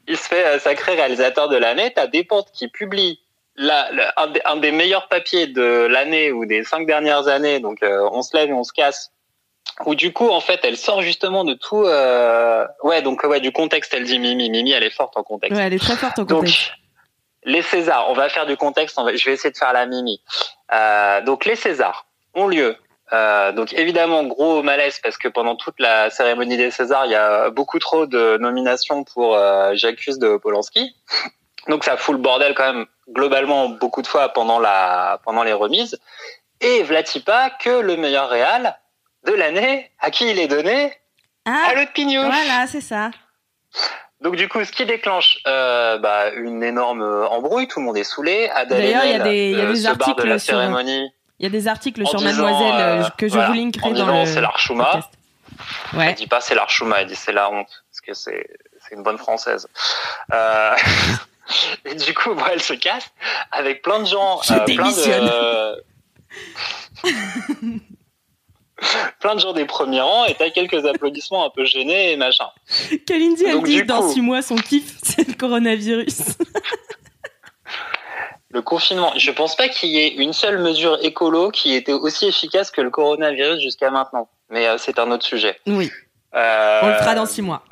Il 0.09 0.17
se 0.17 0.29
fait 0.29 0.45
euh, 0.47 0.59
sacré 0.59 0.95
réalisateur 0.95 1.49
de 1.49 1.57
l'année. 1.57 1.93
T'as 1.95 2.07
Despentes 2.07 2.51
qui 2.53 2.69
publie 2.69 3.21
la- 3.57 3.91
la- 3.93 4.13
un, 4.17 4.27
des, 4.29 4.41
un 4.45 4.57
des 4.57 4.73
meilleurs 4.73 5.09
papiers 5.09 5.47
de 5.47 5.87
l'année 5.87 6.33
ou 6.33 6.45
des 6.47 6.65
cinq 6.65 6.87
dernières 6.87 7.29
années, 7.29 7.61
donc 7.61 7.83
euh, 7.83 8.09
on 8.13 8.23
se 8.23 8.37
lève 8.37 8.49
et 8.49 8.53
on 8.53 8.65
se 8.65 8.73
casse, 8.73 9.13
où 9.87 9.95
du 9.95 10.13
coup 10.13 10.29
en 10.31 10.41
fait 10.41 10.61
elle 10.65 10.77
sort 10.77 11.03
justement 11.03 11.45
de 11.45 11.55
tout, 11.55 11.85
euh, 11.85 12.67
ouais 12.83 13.03
donc 13.03 13.23
ouais 13.25 13.41
du 13.41 13.53
contexte 13.53 13.93
elle 13.95 14.05
dit 14.05 14.19
Mimi, 14.19 14.49
Mimi 14.51 14.73
elle 14.73 14.83
est 14.83 14.91
forte 14.91 15.17
en 15.17 15.23
contexte. 15.23 15.57
Ouais, 15.59 15.67
elle 15.67 15.75
est 15.75 15.79
très 15.79 15.97
forte 15.97 16.19
en 16.19 16.25
Donc, 16.25 16.41
contexte. 16.41 16.73
les 17.45 17.63
Césars, 17.63 18.09
on 18.11 18.15
va 18.15 18.29
faire 18.29 18.47
du 18.47 18.57
contexte, 18.57 18.99
on 18.99 19.05
va- 19.05 19.15
je 19.15 19.25
vais 19.25 19.33
essayer 19.35 19.53
de 19.53 19.57
faire 19.59 19.73
la 19.73 19.87
mimi. 19.87 20.21
Euh, 20.73 21.21
donc, 21.23 21.45
les 21.45 21.57
Césars 21.57 22.07
ont 22.35 22.49
lieu. 22.49 22.77
Euh, 23.13 23.53
donc, 23.53 23.73
évidemment, 23.75 24.25
gros 24.25 24.63
malaise 24.63 24.99
parce 25.03 25.19
que 25.19 25.29
pendant 25.29 25.55
toute 25.57 25.79
la 25.79 26.09
cérémonie 26.11 26.57
des 26.57 26.71
Césars, 26.71 27.05
il 27.07 27.13
y 27.13 27.15
a 27.17 27.51
beaucoup 27.51 27.79
trop 27.79 28.07
de 28.07 28.39
nominations 28.39 29.05
pour 29.05 29.37
euh, 29.37 29.73
J'accuse 29.75 30.19
de 30.19 30.37
Polanski. 30.39 30.95
Donc, 31.69 31.85
ça 31.85 31.97
fout 31.97 32.15
le 32.15 32.21
bordel 32.23 32.55
quand 32.55 32.73
même 32.73 32.87
globalement 33.11 33.69
beaucoup 33.69 34.01
de 34.03 34.07
fois 34.07 34.31
pendant 34.31 34.59
la 34.59 35.21
pendant 35.25 35.43
les 35.43 35.53
remises. 35.53 35.99
Et 36.61 36.83
Vlatipa 36.85 37.51
que 37.51 37.81
le 37.81 37.97
meilleur 37.97 38.29
réal 38.31 38.79
de 39.27 39.33
l'année, 39.33 39.91
à 40.01 40.11
qui 40.11 40.31
il 40.31 40.39
est 40.39 40.49
donné? 40.49 40.93
Ah, 41.45 41.67
À 41.71 41.75
l'autre 41.75 41.93
pignou. 41.93 42.23
voilà, 42.23 42.67
c'est 42.67 42.81
ça. 42.81 43.11
Donc 44.21 44.37
du 44.37 44.49
coup, 44.49 44.65
ce 44.65 44.71
qui 44.71 44.87
déclenche 44.87 45.39
euh, 45.49 45.99
bah, 45.99 46.31
une 46.35 46.63
énorme 46.63 47.03
embrouille, 47.03 47.67
tout 47.67 47.81
le 47.81 47.87
monde 47.87 47.97
est 47.99 48.05
saoulé. 48.05 48.49
D'ailleurs, 48.69 49.05
il 49.05 49.11
y 49.11 49.15
a 49.15 49.19
des- 49.19 49.51
y 49.51 49.61
a 49.61 49.65
euh, 49.65 49.73
des 49.73 49.83
barre 49.83 49.97
de 49.97 50.03
articles 50.03 50.27
la 50.29 50.39
sur- 50.39 50.55
cérémonie 50.55 51.11
Il 51.43 51.47
y 51.47 51.49
a 51.49 51.51
des 51.51 51.67
articles 51.69 52.01
en 52.03 52.07
sur 52.07 52.21
disant, 52.21 52.31
Mademoiselle 52.45 52.81
euh, 52.81 53.03
euh, 53.05 53.09
que 53.19 53.27
je 53.27 53.33
voilà, 53.35 53.49
vous 53.49 53.55
linkerai 53.55 53.85
en 53.85 53.89
dans 53.91 53.95
disant 53.95 54.21
le 54.21 54.27
c'est 54.27 54.41
l'Archouma. 54.41 54.85
podcast. 54.85 55.09
Elle 55.93 55.99
Ouais. 55.99 56.15
dit 56.15 56.27
pas 56.29 56.41
c'est 56.41 56.55
l'Archouma, 56.55 57.01
elle 57.03 57.09
dit 57.09 57.17
c'est 57.17 57.33
la 57.33 57.51
honte 57.51 57.67
parce 57.91 58.01
que 58.01 58.15
c'est 58.15 58.47
c'est 58.89 58.95
une 58.95 59.03
bonne 59.03 59.19
française. 59.19 59.69
Euh, 60.33 60.75
et 61.85 61.95
du 61.97 62.15
coup, 62.15 62.33
bon, 62.35 62.43
elle 62.51 62.63
se 62.63 62.73
casse 62.75 63.11
avec 63.51 63.83
plein 63.83 63.99
de 64.01 64.07
gens, 64.07 64.41
Je 64.43 64.55
plein 64.55 64.65
de 64.65 65.85
plein 69.21 69.35
de 69.35 69.41
gens 69.41 69.53
des 69.53 69.65
premiers 69.67 70.01
rangs 70.01 70.25
et 70.25 70.35
t'as 70.35 70.51
quelques 70.51 70.87
applaudissements 70.87 71.45
un 71.47 71.51
peu 71.51 71.65
gênés 71.65 72.13
et 72.13 72.17
machin. 72.17 72.47
Kalindi, 73.07 73.45
elle 73.45 73.63
dit 73.63 73.83
dans 73.85 74.01
coup- 74.03 74.13
six 74.13 74.21
mois, 74.21 74.43
son 74.43 74.57
kiff, 74.57 74.95
c'est 75.03 75.27
le 75.27 75.35
coronavirus. 75.35 76.21
Le 78.53 78.63
confinement, 78.63 79.13
je 79.17 79.31
pense 79.31 79.57
pas 79.57 79.69
qu'il 79.69 79.89
y 79.91 79.99
ait 79.99 80.15
une 80.15 80.33
seule 80.35 80.59
mesure 80.59 80.99
écolo 81.03 81.51
qui 81.51 81.75
était 81.75 81.93
aussi 81.93 82.27
efficace 82.27 82.71
que 82.71 82.81
le 82.83 82.91
coronavirus 82.91 83.61
jusqu'à 83.61 83.91
maintenant. 83.91 84.29
Mais 84.51 84.67
euh, 84.67 84.77
c'est 84.79 84.99
un 84.99 85.11
autre 85.11 85.25
sujet. 85.25 85.59
oui, 85.67 85.91
Euh, 86.35 86.81
on 86.83 86.89
le 86.89 86.95
fera 86.95 87.15
dans 87.15 87.27
six 87.27 87.43
mois. 87.43 87.63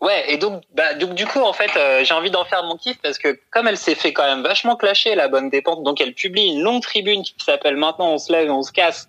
Ouais, 0.00 0.30
et 0.30 0.36
donc, 0.36 0.62
bah, 0.74 0.92
donc 0.94 1.14
du 1.14 1.26
coup, 1.26 1.40
en 1.40 1.54
fait, 1.54 1.70
euh, 1.76 2.04
j'ai 2.04 2.12
envie 2.12 2.30
d'en 2.30 2.44
faire 2.44 2.62
mon 2.64 2.76
kiff 2.76 2.98
parce 3.02 3.16
que 3.18 3.38
comme 3.50 3.66
elle 3.66 3.78
s'est 3.78 3.94
fait 3.94 4.12
quand 4.12 4.24
même 4.24 4.42
vachement 4.42 4.76
clasher 4.76 5.14
la 5.14 5.28
bonne 5.28 5.48
dépente, 5.48 5.82
donc 5.84 6.00
elle 6.02 6.12
publie 6.12 6.48
une 6.48 6.60
longue 6.62 6.82
tribune 6.82 7.22
qui 7.22 7.34
s'appelle 7.42 7.76
Maintenant 7.76 8.08
on 8.10 8.18
se 8.18 8.30
lève 8.30 8.48
et 8.48 8.50
on 8.50 8.62
se 8.62 8.72
casse 8.72 9.08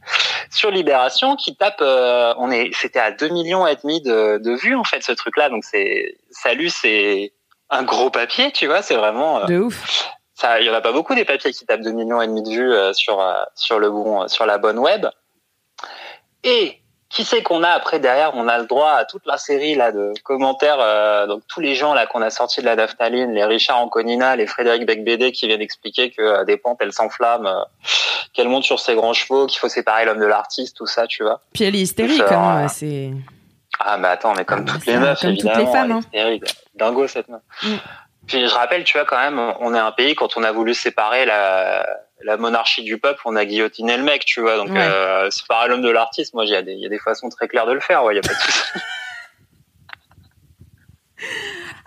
sur 0.50 0.72
Libération, 0.72 1.36
qui 1.36 1.56
tape, 1.58 1.80
euh, 1.82 2.34
on 2.38 2.52
est, 2.52 2.72
c'était 2.74 3.00
à 3.00 3.12
2 3.12 3.28
millions 3.30 3.68
et 3.68 3.76
demi 3.76 4.02
de, 4.02 4.38
de 4.38 4.52
vues 4.56 4.76
en 4.76 4.86
fait 4.86 5.04
ce 5.04 5.12
truc-là, 5.12 5.50
donc 5.50 5.66
c'est, 5.66 6.16
salut, 6.32 6.70
c'est 6.70 7.34
un 7.70 7.84
gros 7.84 8.10
papier, 8.10 8.52
tu 8.54 8.66
vois, 8.68 8.82
c'est 8.82 8.96
vraiment. 8.96 9.42
euh, 9.42 9.46
De 9.46 9.60
ouf. 9.60 10.08
Ça, 10.38 10.60
il 10.60 10.68
y 10.68 10.70
en 10.70 10.74
a 10.74 10.82
pas 10.82 10.92
beaucoup 10.92 11.16
des 11.16 11.26
papiers 11.26 11.52
qui 11.52 11.66
tapent 11.66 11.82
2 11.82 11.92
millions 11.92 12.22
et 12.22 12.28
demi 12.28 12.44
de 12.44 12.50
vues 12.50 12.74
euh, 12.74 12.94
sur 12.94 13.20
euh, 13.20 13.44
sur 13.56 13.80
le 13.80 13.90
bon 13.90 14.28
sur 14.28 14.46
la 14.46 14.58
bonne 14.58 14.78
web. 14.78 15.08
Et 16.44 16.80
qui 17.10 17.24
sait 17.24 17.42
qu'on 17.42 17.64
a 17.64 17.70
après 17.70 18.00
derrière, 18.00 18.32
on 18.36 18.48
a 18.48 18.60
le 18.60 18.66
droit 18.66 18.92
à 18.92 19.06
toute 19.06 19.26
la 19.26 19.38
série 19.38 19.76
là 19.76 19.92
de 19.92 20.14
commentaires 20.24 20.80
euh, 20.80 21.26
donc 21.26 21.42
tous 21.48 21.62
les 21.62 21.74
gens 21.74 21.94
là 21.94 22.06
qu'on 22.06 22.22
a 22.22 22.30
sortis 22.30 22.60
de 22.60 22.66
la 22.66 22.76
naphtaline, 22.76 23.32
les 23.32 23.46
Richard 23.46 23.80
Anconina, 23.80 24.36
les 24.36 24.46
Frédéric 24.46 24.86
Becbédé 24.86 25.32
qui 25.32 25.48
viennent 25.48 25.62
expliquer 25.62 26.12
que 26.12 26.22
euh, 26.22 26.46
des 26.46 26.58
pentes 26.58 26.78
elles 26.82 26.94
s'enflamment, 26.94 27.48
euh, 27.48 27.64
qu'elle 28.34 28.50
monte 28.50 28.64
sur 28.64 28.80
ses 28.80 28.94
grands 28.94 29.14
chevaux, 29.14 29.48
qu'il 29.48 29.60
faut 29.60 29.70
séparer 29.70 30.06
l'homme 30.06 30.20
de 30.20 30.26
l'artiste, 30.26 30.78
tout 30.78 30.86
ça, 30.86 31.08
tu 31.08 31.24
vois. 31.24 31.42
Puis 31.54 31.64
elle 31.64 31.76
est 31.76 31.82
hystérique, 31.82 32.22
hein, 32.30 32.68
c'est... 32.68 33.12
Ah 33.80 33.98
mais 33.98 34.08
attends, 34.10 34.34
mais 34.36 34.44
comme 34.44 34.66
Ah, 34.68 34.72
toutes 34.74 34.86
les 34.86 34.98
meufs 34.98 35.22
comme 35.22 35.38
toutes 35.38 35.56
les 35.56 35.66
femmes, 35.68 35.92
hein. 35.92 36.00
terrible. 36.12 36.48
dingo 36.76 37.08
cette 37.08 37.30
meuf. 37.30 37.42
Mm. 37.64 37.76
Puis 38.28 38.48
je 38.48 38.54
rappelle, 38.54 38.84
tu 38.84 38.98
vois 38.98 39.06
quand 39.06 39.18
même, 39.20 39.40
on 39.60 39.74
est 39.74 39.80
un 39.80 39.92
pays 39.92 40.16
quand 40.16 40.36
on 40.38 40.44
a 40.44 40.52
voulu 40.52 40.74
séparer 40.74 41.26
la 41.26 41.86
la 42.24 42.36
monarchie 42.36 42.84
du 42.84 42.98
peuple, 42.98 43.22
on 43.26 43.36
a 43.36 43.46
guillotiné 43.46 43.96
le 43.96 44.04
mec, 44.04 44.26
tu 44.26 44.42
vois. 44.42 44.58
Donc 44.58 44.70
Ouais. 44.70 44.80
euh, 44.82 45.30
séparer 45.30 45.68
l'homme 45.70 45.82
de 45.84 45.90
l'artiste, 45.90 46.34
moi 46.34 46.46
il 46.46 46.52
y 46.52 46.56
a 46.56 46.62
des 46.64 46.74
il 46.74 46.80
y 46.80 46.86
a 46.86 46.90
des 46.90 46.98
façons 47.00 47.30
très 47.30 47.48
claires 47.48 47.68
de 47.68 47.74
le 47.74 47.80
faire, 47.80 48.04
ouais, 48.04 48.14
il 48.16 48.18
y 48.18 48.20
a 48.20 48.22
pas 48.24 48.34
de 48.34 48.40
souci. 48.40 48.64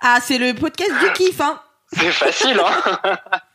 Ah, 0.03 0.19
c'est 0.21 0.39
le 0.39 0.55
podcast 0.55 0.91
du 1.01 1.13
kiff, 1.13 1.41
hein 1.41 1.61
C'est 1.93 2.11
facile, 2.11 2.59
hein. 2.59 3.19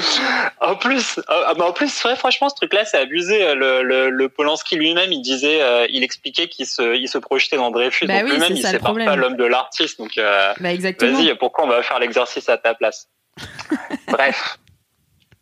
En 0.60 0.76
plus, 0.76 1.18
ah, 1.28 1.54
bah, 1.56 1.66
en 1.66 1.72
plus, 1.72 2.04
ouais, 2.04 2.16
franchement, 2.16 2.48
ce 2.48 2.54
truc-là, 2.54 2.84
c'est 2.84 2.98
abusé. 2.98 3.54
Le, 3.54 3.82
le, 3.82 4.10
le 4.10 4.28
Polanski 4.28 4.76
lui-même, 4.76 5.10
il 5.10 5.22
disait, 5.22 5.62
euh, 5.62 5.86
il 5.90 6.02
expliquait 6.04 6.48
qu'il 6.48 6.66
se, 6.66 6.96
il 6.96 7.08
se 7.08 7.18
projetait 7.18 7.56
dans 7.56 7.70
Dreyfus. 7.70 8.06
Bah 8.06 8.20
donc 8.20 8.24
oui, 8.24 8.30
lui-même, 8.32 8.52
il 8.56 8.62
le 8.62 8.68
sépare 8.68 8.94
pas 8.94 9.16
l'homme 9.16 9.36
de 9.36 9.44
l'artiste. 9.44 9.98
Donc, 9.98 10.18
euh, 10.18 10.52
Bah 10.60 10.72
exactement. 10.72 11.16
Vas-y, 11.16 11.34
pourquoi 11.36 11.64
on 11.64 11.68
va 11.68 11.82
faire 11.82 11.98
l'exercice 11.98 12.48
à 12.48 12.58
ta 12.58 12.74
place? 12.74 13.08
Bref. 14.08 14.58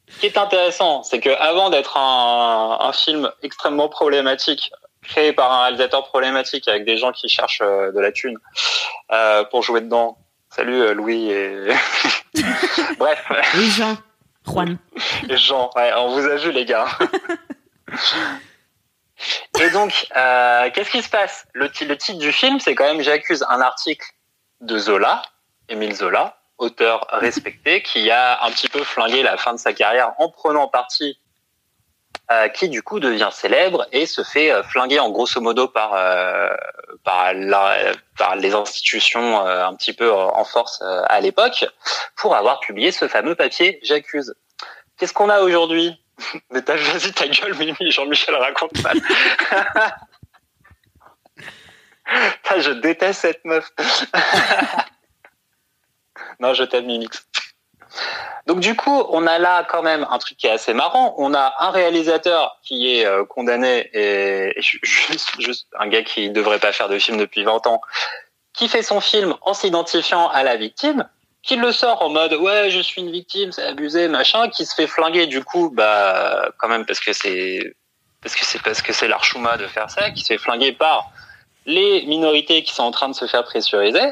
Ce 0.09 0.21
qui 0.21 0.27
est 0.27 0.39
intéressant, 0.39 1.03
c'est 1.03 1.21
que 1.21 1.31
avant 1.31 1.71
d'être 1.71 1.97
un, 1.97 2.79
un 2.81 2.93
film 2.93 3.31
extrêmement 3.43 3.89
problématique, 3.89 4.71
créé 5.03 5.33
par 5.33 5.53
un 5.53 5.63
réalisateur 5.63 6.05
problématique 6.05 6.69
avec 6.69 6.85
des 6.85 6.97
gens 6.97 7.13
qui 7.13 7.29
cherchent 7.29 7.63
euh, 7.63 7.93
de 7.93 8.01
la 8.01 8.13
thune 8.13 8.39
euh, 9.13 9.45
pour 9.45 9.63
jouer 9.63 9.81
dedans. 9.81 10.19
Salut 10.51 10.81
euh, 10.81 10.95
Louis 10.95 11.31
et 11.31 11.69
bref, 12.99 13.25
Et 13.57 13.71
Jean, 13.71 13.97
Juan. 14.49 14.79
les 15.25 15.37
gens, 15.37 15.71
ouais, 15.77 15.93
on 15.95 16.09
vous 16.15 16.27
a 16.27 16.37
vu 16.37 16.51
les 16.53 16.65
gars. 16.65 16.87
Et 19.61 19.71
donc, 19.71 20.07
euh, 20.17 20.71
qu'est-ce 20.73 20.91
qui 20.91 21.03
se 21.03 21.11
passe? 21.11 21.47
Le, 21.53 21.67
le 21.67 21.97
titre 21.97 22.19
du 22.19 22.33
film, 22.33 22.61
c'est 22.61 22.75
quand 22.75 22.85
même 22.85 23.03
J'accuse 23.03 23.45
un 23.49 23.61
article 23.61 24.07
de 24.61 24.79
Zola, 24.79 25.23
Émile 25.69 25.95
Zola, 25.95 26.39
auteur 26.59 27.07
respecté, 27.11 27.83
qui 27.83 28.11
a 28.11 28.45
un 28.45 28.51
petit 28.51 28.69
peu 28.69 28.85
flingué 28.85 29.23
la 29.23 29.37
fin 29.37 29.53
de 29.53 29.59
sa 29.59 29.73
carrière 29.73 30.13
en 30.19 30.29
prenant 30.31 30.69
parti, 30.69 31.19
qui 32.49 32.69
du 32.69 32.83
coup 32.83 33.01
devient 33.01 33.31
célèbre 33.33 33.87
et 33.93 34.05
se 34.07 34.23
fait 34.23 34.51
euh, 34.53 34.63
flinguer 34.63 35.01
en 35.01 35.09
grosso 35.11 35.41
modo 35.41 35.67
par 35.67 35.95
euh, 35.95 36.49
par, 37.05 37.33
la- 37.33 37.93
par 38.19 38.37
les 38.37 38.53
institutions 38.55 39.47
euh, 39.47 39.65
un 39.67 39.75
petit 39.75 39.95
peu 39.95 40.13
en 40.13 40.45
force 40.45 40.81
euh, 40.83 41.03
à 41.09 41.21
l'époque 41.21 41.65
pour 42.17 42.37
avoir 42.37 42.61
publié 42.61 42.93
ce 42.93 43.09
fameux 43.09 43.35
papier 43.35 43.79
J'accuse. 43.83 44.35
Qu'est-ce 44.99 45.15
qu'on 45.15 45.31
a 45.31 45.41
aujourd'hui? 45.41 45.99
Mais 46.51 46.61
t'as 46.63 46.77
vas-y 46.77 47.13
ta 47.13 47.29
gueule, 47.29 47.55
Mimi, 47.55 47.91
Jean-Michel 47.93 48.35
raconte 48.35 48.83
mal. 48.83 48.99
Putain, 52.05 52.61
je 52.61 52.71
déteste 52.73 53.21
cette 53.21 53.45
meuf. 53.45 53.71
non, 56.41 56.55
je 56.55 56.65
t'aime, 56.65 56.87
Mimix. 56.87 57.27
Donc 58.47 58.61
du 58.61 58.75
coup, 58.77 59.05
on 59.11 59.27
a 59.27 59.39
là 59.39 59.65
quand 59.69 59.83
même 59.83 60.07
un 60.11 60.19
truc 60.19 60.39
qui 60.39 60.47
est 60.47 60.51
assez 60.51 60.73
marrant. 60.73 61.15
On 61.19 61.35
a 61.35 61.53
un 61.59 61.71
réalisateur 61.71 62.59
qui 62.63 62.95
est 62.97 63.05
euh, 63.07 63.25
condamné 63.25 63.91
et, 63.93 64.59
et 64.59 64.63
ju- 64.63 64.81
juste, 64.83 65.39
juste 65.41 65.67
un 65.79 65.87
gars 65.89 66.03
qui 66.03 66.31
devrait 66.31 66.59
pas 66.59 66.73
faire 66.73 66.89
de 66.89 66.99
film 66.99 67.19
depuis 67.19 67.45
20 67.45 67.67
ans, 67.67 67.81
qui 68.55 68.69
fait 68.69 68.83
son 68.83 69.01
film 69.01 69.35
en 69.43 69.53
s'identifiant 69.55 70.29
à 70.29 70.43
la 70.45 70.57
victime, 70.57 71.07
qui 71.43 71.57
le 71.57 71.73
sort 71.73 72.03
en 72.03 72.09
mode 72.09 72.33
ouais 72.35 72.71
je 72.71 72.81
suis 72.81 73.03
une 73.03 73.11
victime, 73.11 73.53
c'est 73.53 73.65
abusé 73.65 74.09
machin, 74.09 74.49
qui 74.49 74.65
se 74.67 74.75
fait 74.75 74.87
flinguer 74.87 75.27
du 75.27 75.45
coup 75.45 75.71
bah 75.71 76.49
quand 76.59 76.69
même 76.69 76.85
parce 76.87 77.01
que 77.01 77.13
c'est 77.13 77.75
parce 78.23 78.35
que 78.35 78.45
c'est 78.45 78.61
parce 78.63 78.83
que 78.83 78.93
c'est 78.93 79.09
l'archouma 79.09 79.57
de 79.59 79.67
faire 79.67 79.89
ça, 79.91 80.11
qui 80.11 80.23
se 80.23 80.27
fait 80.29 80.39
flinguer 80.39 80.73
par 80.73 81.11
les 81.67 82.05
minorités 82.07 82.63
qui 82.65 82.73
sont 82.75 82.83
en 82.83 82.91
train 82.91 83.09
de 83.11 83.15
se 83.15 83.27
faire 83.27 83.45
pressuriser 83.45 84.09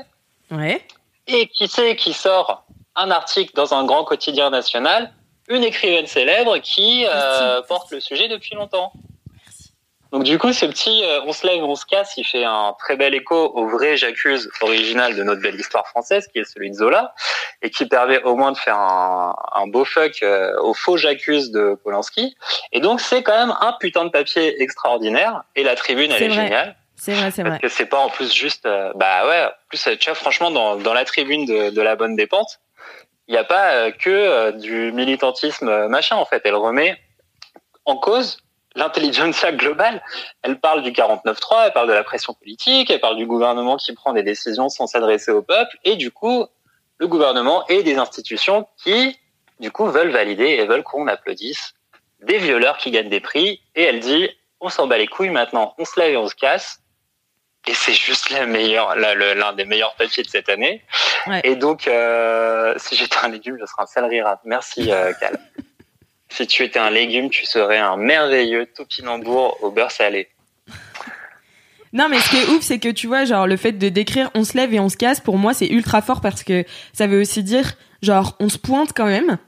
Ouais. 0.51 0.87
et 1.27 1.49
qui 1.49 1.67
sait 1.69 1.97
qui 1.97 2.13
sort 2.13 2.65
un 2.97 3.11
article 3.11 3.53
dans 3.55 3.75
un 3.75 3.85
grand 3.85 4.05
quotidien 4.05 4.51
national, 4.51 5.13
une 5.49 5.63
écrivaine 5.63 6.07
célèbre 6.07 6.59
qui 6.59 7.07
euh, 7.09 7.63
porte 7.63 7.91
le 7.93 8.01
sujet 8.01 8.29
depuis 8.29 8.55
longtemps. 8.55 8.93
Donc 10.13 10.23
du 10.23 10.39
coup, 10.39 10.53
ce 10.53 10.65
petit 10.67 11.03
euh, 11.05 11.21
on 11.27 11.33
se 11.33 11.47
lève, 11.47 11.63
on 11.63 11.75
se 11.75 11.85
casse, 11.85 12.17
il 12.17 12.25
fait 12.25 12.45
un 12.45 12.75
très 12.79 12.97
bel 12.97 13.15
écho 13.15 13.53
au 13.55 13.69
vrai 13.69 13.97
j'accuse 13.97 14.49
original 14.63 15.15
de 15.17 15.23
notre 15.23 15.43
belle 15.43 15.57
histoire 15.57 15.87
française, 15.89 16.29
qui 16.33 16.39
est 16.39 16.45
celui 16.45 16.71
de 16.71 16.77
Zola, 16.77 17.13
et 17.61 17.71
qui 17.71 17.87
permet 17.87 18.23
au 18.23 18.35
moins 18.37 18.53
de 18.53 18.57
faire 18.57 18.79
un, 18.79 19.35
un 19.53 19.67
beau 19.67 19.85
fuck 19.85 20.23
euh, 20.23 20.57
au 20.61 20.75
faux 20.75 20.97
j'accuse 20.97 21.51
de 21.51 21.79
Polanski. 21.83 22.37
Et 22.73 22.81
donc 22.81 23.01
c'est 23.01 23.23
quand 23.23 23.37
même 23.37 23.55
un 23.61 23.73
putain 23.79 24.05
de 24.05 24.11
papier 24.11 24.63
extraordinaire, 24.63 25.43
et 25.57 25.65
la 25.65 25.75
tribune 25.75 26.13
elle 26.13 26.23
est 26.23 26.31
géniale. 26.31 26.77
C'est 26.99 27.13
vrai, 27.13 27.31
c'est 27.31 27.43
Parce 27.43 27.57
vrai. 27.57 27.61
que 27.61 27.69
c'est 27.69 27.85
pas 27.85 27.99
en 27.99 28.09
plus 28.09 28.33
juste, 28.33 28.65
euh, 28.65 28.91
bah 28.95 29.27
ouais, 29.27 29.45
en 29.45 29.51
plus, 29.69 29.87
euh, 29.87 29.97
tu 30.01 30.09
vois, 30.09 30.15
franchement, 30.15 30.51
dans, 30.51 30.77
dans 30.77 30.95
la 30.95 31.05
tribune 31.05 31.45
de, 31.45 31.69
de 31.69 31.83
la 31.83 31.95
bonne 31.95 32.17
dépente, 32.17 32.59
il 33.29 33.33
n'y 33.33 33.39
a 33.39 33.45
pas 33.45 33.73
euh, 33.73 33.91
que 33.91 34.11
euh, 34.11 34.53
du 34.53 34.93
militantisme 34.93 35.69
euh, 35.69 35.89
machin, 35.89 36.17
en 36.17 36.25
fait. 36.25 36.43
Elle 36.45 36.55
remet 36.55 36.97
en 37.85 37.97
cause 37.97 38.39
l'intelligentsia 38.75 39.53
globale. 39.53 40.03
Elle 40.43 40.61
parle 40.61 40.83
du 40.83 40.93
49-3, 40.93 41.67
elle 41.67 41.73
parle 41.73 41.89
de 41.89 41.95
la 41.95 42.05
pression 42.05 42.35
politique, 42.35 42.91
elle 42.91 43.01
parle 43.01 43.17
du 43.17 43.27
gouvernement 43.27 43.77
qui 43.77 43.93
prend 43.95 44.13
des 44.13 44.23
décisions 44.23 44.69
sans 44.69 44.87
s'adresser 44.87 45.31
au 45.31 45.43
peuple, 45.43 45.79
et 45.85 45.97
du 45.97 46.11
coup, 46.11 46.47
le 46.99 47.09
gouvernement 47.09 47.67
et 47.69 47.83
des 47.83 47.97
institutions 47.97 48.67
qui 48.83 49.19
du 49.61 49.71
coup, 49.71 49.87
veulent 49.87 50.11
valider 50.11 50.45
et 50.45 50.67
veulent 50.67 50.83
qu'on 50.83 51.07
applaudisse 51.07 51.75
des 52.23 52.39
violeurs 52.39 52.79
qui 52.79 52.91
gagnent 52.91 53.09
des 53.09 53.21
prix. 53.21 53.61
Et 53.75 53.83
elle 53.83 54.01
dit, 54.01 54.29
on 54.61 54.69
s'en 54.69 54.87
bat 54.87 54.99
les 54.99 55.07
couilles 55.07 55.31
maintenant, 55.31 55.75
on 55.79 55.85
se 55.85 55.99
lève 55.99 56.13
et 56.13 56.17
on 56.17 56.29
se 56.29 56.35
casse. 56.35 56.81
Et 57.69 57.75
c'est 57.75 57.95
juste 57.95 58.31
la 58.31 58.47
meilleure, 58.47 58.95
l'un 58.97 59.53
des 59.53 59.65
meilleurs 59.65 59.95
papiers 59.97 60.23
de 60.23 60.29
cette 60.29 60.49
année. 60.49 60.83
Ouais. 61.27 61.41
Et 61.43 61.57
donc, 61.57 61.89
euh, 61.89 62.75
si 62.77 62.95
j'étais 62.95 63.17
un 63.23 63.29
légume, 63.29 63.57
je 63.61 63.67
serais 63.67 63.83
un 63.83 63.87
céleri 63.87 64.23
rave. 64.23 64.39
Merci, 64.45 64.93
euh, 64.93 65.13
Cal. 65.21 65.39
si 66.29 66.47
tu 66.47 66.63
étais 66.63 66.79
un 66.79 66.91
légume, 66.91 67.29
tu 67.29 67.45
serais 67.45 67.79
un 67.79 67.97
merveilleux 67.97 68.67
topinambour 68.67 69.59
au 69.63 69.71
beurre 69.73 69.91
salé. 69.91 70.29
Non, 71.93 72.09
mais 72.09 72.21
ce 72.21 72.31
qui 72.31 72.37
est 72.37 72.47
ouf, 72.51 72.63
c'est 72.63 72.79
que 72.79 72.89
tu 72.91 73.07
vois, 73.07 73.25
genre, 73.25 73.47
le 73.47 73.57
fait 73.57 73.73
de 73.73 73.89
décrire 73.89 74.31
on 74.35 74.45
se 74.45 74.57
lève 74.57 74.73
et 74.75 74.79
on 74.81 74.89
se 74.89 74.97
casse, 74.97 75.19
pour 75.21 75.39
moi, 75.39 75.55
c'est 75.55 75.67
ultra 75.67 76.03
fort 76.03 76.21
parce 76.21 76.45
que 76.45 76.65
ça 76.93 77.07
veut 77.07 77.21
aussi 77.21 77.43
dire, 77.43 77.73
genre, 78.03 78.37
on 78.39 78.49
se 78.49 78.59
pointe 78.59 78.93
quand 78.95 79.07
même. 79.07 79.39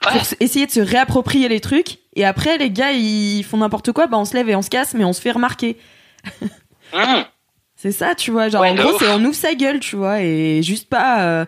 Pour 0.00 0.12
Ouais. 0.14 0.20
essayer 0.40 0.66
de 0.66 0.72
se 0.72 0.80
réapproprier 0.80 1.48
les 1.48 1.60
trucs. 1.60 1.98
Et 2.16 2.24
après, 2.24 2.56
les 2.58 2.70
gars, 2.70 2.90
ils 2.92 3.44
font 3.44 3.58
n'importe 3.58 3.92
quoi, 3.92 4.08
bah, 4.08 4.16
on 4.18 4.24
se 4.24 4.34
lève 4.34 4.48
et 4.48 4.56
on 4.56 4.62
se 4.62 4.70
casse, 4.70 4.94
mais 4.94 5.04
on 5.04 5.12
se 5.12 5.20
fait 5.20 5.30
remarquer. 5.30 5.76
Mmh. 6.92 7.24
C'est 7.76 7.92
ça, 7.92 8.14
tu 8.14 8.30
vois. 8.30 8.48
Genre, 8.48 8.60
Ouais, 8.62 8.70
en 8.70 8.74
gros, 8.74 8.98
c'est 8.98 9.08
on 9.08 9.24
ouvre 9.24 9.34
sa 9.34 9.54
gueule, 9.54 9.80
tu 9.80 9.96
vois, 9.96 10.20
et 10.20 10.62
juste 10.62 10.88
pas. 10.88 11.22
euh, 11.24 11.44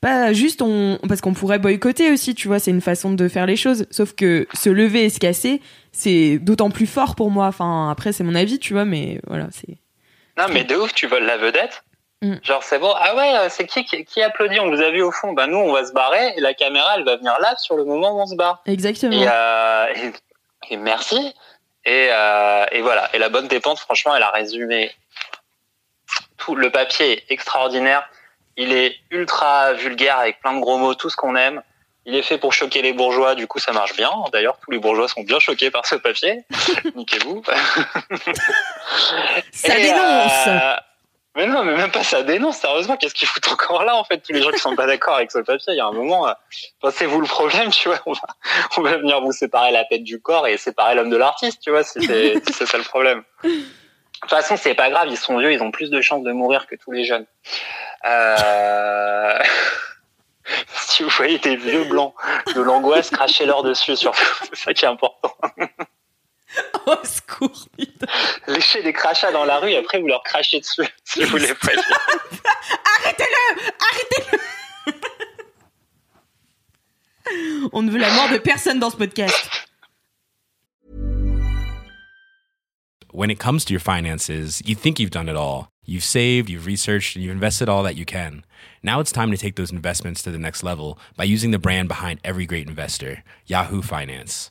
pas 0.00 0.32
juste 0.32 0.62
on. 0.62 0.98
Parce 1.08 1.20
qu'on 1.20 1.32
pourrait 1.34 1.58
boycotter 1.58 2.10
aussi, 2.10 2.34
tu 2.34 2.48
vois, 2.48 2.58
c'est 2.58 2.70
une 2.70 2.80
façon 2.80 3.12
de 3.12 3.28
faire 3.28 3.46
les 3.46 3.56
choses. 3.56 3.86
Sauf 3.90 4.14
que 4.14 4.46
se 4.54 4.68
lever 4.68 5.04
et 5.04 5.10
se 5.10 5.18
casser, 5.20 5.60
c'est 5.92 6.38
d'autant 6.38 6.70
plus 6.70 6.86
fort 6.86 7.14
pour 7.14 7.30
moi. 7.30 7.46
Enfin, 7.46 7.90
après, 7.90 8.12
c'est 8.12 8.24
mon 8.24 8.34
avis, 8.34 8.58
tu 8.58 8.72
vois, 8.72 8.84
mais 8.84 9.20
voilà, 9.26 9.46
c'est. 9.52 9.76
Non, 10.38 10.46
mais 10.52 10.64
de 10.64 10.76
ouf, 10.76 10.92
tu 10.92 11.06
voles 11.06 11.24
la 11.24 11.38
vedette. 11.38 11.82
Mm. 12.22 12.34
Genre, 12.42 12.62
c'est 12.62 12.78
bon. 12.78 12.92
Ah 12.96 13.14
ouais, 13.14 13.36
euh, 13.36 13.46
c'est 13.50 13.66
qui, 13.66 13.84
qui 13.84 14.04
qui 14.04 14.22
applaudit? 14.22 14.58
On 14.60 14.70
vous 14.70 14.80
a 14.82 14.90
vu 14.90 15.02
au 15.02 15.12
fond. 15.12 15.32
Bah, 15.34 15.46
nous, 15.46 15.56
on 15.58 15.72
va 15.72 15.84
se 15.86 15.92
barrer 15.92 16.32
et 16.36 16.40
la 16.40 16.52
caméra, 16.54 16.94
elle 16.96 17.04
va 17.04 17.16
venir 17.16 17.36
là 17.40 17.54
sur 17.58 17.76
le 17.76 17.84
moment 17.84 18.16
où 18.16 18.20
on 18.20 18.26
se 18.26 18.34
barre. 18.36 18.62
Exactement. 18.66 19.12
Et, 19.12 19.26
euh, 19.30 19.86
et, 20.70 20.74
et 20.74 20.76
merci. 20.78 21.32
Et, 21.86 22.08
euh, 22.10 22.66
et 22.72 22.82
voilà. 22.82 23.08
Et 23.14 23.18
la 23.18 23.28
bonne 23.30 23.48
dépente, 23.48 23.78
franchement, 23.78 24.14
elle 24.14 24.22
a 24.22 24.30
résumé 24.30 24.92
tout. 26.36 26.54
Le 26.54 26.70
papier 26.70 27.12
est 27.12 27.24
extraordinaire. 27.30 28.08
Il 28.56 28.72
est 28.72 28.96
ultra 29.10 29.72
vulgaire 29.74 30.18
avec 30.18 30.40
plein 30.40 30.52
de 30.54 30.60
gros 30.60 30.78
mots, 30.78 30.94
tout 30.94 31.08
ce 31.10 31.16
qu'on 31.16 31.36
aime. 31.36 31.62
Il 32.08 32.14
est 32.14 32.22
fait 32.22 32.38
pour 32.38 32.52
choquer 32.52 32.82
les 32.82 32.92
bourgeois, 32.92 33.34
du 33.34 33.46
coup 33.48 33.58
ça 33.58 33.72
marche 33.72 33.94
bien. 33.96 34.10
D'ailleurs, 34.32 34.58
tous 34.64 34.70
les 34.70 34.78
bourgeois 34.78 35.08
sont 35.08 35.22
bien 35.22 35.40
choqués 35.40 35.70
par 35.72 35.86
ce 35.86 35.96
papier. 35.96 36.44
Niquez-vous. 36.94 37.42
Ça 39.52 39.76
Et, 39.78 39.82
dénonce. 39.82 40.46
euh, 40.46 40.74
Mais 41.36 41.46
non, 41.46 41.64
mais 41.64 41.76
même 41.76 41.90
pas 41.90 42.02
ça 42.02 42.22
dénonce. 42.22 42.56
Sérieusement, 42.56 42.96
qu'est-ce 42.96 43.14
qu'ils 43.14 43.28
foutent 43.28 43.52
encore 43.52 43.84
là 43.84 43.94
en 43.94 44.04
fait 44.04 44.20
Tous 44.20 44.32
les 44.32 44.42
gens 44.42 44.50
qui 44.50 44.58
sont 44.58 44.74
pas 44.74 44.86
d'accord 44.86 45.16
avec 45.16 45.30
ce 45.30 45.38
papier, 45.38 45.74
il 45.74 45.76
y 45.76 45.80
a 45.80 45.86
un 45.86 45.92
moment, 45.92 46.26
euh, 46.26 46.32
enfin, 46.80 46.94
c'est 46.96 47.04
vous 47.04 47.20
le 47.20 47.26
problème, 47.26 47.70
tu 47.70 47.88
vois. 47.88 48.00
On 48.06 48.12
va, 48.12 48.20
on 48.78 48.80
va 48.80 48.96
venir 48.96 49.20
vous 49.20 49.32
séparer 49.32 49.70
la 49.70 49.84
tête 49.84 50.02
du 50.02 50.18
corps 50.18 50.46
et 50.46 50.56
séparer 50.56 50.94
l'homme 50.94 51.10
de 51.10 51.16
l'artiste, 51.16 51.60
tu 51.62 51.70
vois. 51.70 51.84
Si 51.84 52.02
c'est 52.06 52.42
si 52.52 52.66
ça 52.66 52.78
le 52.78 52.84
problème. 52.84 53.22
De 53.44 53.50
toute 54.22 54.30
façon, 54.30 54.56
c'est 54.56 54.74
pas 54.74 54.88
grave. 54.88 55.08
Ils 55.10 55.18
sont 55.18 55.36
vieux, 55.36 55.52
ils 55.52 55.62
ont 55.62 55.70
plus 55.70 55.90
de 55.90 56.00
chances 56.00 56.22
de 56.22 56.32
mourir 56.32 56.66
que 56.66 56.74
tous 56.74 56.92
les 56.92 57.04
jeunes. 57.04 57.26
Euh... 58.06 59.38
si 60.68 61.02
vous 61.02 61.10
voyez 61.10 61.38
des 61.38 61.56
vieux 61.56 61.84
blancs 61.84 62.14
de 62.54 62.62
l'angoisse, 62.62 63.10
crachez-leur 63.10 63.62
dessus. 63.62 63.94
Surtout, 63.94 64.24
c'est 64.48 64.56
ça 64.56 64.72
qui 64.72 64.86
est 64.86 64.88
important. 64.88 65.32
Au 66.86 67.04
secours, 67.04 67.66
putain. 67.76 68.06
Léchez 68.46 68.82
des 68.82 68.92
crachats 68.92 69.32
dans 69.32 69.44
la 69.44 69.58
rue 69.58 69.70
et 69.70 69.78
après 69.78 70.00
vous 70.00 70.06
leur 70.06 70.22
crachez 70.22 70.60
dessus 70.60 70.86
si 71.04 71.24
vous 71.24 71.36
les 71.36 71.52
voyez. 71.52 71.78
On 77.72 77.82
ne 77.82 77.90
veut 77.90 77.98
la 77.98 78.14
mort 78.14 78.30
de 78.30 78.38
personne 78.38 78.78
dans 78.78 78.90
ce 78.90 78.96
podcast. 78.96 79.50
When 83.12 83.30
it 83.30 83.38
comes 83.38 83.64
to 83.64 83.72
your 83.72 83.80
finances, 83.80 84.62
you 84.64 84.76
think 84.76 85.00
you've 85.00 85.10
done 85.10 85.28
it 85.28 85.36
all. 85.36 85.68
You've 85.84 86.04
saved, 86.04 86.50
you've 86.50 86.66
researched, 86.66 87.16
and 87.16 87.24
you've 87.24 87.32
invested 87.32 87.68
all 87.68 87.82
that 87.82 87.96
you 87.96 88.04
can. 88.04 88.44
Now 88.82 89.00
it's 89.00 89.10
time 89.10 89.30
to 89.30 89.36
take 89.36 89.56
those 89.56 89.72
investments 89.72 90.22
to 90.22 90.30
the 90.30 90.38
next 90.38 90.62
level 90.62 90.98
by 91.16 91.24
using 91.24 91.50
the 91.50 91.58
brand 91.58 91.88
behind 91.88 92.20
every 92.22 92.44
great 92.44 92.68
investor, 92.68 93.24
Yahoo 93.46 93.82
Finance. 93.82 94.50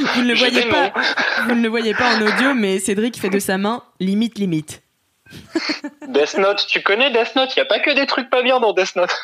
Vous 0.00 0.22
ne 0.22 0.28
le 0.28 0.34
voyez 0.34 0.66
pas, 0.66 0.92
vous 1.44 1.54
ne 1.54 1.62
le 1.62 1.68
voyez 1.68 1.94
pas 1.94 2.16
en 2.16 2.22
audio, 2.22 2.54
mais 2.54 2.78
Cédric 2.78 3.18
fait 3.18 3.30
de 3.30 3.38
sa 3.38 3.58
main 3.58 3.82
limite 3.98 4.38
limite. 4.38 4.82
Death 6.08 6.36
Note, 6.38 6.66
tu 6.68 6.82
connais 6.82 7.10
Death 7.10 7.36
Note? 7.36 7.54
Il 7.54 7.58
y 7.58 7.62
a 7.62 7.66
pas 7.66 7.80
que 7.80 7.94
des 7.94 8.06
trucs 8.06 8.30
pas 8.30 8.42
bien 8.42 8.60
dans 8.60 8.72
Death 8.72 8.96
Note. 8.96 9.14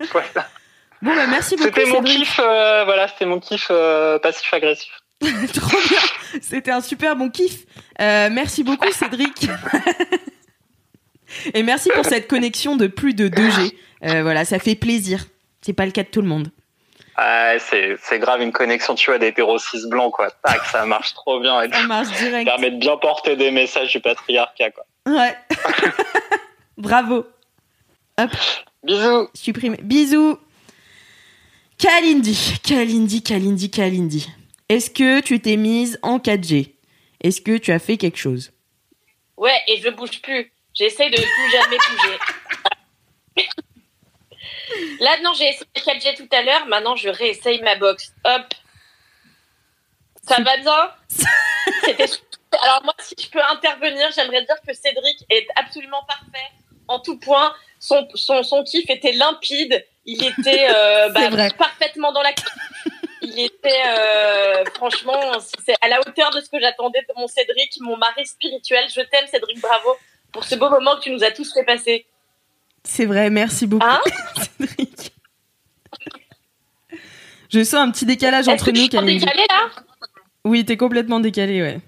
voilà. 0.12 0.48
Bon 1.00 1.14
bah 1.16 1.26
merci 1.26 1.56
beaucoup 1.56 1.70
C'était 1.74 1.90
mon 1.90 2.02
kiff, 2.02 2.38
euh, 2.38 2.84
voilà, 2.84 3.08
c'était 3.08 3.26
mon 3.26 3.40
kiff 3.40 3.68
euh, 3.70 4.18
passif-agressif. 4.18 4.92
Trop 5.20 5.78
bien. 5.88 6.40
C'était 6.40 6.70
un 6.70 6.80
super 6.80 7.16
bon 7.16 7.30
kiff. 7.30 7.64
Euh, 8.00 8.28
merci 8.30 8.62
beaucoup 8.62 8.90
Cédric. 8.92 9.48
Et 11.54 11.62
merci 11.62 11.90
pour 11.94 12.04
cette 12.04 12.28
connexion 12.28 12.76
de 12.76 12.86
plus 12.86 13.14
de 13.14 13.28
2G. 13.28 13.74
Euh, 14.04 14.22
voilà, 14.22 14.44
ça 14.44 14.58
fait 14.58 14.74
plaisir. 14.74 15.26
C'est 15.60 15.72
pas 15.72 15.86
le 15.86 15.92
cas 15.92 16.02
de 16.02 16.08
tout 16.08 16.22
le 16.22 16.28
monde. 16.28 16.50
Ah, 17.16 17.58
c'est 17.58 17.96
c'est 18.02 18.18
grave 18.18 18.40
une 18.40 18.52
connexion, 18.52 18.94
tu 18.94 19.10
vois, 19.10 19.18
d'hétéro 19.18 19.58
cis 19.58 19.86
blanc, 19.88 20.10
quoi. 20.10 20.30
Tac, 20.42 20.64
ça 20.66 20.86
marche 20.86 21.12
trop 21.14 21.40
bien 21.40 21.60
et 21.62 21.70
Ça 21.70 21.82
marche 21.82 22.08
ça 22.08 22.24
direct. 22.24 22.44
permet 22.46 22.70
de 22.70 22.78
bien 22.78 22.96
porter 22.96 23.36
des 23.36 23.50
messages 23.50 23.92
du 23.92 24.00
patriarcat, 24.00 24.70
quoi. 24.70 24.84
Ouais. 25.06 25.36
Bravo. 26.78 27.26
Hop, 28.18 28.30
Bisous 28.82 29.28
supprimé. 29.34 29.76
Bisous. 29.82 30.38
Kalindi, 31.78 32.58
Kalindi, 32.62 33.22
Kalindi, 33.22 33.70
Kalindi. 33.70 34.28
Est-ce 34.68 34.90
que 34.90 35.20
tu 35.20 35.40
t'es 35.40 35.56
mise 35.56 35.98
en 36.02 36.18
4G 36.18 36.72
Est-ce 37.22 37.40
que 37.40 37.58
tu 37.58 37.72
as 37.72 37.78
fait 37.78 37.96
quelque 37.98 38.16
chose? 38.18 38.52
Ouais, 39.36 39.58
et 39.68 39.78
je 39.80 39.88
bouge 39.90 40.20
plus. 40.22 40.50
J'essaie 40.74 41.10
de 41.10 41.16
plus 41.16 41.50
jamais 41.50 41.76
bouger. 41.76 43.46
Là, 45.00 45.16
non, 45.22 45.32
j'ai 45.34 45.48
essayé 45.48 45.66
le 45.74 45.80
4G 45.80 46.16
tout 46.16 46.28
à 46.32 46.42
l'heure. 46.42 46.66
Maintenant, 46.66 46.96
je 46.96 47.08
réessaye 47.08 47.60
ma 47.62 47.76
box. 47.76 48.12
Hop. 48.24 48.54
Ça 50.26 50.40
va 50.40 50.56
bien? 50.56 50.90
C'était. 51.84 52.06
Alors 52.62 52.82
moi, 52.84 52.94
si 52.98 53.14
je 53.18 53.30
peux 53.30 53.42
intervenir, 53.50 54.10
j'aimerais 54.14 54.44
dire 54.44 54.56
que 54.66 54.74
Cédric 54.74 55.24
est 55.30 55.46
absolument 55.56 56.02
parfait 56.06 56.50
en 56.86 57.00
tout 57.00 57.18
point. 57.18 57.54
Son, 57.78 58.06
son, 58.14 58.42
son 58.42 58.62
kiff 58.62 58.88
était 58.90 59.12
limpide. 59.12 59.84
Il 60.04 60.22
était 60.22 60.68
euh, 60.70 61.08
bah, 61.14 61.30
parfaitement 61.56 62.12
dans 62.12 62.22
la... 62.22 62.32
Il 63.22 63.38
était, 63.38 63.82
euh, 63.86 64.64
franchement, 64.74 65.20
c'est 65.64 65.76
à 65.80 65.88
la 65.88 66.00
hauteur 66.00 66.30
de 66.32 66.40
ce 66.40 66.50
que 66.50 66.60
j'attendais 66.60 67.00
de 67.02 67.14
mon 67.16 67.26
Cédric, 67.26 67.72
mon 67.80 67.96
mari 67.96 68.26
spirituel. 68.26 68.84
Je 68.94 69.00
t'aime, 69.00 69.26
Cédric, 69.28 69.60
bravo 69.60 69.96
pour 70.32 70.44
ce 70.44 70.54
beau 70.54 70.70
moment 70.70 70.96
que 70.96 71.02
tu 71.02 71.10
nous 71.10 71.22
as 71.22 71.30
tous 71.30 71.52
fait 71.52 71.64
passer. 71.64 72.06
C'est 72.84 73.06
vrai, 73.06 73.30
merci 73.30 73.66
beaucoup. 73.66 73.86
Hein 73.86 74.00
Cédric. 74.58 75.12
Je 77.50 77.62
sens 77.64 77.74
un 77.74 77.90
petit 77.90 78.06
décalage 78.06 78.48
entre 78.48 78.66
que 78.66 78.70
nous, 78.70 78.88
tu 78.88 78.96
décalé 79.04 79.44
là? 79.48 79.68
Oui, 80.44 80.64
t'es 80.64 80.76
complètement 80.76 81.20
décalé, 81.20 81.62
ouais. 81.62 81.80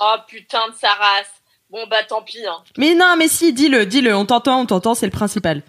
Oh 0.00 0.16
putain 0.28 0.68
de 0.68 0.74
sa 0.74 0.92
race. 0.92 1.32
Bon 1.70 1.86
bah 1.88 2.04
tant 2.04 2.22
pis. 2.22 2.46
Hein. 2.46 2.62
Mais 2.76 2.94
non, 2.94 3.16
mais 3.16 3.28
si, 3.28 3.52
dis-le, 3.52 3.86
dis-le, 3.86 4.14
on 4.14 4.26
t'entend, 4.26 4.60
on 4.60 4.66
t'entend, 4.66 4.94
c'est 4.94 5.06
le 5.06 5.12
principal. 5.12 5.62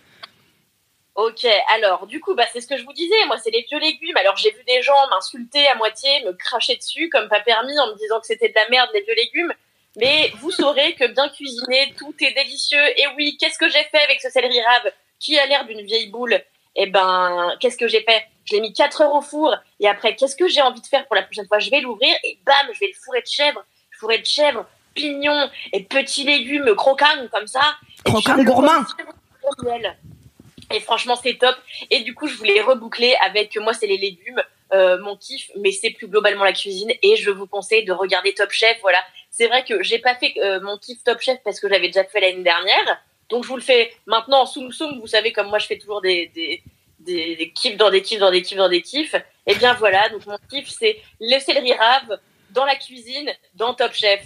Ok, 1.15 1.47
alors 1.73 2.05
du 2.05 2.19
coup, 2.19 2.35
bah, 2.35 2.45
c'est 2.53 2.61
ce 2.61 2.67
que 2.67 2.77
je 2.77 2.83
vous 2.83 2.93
disais, 2.93 3.15
moi 3.25 3.37
c'est 3.39 3.49
les 3.49 3.65
vieux 3.67 3.79
légumes. 3.79 4.15
Alors 4.17 4.37
j'ai 4.37 4.51
vu 4.51 4.63
des 4.67 4.83
gens 4.83 4.93
m'insulter 5.09 5.67
à 5.67 5.75
moitié, 5.75 6.09
me 6.25 6.33
cracher 6.33 6.75
dessus 6.75 7.09
comme 7.09 7.27
pas 7.27 7.39
permis 7.39 7.77
en 7.79 7.87
me 7.87 7.97
disant 7.97 8.19
que 8.19 8.27
c'était 8.27 8.49
de 8.49 8.53
la 8.53 8.69
merde 8.69 8.89
les 8.93 9.01
vieux 9.01 9.15
légumes. 9.15 9.53
Mais 9.95 10.31
vous 10.39 10.51
saurez 10.51 10.93
que 10.93 11.07
bien 11.07 11.29
cuisiné, 11.29 11.93
tout 11.97 12.13
est 12.19 12.33
délicieux. 12.33 12.99
Et 12.99 13.07
oui, 13.15 13.37
qu'est-ce 13.39 13.57
que 13.57 13.69
j'ai 13.69 13.83
fait 13.85 14.03
avec 14.03 14.21
ce 14.21 14.29
céleri 14.29 14.61
rave 14.61 14.91
qui 15.19 15.39
a 15.39 15.45
l'air 15.47 15.65
d'une 15.65 15.81
vieille 15.81 16.09
boule? 16.09 16.39
Eh 16.75 16.85
ben, 16.85 17.55
qu'est-ce 17.59 17.77
que 17.77 17.87
j'ai 17.87 18.01
fait? 18.03 18.23
Je 18.45 18.53
l'ai 18.55 18.61
mis 18.61 18.73
4 18.73 19.01
heures 19.01 19.15
au 19.15 19.21
four. 19.21 19.55
Et 19.79 19.87
après, 19.87 20.15
qu'est-ce 20.15 20.35
que 20.35 20.47
j'ai 20.47 20.61
envie 20.61 20.81
de 20.81 20.85
faire 20.85 21.07
pour 21.07 21.15
la 21.15 21.23
prochaine 21.23 21.47
fois? 21.47 21.57
Je 21.59 21.71
vais 21.71 21.81
l'ouvrir 21.81 22.15
et 22.23 22.37
bam, 22.45 22.67
je 22.73 22.79
vais 22.79 22.87
le 22.87 22.93
fourrer 23.03 23.21
de 23.21 23.27
chèvre. 23.27 23.63
Fourrer 23.99 24.19
de 24.19 24.25
chèvre, 24.25 24.67
pignons 24.93 25.49
et 25.73 25.83
petits 25.83 26.23
légumes 26.23 26.75
croquants 26.75 27.27
comme 27.31 27.47
ça. 27.47 27.61
Croquants 28.05 28.43
gourmands. 28.43 28.83
Et 30.71 30.79
franchement, 30.81 31.15
c'est 31.15 31.39
top. 31.39 31.55
Et 31.89 32.01
du 32.01 32.13
coup, 32.13 32.27
je 32.27 32.35
voulais 32.35 32.61
reboucler 32.61 33.15
avec, 33.25 33.57
moi, 33.57 33.73
c'est 33.73 33.87
les 33.87 33.97
légumes. 33.97 34.43
euh, 34.73 34.97
mon 34.99 35.15
kiff, 35.15 35.49
mais 35.57 35.71
c'est 35.71 35.91
plus 35.91 36.07
globalement 36.07 36.43
la 36.43 36.53
cuisine. 36.53 36.91
Et 37.01 37.15
je 37.15 37.29
vous 37.29 37.47
conseille 37.47 37.85
de 37.85 37.93
regarder 37.93 38.33
Top 38.33 38.51
Chef. 38.51 38.77
Voilà, 38.81 38.99
c'est 39.37 39.47
vrai 39.47 39.63
que 39.63 39.83
j'ai 39.83 39.99
pas 39.99 40.15
fait 40.15 40.33
euh, 40.37 40.59
mon 40.61 40.77
kiff 40.79 41.03
Top 41.03 41.21
Chef 41.21 41.37
parce 41.43 41.59
que 41.59 41.69
j'avais 41.69 41.87
déjà 41.87 42.03
fait 42.03 42.19
l'année 42.19 42.41
dernière. 42.41 43.03
Donc 43.29 43.43
je 43.43 43.49
vous 43.49 43.55
le 43.55 43.61
fais 43.61 43.93
maintenant 44.07 44.41
en 44.41 44.45
soum 44.47 44.71
soum. 44.71 44.99
Vous 44.99 45.05
savez 45.07 45.31
comme 45.31 45.47
moi 45.47 45.59
je 45.59 45.67
fais 45.67 45.77
toujours 45.77 46.01
des, 46.01 46.31
des, 46.33 46.63
des, 46.99 47.35
des 47.35 47.51
kiffs 47.51 47.77
dans 47.77 47.91
des 47.91 48.01
kiffs 48.01 48.19
dans 48.19 48.31
des 48.31 48.41
kiffs 48.41 48.57
dans 48.57 48.69
des 48.69 48.81
kiffs. 48.81 49.15
Et 49.45 49.53
bien 49.53 49.75
voilà, 49.75 50.09
donc 50.09 50.25
mon 50.25 50.39
kiff 50.49 50.67
c'est 50.67 50.99
le 51.19 51.39
céleri 51.39 51.71
rave 51.73 52.19
dans 52.49 52.65
la 52.65 52.75
cuisine 52.75 53.31
dans 53.53 53.75
Top 53.75 53.93
Chef. 53.93 54.21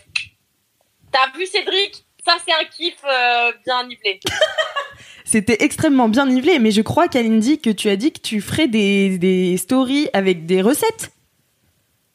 T'as 1.11 1.37
vu 1.37 1.45
Cédric? 1.45 2.05
Ça 2.25 2.37
c'est 2.45 2.53
un 2.53 2.63
kiff 2.65 2.95
euh, 3.03 3.51
bien 3.65 3.85
nivelé. 3.87 4.21
C'était 5.25 5.63
extrêmement 5.63 6.07
bien 6.07 6.25
nivelé, 6.25 6.57
mais 6.59 6.71
je 6.71 6.81
crois 6.81 7.09
qu'Alindy 7.09 7.59
que 7.59 7.69
tu 7.69 7.89
as 7.89 7.97
dit 7.97 8.13
que 8.13 8.21
tu 8.21 8.39
ferais 8.39 8.67
des, 8.67 9.17
des 9.17 9.57
stories 9.57 10.09
avec 10.13 10.45
des 10.45 10.61
recettes. 10.61 11.11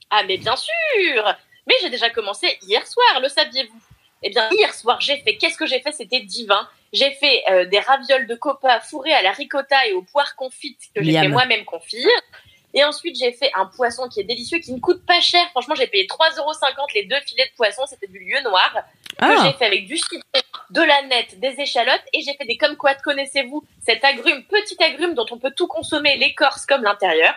Ah 0.09 0.22
mais 0.26 0.38
bien 0.38 0.55
sûr 0.57 1.36
Mais 1.66 1.74
j'ai 1.82 1.90
déjà 1.90 2.10
commencé 2.10 2.58
hier 2.62 2.86
soir, 2.86 3.20
le 3.20 3.28
saviez-vous? 3.28 3.80
Eh 4.22 4.30
bien 4.30 4.48
hier 4.50 4.72
soir 4.72 5.00
j'ai 5.00 5.18
fait, 5.18 5.36
qu'est-ce 5.36 5.58
que 5.58 5.66
j'ai 5.66 5.80
fait? 5.80 5.92
C'était 5.92 6.20
divin. 6.20 6.68
J'ai 6.92 7.10
fait 7.12 7.42
euh, 7.50 7.64
des 7.66 7.80
ravioles 7.80 8.26
de 8.26 8.34
copa 8.34 8.80
fourrés 8.80 9.12
à 9.12 9.22
la 9.22 9.32
ricotta 9.32 9.86
et 9.86 9.92
aux 9.92 10.02
poires 10.02 10.36
confites 10.36 10.80
que 10.94 11.02
j'ai 11.02 11.12
fait 11.12 11.28
moi-même 11.28 11.64
confire. 11.64 12.08
Et 12.72 12.84
ensuite 12.84 13.16
j'ai 13.18 13.32
fait 13.32 13.50
un 13.54 13.66
poisson 13.66 14.08
qui 14.08 14.20
est 14.20 14.24
délicieux, 14.24 14.58
qui 14.58 14.72
ne 14.72 14.80
coûte 14.80 15.04
pas 15.04 15.20
cher. 15.20 15.42
Franchement 15.50 15.74
j'ai 15.74 15.86
payé 15.86 16.06
3,50€ 16.06 16.94
les 16.94 17.04
deux 17.04 17.20
filets 17.26 17.46
de 17.46 17.56
poisson, 17.56 17.84
c'était 17.86 18.06
du 18.06 18.18
lieu 18.18 18.40
noir. 18.42 18.72
que 18.72 19.24
Ah, 19.24 19.44
j'ai 19.44 19.52
fait 19.52 19.66
avec 19.66 19.86
du 19.86 19.96
citron, 19.96 20.20
de 20.70 20.82
la 20.82 21.02
nette, 21.02 21.38
des 21.40 21.60
échalotes 21.60 22.04
et 22.12 22.22
j'ai 22.22 22.34
fait 22.34 22.46
des 22.46 22.56
kumquats. 22.56 22.94
Connaissez-vous 23.02 23.64
cet 23.84 24.04
agrume, 24.04 24.44
petit 24.44 24.82
agrume 24.82 25.14
dont 25.14 25.26
on 25.30 25.38
peut 25.38 25.52
tout 25.54 25.66
consommer, 25.66 26.16
l'écorce 26.16 26.64
comme 26.64 26.82
l'intérieur 26.82 27.34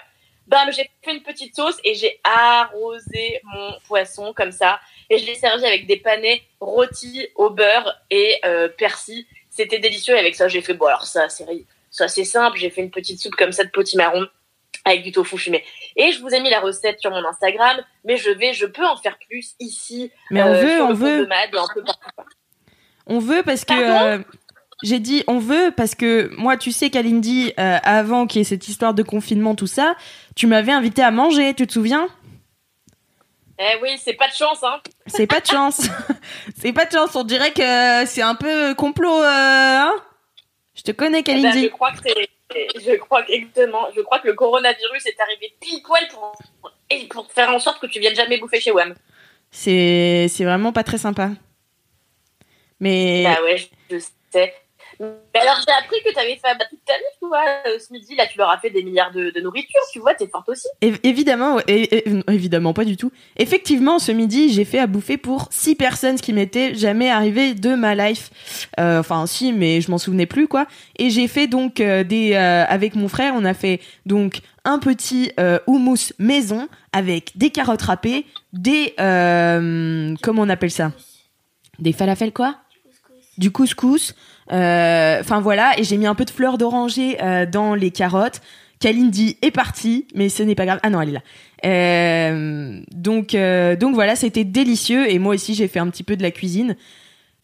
Bam, 0.50 0.72
j'ai 0.72 0.90
fait 1.04 1.14
une 1.14 1.22
petite 1.22 1.56
sauce 1.56 1.78
et 1.84 1.94
j'ai 1.94 2.20
arrosé 2.24 3.40
mon 3.44 3.74
poisson 3.88 4.34
comme 4.36 4.52
ça 4.52 4.80
et 5.12 5.20
je 5.20 5.26
l'ai 5.28 5.36
servi 5.36 5.64
avec 5.64 5.86
des 5.86 5.98
panais 5.98 6.42
rôtis 6.60 7.28
au 7.36 7.52
beurre 7.52 7.96
et 8.10 8.40
euh, 8.46 8.68
persil. 8.68 9.26
C'était 9.52 9.78
délicieux 9.78 10.16
et 10.16 10.20
avec 10.20 10.36
ça 10.36 10.48
j'ai 10.48 10.62
fait 10.62 10.74
bon 10.74 10.88
alors 10.88 11.06
ça 11.06 11.30
c'est 11.30 11.46
ça 11.92 12.08
c'est 12.08 12.24
simple. 12.24 12.58
J'ai 12.58 12.72
fait 12.72 12.82
une 12.82 12.90
petite 12.90 13.22
soupe 13.22 13.36
comme 13.36 13.52
ça 13.52 13.64
de 13.64 13.70
potimarron 13.70 14.28
avec 14.86 15.04
du 15.04 15.12
tofu 15.12 15.38
fumé. 15.38 15.64
Et 15.96 16.12
je 16.12 16.20
vous 16.22 16.30
ai 16.30 16.40
mis 16.40 16.50
la 16.50 16.62
recette 16.62 17.00
sur 17.00 17.12
mon 17.12 17.24
Instagram, 17.26 17.78
mais 18.04 18.18
je 18.18 18.32
vais, 18.32 18.54
je 18.54 18.66
peux 18.66 18.86
en 18.86 18.98
faire 18.98 19.18
plus 19.30 19.56
ici. 19.60 20.12
mais 20.32 20.42
on 20.42 20.48
euh, 20.48 20.62
veut, 20.62 20.76
sur 20.76 20.86
on 20.86 20.90
le 20.90 20.96
veut, 20.96 21.20
de 21.20 21.26
Mad, 21.26 21.50
un 21.54 21.68
peu 21.74 21.84
partout. 21.84 22.32
on 23.06 23.20
veut 23.20 23.44
parce 23.44 23.66
que 23.66 23.74
euh, 23.74 24.24
j'ai 24.84 25.00
dit 25.00 25.24
on 25.28 25.40
veut 25.40 25.72
parce 25.76 25.96
que 25.96 26.30
moi, 26.38 26.58
tu 26.58 26.72
sais 26.72 26.90
qu'Alindy, 26.90 27.54
euh, 27.60 27.78
avant 27.84 28.28
qu'il 28.28 28.40
y 28.40 28.42
ait 28.42 28.46
cette 28.46 28.68
histoire 28.68 28.94
de 28.94 29.04
confinement, 29.04 29.56
tout 29.56 29.68
ça, 29.68 29.96
tu 30.36 30.48
m'avais 30.48 30.72
invité 30.72 31.02
à 31.02 31.12
manger, 31.12 31.54
tu 31.54 31.68
te 31.68 31.74
souviens? 31.74 32.08
Eh 33.60 33.78
oui, 33.82 33.90
c'est 34.02 34.14
pas 34.14 34.30
de 34.30 34.34
chance, 34.34 34.64
hein. 34.64 34.80
C'est 35.06 35.28
pas 35.28 35.42
de 35.42 35.46
chance. 35.46 35.82
c'est 36.58 36.72
pas 36.72 36.86
de 36.86 36.92
chance. 36.92 37.14
On 37.16 37.24
dirait 37.26 37.52
que 37.52 38.06
c'est 38.06 38.22
un 38.22 38.36
peu 38.36 38.74
complot. 38.74 39.22
Euh, 39.22 39.24
hein? 39.26 39.96
Je 40.76 40.82
te 40.84 40.92
connais, 40.92 41.20
Eh 41.20 41.24
ben, 41.24 41.42
Kalindi. 41.42 41.64
je 41.66 41.70
crois 41.70 41.92
que 41.92 41.98
c'est, 42.06 42.30
je 42.80 42.96
crois 42.96 43.24
que 43.24 43.34
exactement, 43.34 43.88
je 43.94 44.00
crois 44.02 44.20
que 44.20 44.28
le 44.28 44.34
coronavirus 44.34 45.06
est 45.08 45.20
arrivé 45.20 45.54
pile 45.60 45.82
poil 45.84 46.08
pour, 46.10 46.38
et 46.90 47.06
pour 47.08 47.30
faire 47.34 47.50
en 47.50 47.60
sorte 47.60 47.82
que 47.82 47.88
tu 47.88 48.00
viennes 48.00 48.16
jamais 48.16 48.38
bouffer 48.40 48.62
chez 48.62 48.72
WAM. 48.72 48.96
C'est 49.52 50.28
c'est 50.30 50.46
vraiment 50.46 50.72
pas 50.72 50.84
très 50.84 50.98
sympa. 50.98 51.32
Mais 52.80 53.24
Bah 53.26 53.44
ouais, 53.44 53.58
je 53.92 53.98
sais. 54.32 54.54
Alors 55.02 55.56
j'ai 55.66 55.74
appris 55.74 55.98
que 56.06 56.14
t'avais 56.14 56.36
fait 56.36 56.58
bah, 56.58 56.66
toute 56.70 56.84
ta 56.86 56.94
vie, 56.94 57.04
tu 57.22 57.28
vois, 57.28 57.46
euh, 57.68 57.80
ce 57.80 57.94
midi 57.94 58.16
là, 58.16 58.28
tu 58.28 58.38
leur 58.38 58.50
as 58.50 58.58
fait 58.58 58.70
des 58.70 58.84
milliards 58.84 59.12
de, 59.12 59.40
nourriture, 59.40 59.80
tu 59.94 60.00
vois, 60.00 60.14
t'es 60.14 60.28
forte 60.28 60.50
aussi. 60.50 60.68
év- 60.82 61.00
évidemment, 61.04 61.60
évidemment 62.28 62.74
pas 62.74 62.84
du 62.84 62.98
tout. 62.98 63.10
Effectivement, 63.38 64.00
ce 64.00 64.12
midi, 64.12 64.52
j'ai 64.52 64.66
fait 64.66 64.80
à 64.80 64.88
bouffer 64.88 65.16
pour 65.18 65.48
six 65.52 65.76
personnes, 65.76 66.18
ce 66.18 66.22
qui 66.22 66.34
m'était 66.34 66.76
jamais 66.76 67.10
arrivé 67.10 67.54
de 67.54 67.76
ma 67.76 67.96
life. 67.96 68.68
Euh, 68.78 69.00
enfin, 69.00 69.26
si, 69.26 69.54
mais 69.54 69.80
je 69.80 69.90
m'en 69.90 69.98
souvenais 69.98 70.26
plus 70.26 70.50
quoi. 70.50 70.68
Et 70.98 71.10
j'ai 71.10 71.30
fait 71.30 71.48
donc 71.48 71.80
euh, 71.80 72.04
des 72.04 72.36
avec 72.36 72.96
mon 72.96 73.08
frère, 73.08 73.34
on 73.38 73.46
a 73.46 73.54
fait 73.54 73.80
donc 74.06 74.42
un 74.66 74.80
petit 74.80 75.32
houmous 75.66 76.12
maison 76.20 76.68
avec 76.92 77.38
des 77.38 77.52
carottes 77.52 77.84
râpées, 77.84 78.26
des 78.52 78.94
comment 78.98 80.42
on 80.42 80.50
appelle 80.50 80.72
ça? 80.72 80.92
Des 81.78 81.94
falafels 81.94 82.34
quoi? 82.34 82.56
Du 83.38 83.52
couscous. 83.52 84.12
Euh, 84.12 84.16
Enfin 84.50 85.42
voilà, 85.42 85.78
et 85.78 85.84
j'ai 85.84 85.98
mis 85.98 86.08
un 86.08 86.16
peu 86.16 86.26
de 86.26 86.32
fleurs 86.32 86.58
d'oranger 86.58 87.22
euh, 87.22 87.46
dans 87.46 87.76
les 87.76 87.92
carottes. 87.92 88.42
Kalindi 88.80 89.38
est 89.42 89.52
partie, 89.52 90.08
mais 90.16 90.30
ce 90.30 90.42
n'est 90.42 90.56
pas 90.56 90.66
grave. 90.66 90.80
Ah 90.84 90.90
non, 90.90 91.02
elle 91.02 91.10
est 91.10 91.14
là. 91.14 91.22
Euh, 91.66 92.80
donc, 92.92 93.36
euh, 93.36 93.76
donc 93.76 93.94
voilà, 93.94 94.16
c'était 94.16 94.46
délicieux 94.46 95.12
et 95.12 95.20
moi 95.20 95.36
aussi 95.36 95.54
j'ai 95.54 95.68
fait 95.68 95.80
un 95.80 95.90
petit 95.90 96.04
peu 96.04 96.16
de 96.16 96.24
la 96.24 96.32
cuisine. 96.32 96.78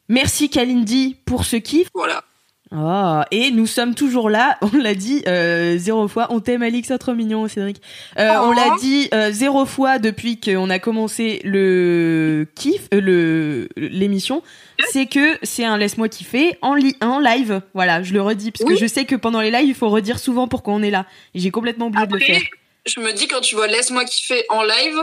Merci 0.07 0.49
Kalindi 0.49 1.17
pour 1.25 1.43
ce 1.43 1.57
kiff. 1.57 1.89
Voilà. 1.93 2.23
Oh, 2.71 3.21
et 3.31 3.51
nous 3.51 3.67
sommes 3.67 3.93
toujours 3.93 4.29
là, 4.29 4.57
on 4.61 4.75
l'a 4.77 4.95
dit 4.95 5.23
euh, 5.27 5.77
zéro 5.77 6.07
fois. 6.07 6.27
On 6.31 6.39
t'aime 6.39 6.63
Alix, 6.63 6.87
c'est 6.87 6.97
trop 6.97 7.13
mignon 7.13 7.47
Cédric. 7.47 7.81
Euh, 8.17 8.31
Oh. 8.37 8.45
On 8.47 8.51
l'a 8.53 8.75
dit 8.79 9.07
euh, 9.13 9.31
zéro 9.31 9.65
fois 9.65 9.99
depuis 9.99 10.39
qu'on 10.39 10.69
a 10.71 10.79
commencé 10.79 11.41
le 11.43 12.47
kiff, 12.55 12.87
le 12.91 13.67
l'émission. 13.77 14.41
C'est 14.89 15.05
que 15.05 15.37
c'est 15.43 15.63
un 15.63 15.77
laisse-moi 15.77 16.09
kiffer 16.09 16.57
en, 16.61 16.73
li- 16.73 16.97
en 17.01 17.19
live. 17.19 17.61
Voilà, 17.75 18.01
je 18.03 18.13
le 18.13 18.21
redis 18.21 18.51
parce 18.51 18.67
que 18.69 18.75
je 18.75 18.87
sais 18.87 19.05
que 19.05 19.15
pendant 19.15 19.41
les 19.41 19.51
lives 19.51 19.67
il 19.67 19.75
faut 19.75 19.89
redire 19.89 20.17
souvent 20.19 20.47
pourquoi 20.47 20.73
on 20.73 20.81
est 20.81 20.91
là. 20.91 21.05
J'ai 21.35 21.51
complètement 21.51 21.85
oublié 21.87 22.07
de 22.07 22.13
le 22.13 22.19
faire. 22.19 22.41
je 22.85 22.99
me 22.99 23.13
dis 23.13 23.27
quand 23.27 23.41
tu 23.41 23.55
vois 23.55 23.67
laisse-moi 23.67 24.03
kiffer 24.05 24.43
en 24.49 24.63
live, 24.63 24.97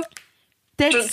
Peut-être 0.76 1.08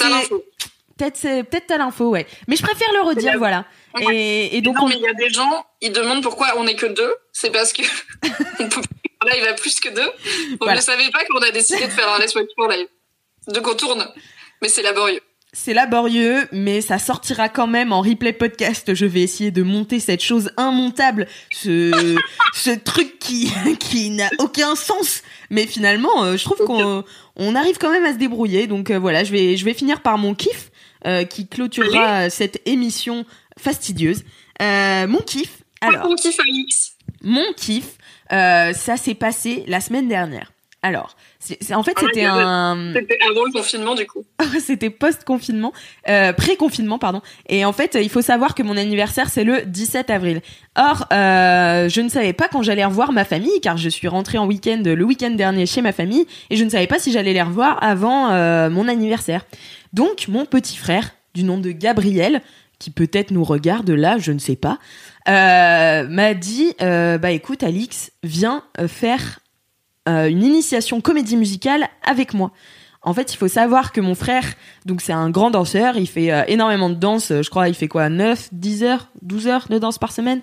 peut-être 1.00 1.50
peut-être 1.50 1.68
t'as 1.68 1.78
l'info, 1.78 2.10
ouais. 2.10 2.28
Mais 2.48 2.56
je 2.56 2.62
préfère 2.64 2.88
le 2.94 3.02
redire, 3.08 3.32
Ouais. 3.32 3.38
voilà. 3.38 3.66
Et, 4.12 4.56
et 4.58 4.62
donc 4.62 4.76
non, 4.76 4.84
on, 4.84 4.88
mais 4.90 4.96
il 4.98 5.02
y 5.02 5.08
a 5.08 5.14
des 5.14 5.30
gens, 5.30 5.66
ils 5.82 5.92
demandent 5.92 6.22
pourquoi 6.22 6.54
on 6.58 6.68
est 6.68 6.76
que 6.76 6.86
deux. 6.86 7.14
C'est 7.34 7.52
parce 7.52 7.74
que 7.74 7.82
on 8.60 8.70
peut 8.70 8.82
pas 8.82 9.30
faire 9.32 9.36
live 9.36 9.48
à 9.50 9.54
plus 9.54 9.80
que 9.80 9.90
deux. 9.90 10.12
Voilà. 10.62 10.76
ne 10.78 10.82
savez 10.82 11.10
pas 11.12 11.26
qu'on 11.26 11.40
a 11.40 11.52
décidé 11.52 11.86
de 11.86 11.92
faire 11.92 12.10
un 12.14 12.20
kiffer 12.20 12.46
en 12.58 12.68
live. 12.68 12.88
Donc 13.48 13.68
on 13.68 13.76
tourne. 13.76 14.08
Mais 14.62 14.70
c'est 14.70 14.84
laborieux. 14.84 15.22
C'est 15.52 15.74
laborieux, 15.74 16.48
mais 16.52 16.80
ça 16.80 17.00
sortira 17.00 17.50
quand 17.50 17.66
même 17.66 17.92
en 17.92 18.02
replay 18.02 18.34
podcast. 18.34 18.94
Je 18.94 19.06
vais 19.08 19.22
essayer 19.22 19.50
de 19.50 19.64
monter 19.64 20.00
cette 20.00 20.22
chose 20.22 20.52
immontable, 20.60 21.28
ce, 21.52 22.16
ce 22.54 22.70
truc 22.70 23.18
qui, 23.18 23.52
qui 23.80 24.12
n'a 24.12 24.30
aucun 24.38 24.76
sens. 24.76 25.24
Mais 25.50 25.66
finalement, 25.66 26.24
euh, 26.24 26.38
je 26.38 26.44
trouve 26.44 26.60
qu'on 26.68 27.04
on 27.36 27.56
arrive 27.56 27.80
quand 27.80 27.90
même 27.90 28.06
à 28.06 28.14
se 28.14 28.18
débrouiller. 28.20 28.68
Donc 28.68 28.92
euh, 28.92 29.00
voilà, 29.00 29.24
je 29.24 29.32
vais, 29.32 29.58
je 29.58 29.66
vais 29.66 29.74
finir 29.74 30.02
par 30.02 30.20
mon 30.20 30.36
kiff 30.36 30.70
euh, 31.06 31.24
qui 31.24 31.48
clôturera 31.48 32.30
cette 32.30 32.62
émission 32.66 33.26
fastidieuse. 33.58 34.24
Euh, 34.62 35.08
mon 35.08 35.20
kiff, 35.20 35.64
alors. 35.82 36.08
On 36.10 36.16
kiffe 36.16 36.40
Alix? 36.40 36.94
Mon 37.22 37.54
kiff, 37.56 37.98
ça 38.30 38.98
s'est 38.98 39.16
passé 39.16 39.64
la 39.68 39.82
semaine 39.82 40.08
dernière. 40.08 40.52
Alors, 40.82 41.18
c'est, 41.40 41.74
en 41.74 41.84
fait, 41.84 41.94
Ah, 41.98 42.02
c'était 42.06 42.24
un, 42.24 42.94
C'était 42.94 43.18
avant 43.30 43.44
le 43.44 43.52
confinement 43.52 43.96
du 43.96 44.08
coup. 44.08 44.24
c'était 44.62 44.90
post-confinement, 44.90 45.74
euh, 46.08 46.32
pré-confinement, 46.32 46.98
pardon. 47.00 47.22
Et 47.50 47.66
en 47.66 47.74
fait, 47.74 47.98
il 48.02 48.10
faut 48.10 48.22
savoir 48.22 48.56
que 48.56 48.64
mon 48.64 48.78
anniversaire, 48.78 49.30
c'est 49.30 49.44
le 49.44 49.64
17 49.66 50.10
avril. 50.10 50.42
Or, 50.78 51.08
euh, 51.12 51.90
je 51.90 52.00
ne 52.00 52.08
savais 52.08 52.32
pas 52.32 52.48
quand 52.48 52.62
j'allais 52.62 52.86
revoir 52.86 53.12
ma 53.12 53.26
famille, 53.26 53.60
car 53.62 53.76
je 53.76 53.90
suis 53.90 54.08
rentrée 54.08 54.38
en 54.38 54.48
week-end 54.48 54.82
le 54.86 55.04
week-end 55.04 55.32
dernier 55.32 55.66
chez 55.66 55.82
ma 55.82 55.92
famille, 55.92 56.26
et 56.50 56.56
je 56.56 56.64
ne 56.64 56.70
savais 56.70 56.88
pas 56.88 57.00
si 57.00 57.12
j'allais 57.12 57.34
les 57.34 57.42
revoir 57.42 57.84
avant 57.84 58.32
euh, 58.32 58.70
mon 58.70 58.88
anniversaire. 58.88 59.46
Donc, 59.92 60.28
mon 60.30 60.46
petit 60.46 60.78
frère, 60.78 61.12
du 61.34 61.44
nom 61.44 61.58
de 61.58 61.72
Gabriel, 61.72 62.42
qui 62.80 62.92
peut-être 62.92 63.32
nous 63.32 63.44
regarde 63.44 63.90
là, 63.90 64.18
je 64.18 64.32
ne 64.32 64.40
sais 64.40 64.56
pas, 64.56 64.78
m'a 65.28 66.34
dit, 66.36 66.74
bah 66.80 67.32
écoute, 67.32 67.64
Alix, 67.64 68.12
viens 68.24 68.64
faire 68.88 69.42
une 70.28 70.44
initiation 70.44 71.02
comédie 71.02 71.38
musicale 71.38 71.88
avec 72.04 72.34
moi. 72.34 72.52
En 73.02 73.14
fait, 73.14 73.34
il 73.34 73.38
faut 73.38 73.48
savoir 73.48 73.94
que 73.94 74.02
mon 74.02 74.14
frère, 74.14 74.44
donc 74.86 75.02
c'est 75.02 75.14
un 75.14 75.30
grand 75.30 75.52
danseur, 75.52 75.96
il 75.96 76.08
fait 76.08 76.32
euh, 76.32 76.44
énormément 76.48 76.90
de 76.90 76.96
danse, 76.96 77.32
euh, 77.32 77.42
je 77.42 77.50
crois, 77.50 77.70
il 77.70 77.76
fait 77.76 77.88
quoi 77.88 78.10
9, 78.10 78.50
10 78.52 78.84
heures, 78.84 79.08
12 79.22 79.48
heures 79.48 79.68
de 79.70 79.78
danse 79.78 79.98
par 79.98 80.12
semaine? 80.12 80.42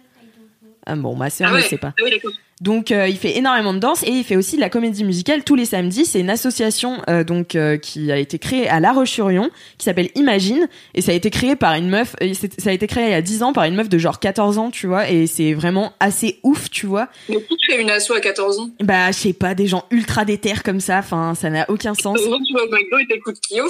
Bon, 0.95 1.17
ma 1.17 1.31
sœur 1.31 1.49
Ah 1.51 1.57
ne 1.57 1.63
ouais. 1.63 1.69
sait 1.69 1.79
pas. 1.79 1.95
Ah 1.99 2.03
oui. 2.05 2.21
Donc 2.63 2.91
euh, 2.91 3.07
il 3.07 3.19
fait 3.19 3.37
énormément 3.37 3.75
de 3.75 3.79
danse 3.79 4.03
et 4.03 4.11
il 4.11 4.25
fait 4.25 4.37
aussi 4.37 4.57
de 4.57 4.63
la 4.63 4.71
comédie 4.71 5.05
musicale 5.05 5.45
tous 5.45 5.57
les 5.57 5.67
samedis. 5.67 6.07
C'est 6.07 6.21
une 6.21 6.31
association 6.31 7.03
euh, 7.11 7.23
donc 7.23 7.55
euh, 7.55 7.77
qui 7.77 8.11
a 8.11 8.17
été 8.17 8.39
créée 8.39 8.67
à 8.67 8.81
La 8.81 8.93
Roche-sur-Yon 8.93 9.51
qui 9.77 9.85
s'appelle 9.85 10.09
Imagine 10.15 10.67
et 10.95 11.03
ça 11.03 11.13
a 11.13 11.15
été 11.15 11.29
créé 11.29 11.55
par 11.55 11.75
une 11.75 11.91
meuf 11.91 12.17
ça 12.59 12.71
a 12.71 12.73
été 12.73 12.87
créé 12.87 13.05
il 13.09 13.11
y 13.11 13.15
a 13.15 13.21
10 13.21 13.43
ans 13.43 13.53
par 13.53 13.65
une 13.65 13.75
meuf 13.75 13.91
de 13.91 13.99
genre 13.99 14.21
14 14.21 14.57
ans, 14.57 14.71
tu 14.71 14.87
vois, 14.87 15.11
et 15.11 15.27
c'est 15.27 15.53
vraiment 15.53 15.93
assez 16.01 16.41
ouf, 16.45 16.71
tu 16.71 16.87
vois. 16.87 17.09
Mais 17.29 17.43
qui 17.43 17.57
fait 17.67 17.81
une 17.81 17.91
asso 17.91 18.13
à 18.13 18.21
14 18.21 18.59
ans? 18.61 18.71
Bah, 18.81 19.11
je 19.13 19.17
sais 19.19 19.33
pas, 19.35 19.55
des 19.55 19.67
gens 19.67 19.85
ultra 19.91 20.25
déter 20.25 20.55
comme 20.65 20.81
ça, 20.81 20.99
enfin, 20.99 21.35
ça 21.35 21.51
n'a 21.51 21.69
aucun 21.69 21.93
sens. 21.93 22.19
Tu 22.19 22.55
vas 22.55 22.65
au 22.65 22.71
McDo 22.71 22.99
et 22.99 23.07
t'écoutes 23.07 23.37
Kyo. 23.51 23.69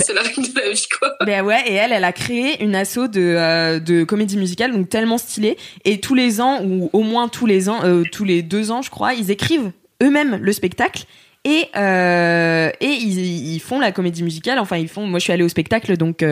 C'est 0.00 0.14
la 0.14 0.22
règle 0.22 0.42
de 0.42 0.58
la 0.58 0.70
vie 0.70 0.86
quoi. 0.98 1.14
Ben 1.26 1.44
ouais, 1.44 1.62
et 1.66 1.74
elle, 1.74 1.92
elle 1.92 2.04
a 2.04 2.12
créé 2.12 2.62
une 2.62 2.74
asso 2.74 3.06
de, 3.06 3.20
euh, 3.20 3.80
de 3.80 4.04
comédie 4.04 4.36
musicale, 4.38 4.72
donc 4.72 4.88
tellement 4.88 5.18
stylée. 5.18 5.56
Et 5.84 6.00
tous 6.00 6.14
les 6.14 6.40
ans, 6.40 6.62
ou 6.64 6.88
au 6.92 7.02
moins 7.02 7.28
tous 7.28 7.46
les 7.46 7.68
ans, 7.68 7.84
euh, 7.84 8.02
tous 8.10 8.24
les 8.24 8.42
deux 8.42 8.70
ans, 8.70 8.82
je 8.82 8.90
crois, 8.90 9.14
ils 9.14 9.30
écrivent 9.30 9.72
eux-mêmes 10.02 10.38
le 10.40 10.52
spectacle 10.52 11.04
Et, 11.44 11.66
euh, 11.76 12.70
et 12.80 12.86
ils, 12.86 13.54
ils 13.54 13.60
font 13.60 13.78
la 13.78 13.92
comédie 13.92 14.22
musicale. 14.22 14.58
Enfin, 14.58 14.78
ils 14.78 14.88
font. 14.88 15.06
Moi, 15.06 15.18
je 15.18 15.24
suis 15.24 15.32
allée 15.32 15.44
au 15.44 15.48
spectacle 15.48 15.96
donc 15.96 16.24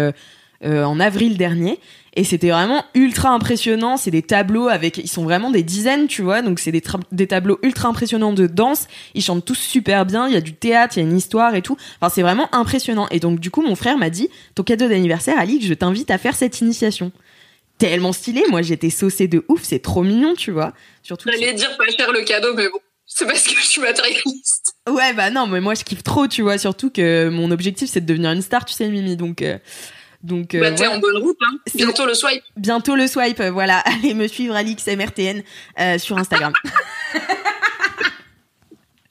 euh, 0.65 0.85
en 0.85 1.01
avril 1.01 1.37
dernier. 1.37 1.79
Et 2.15 2.25
c'était 2.25 2.51
vraiment 2.51 2.85
ultra 2.95 3.31
impressionnant. 3.31 3.97
C'est 3.97 4.11
des 4.11 4.23
tableaux 4.23 4.69
avec, 4.69 4.99
ils 4.99 5.09
sont 5.09 5.25
vraiment 5.25 5.51
des 5.51 5.63
dizaines, 5.63 6.09
tu 6.09 6.23
vois. 6.23 6.43
Donc 6.43 6.59
c'est 6.59 6.73
des, 6.73 7.27
tableaux 7.27 7.59
ultra 7.63 7.89
impressionnants 7.89 8.35
de 8.35 8.47
danse. 8.47 8.87
Ils 9.15 9.23
chantent 9.23 9.45
tous 9.45 9.59
super 9.59 10.05
bien. 10.05 10.29
Il 10.29 10.35
y 10.35 10.37
a 10.37 10.43
du 10.43 10.53
théâtre, 10.53 10.97
il 10.97 11.01
y 11.01 11.07
a 11.07 11.09
une 11.09 11.17
histoire 11.17 11.55
et 11.55 11.63
tout. 11.63 11.77
Enfin, 12.01 12.13
c'est 12.15 12.23
vraiment 12.23 12.55
impressionnant. 12.55 13.09
Et 13.11 13.19
donc 13.19 13.41
du 13.41 13.51
coup, 13.51 13.63
mon 13.63 13.75
frère 13.77 13.97
m'a 13.97 14.11
dit, 14.11 14.29
ton 14.55 14.63
cadeau 14.63 14.89
d'anniversaire, 14.89 15.39
Alix, 15.39 15.65
je 15.67 15.75
t'invite 15.75 16.11
à 16.11 16.19
faire 16.19 16.37
cette 16.37 16.61
initiation. 16.61 17.13
Tellement 17.79 18.13
stylé. 18.13 18.45
Moi, 18.51 18.61
j'étais 18.61 18.91
saucée 18.91 19.27
de 19.27 19.45
ouf. 19.49 19.63
C'est 19.63 19.81
trop 19.81 20.03
mignon, 20.03 20.35
tu 20.35 20.51
vois. 20.51 20.75
Surtout. 21.03 21.31
J'allais 21.33 21.55
dire 21.55 21.77
pas 21.79 21.91
cher 21.97 22.13
le 22.13 22.23
cadeau, 22.25 22.55
mais 22.55 22.69
bon, 22.69 22.79
c'est 23.07 23.27
parce 23.27 23.47
que 23.47 23.57
je 23.57 23.67
suis 23.67 23.81
matérialiste. 23.81 24.75
Ouais, 24.89 25.13
bah 25.15 25.31
non, 25.31 25.47
mais 25.47 25.61
moi 25.61 25.75
je 25.75 25.85
kiffe 25.85 26.03
trop, 26.03 26.27
tu 26.29 26.43
vois. 26.43 26.59
Surtout 26.59 26.91
que 26.91 27.29
mon 27.29 27.51
objectif 27.51 27.89
c'est 27.89 28.01
de 28.01 28.07
devenir 28.07 28.33
une 28.33 28.43
star, 28.43 28.65
tu 28.65 28.75
sais, 28.75 28.89
Mimi. 28.89 29.17
Donc, 29.17 29.43
euh, 29.43 29.59
donc 30.23 30.55
euh, 30.55 30.61
bah, 30.61 30.73
t'es 30.73 30.87
en 30.87 30.99
bonne 30.99 31.17
route, 31.19 31.37
hein. 31.43 31.59
Bientôt 31.75 32.07
le 32.07 32.15
swipe. 32.15 32.43
bientôt 32.57 32.95
le 32.97 33.07
swipe, 33.07 33.41
euh, 33.41 33.51
voilà. 33.51 33.79
Allez 33.81 34.15
me 34.15 34.27
suivre 34.29 34.55
Alix 34.55 34.87
MRTN 34.87 35.43
euh, 35.81 35.99
sur 35.99 36.17
Instagram. 36.19 36.53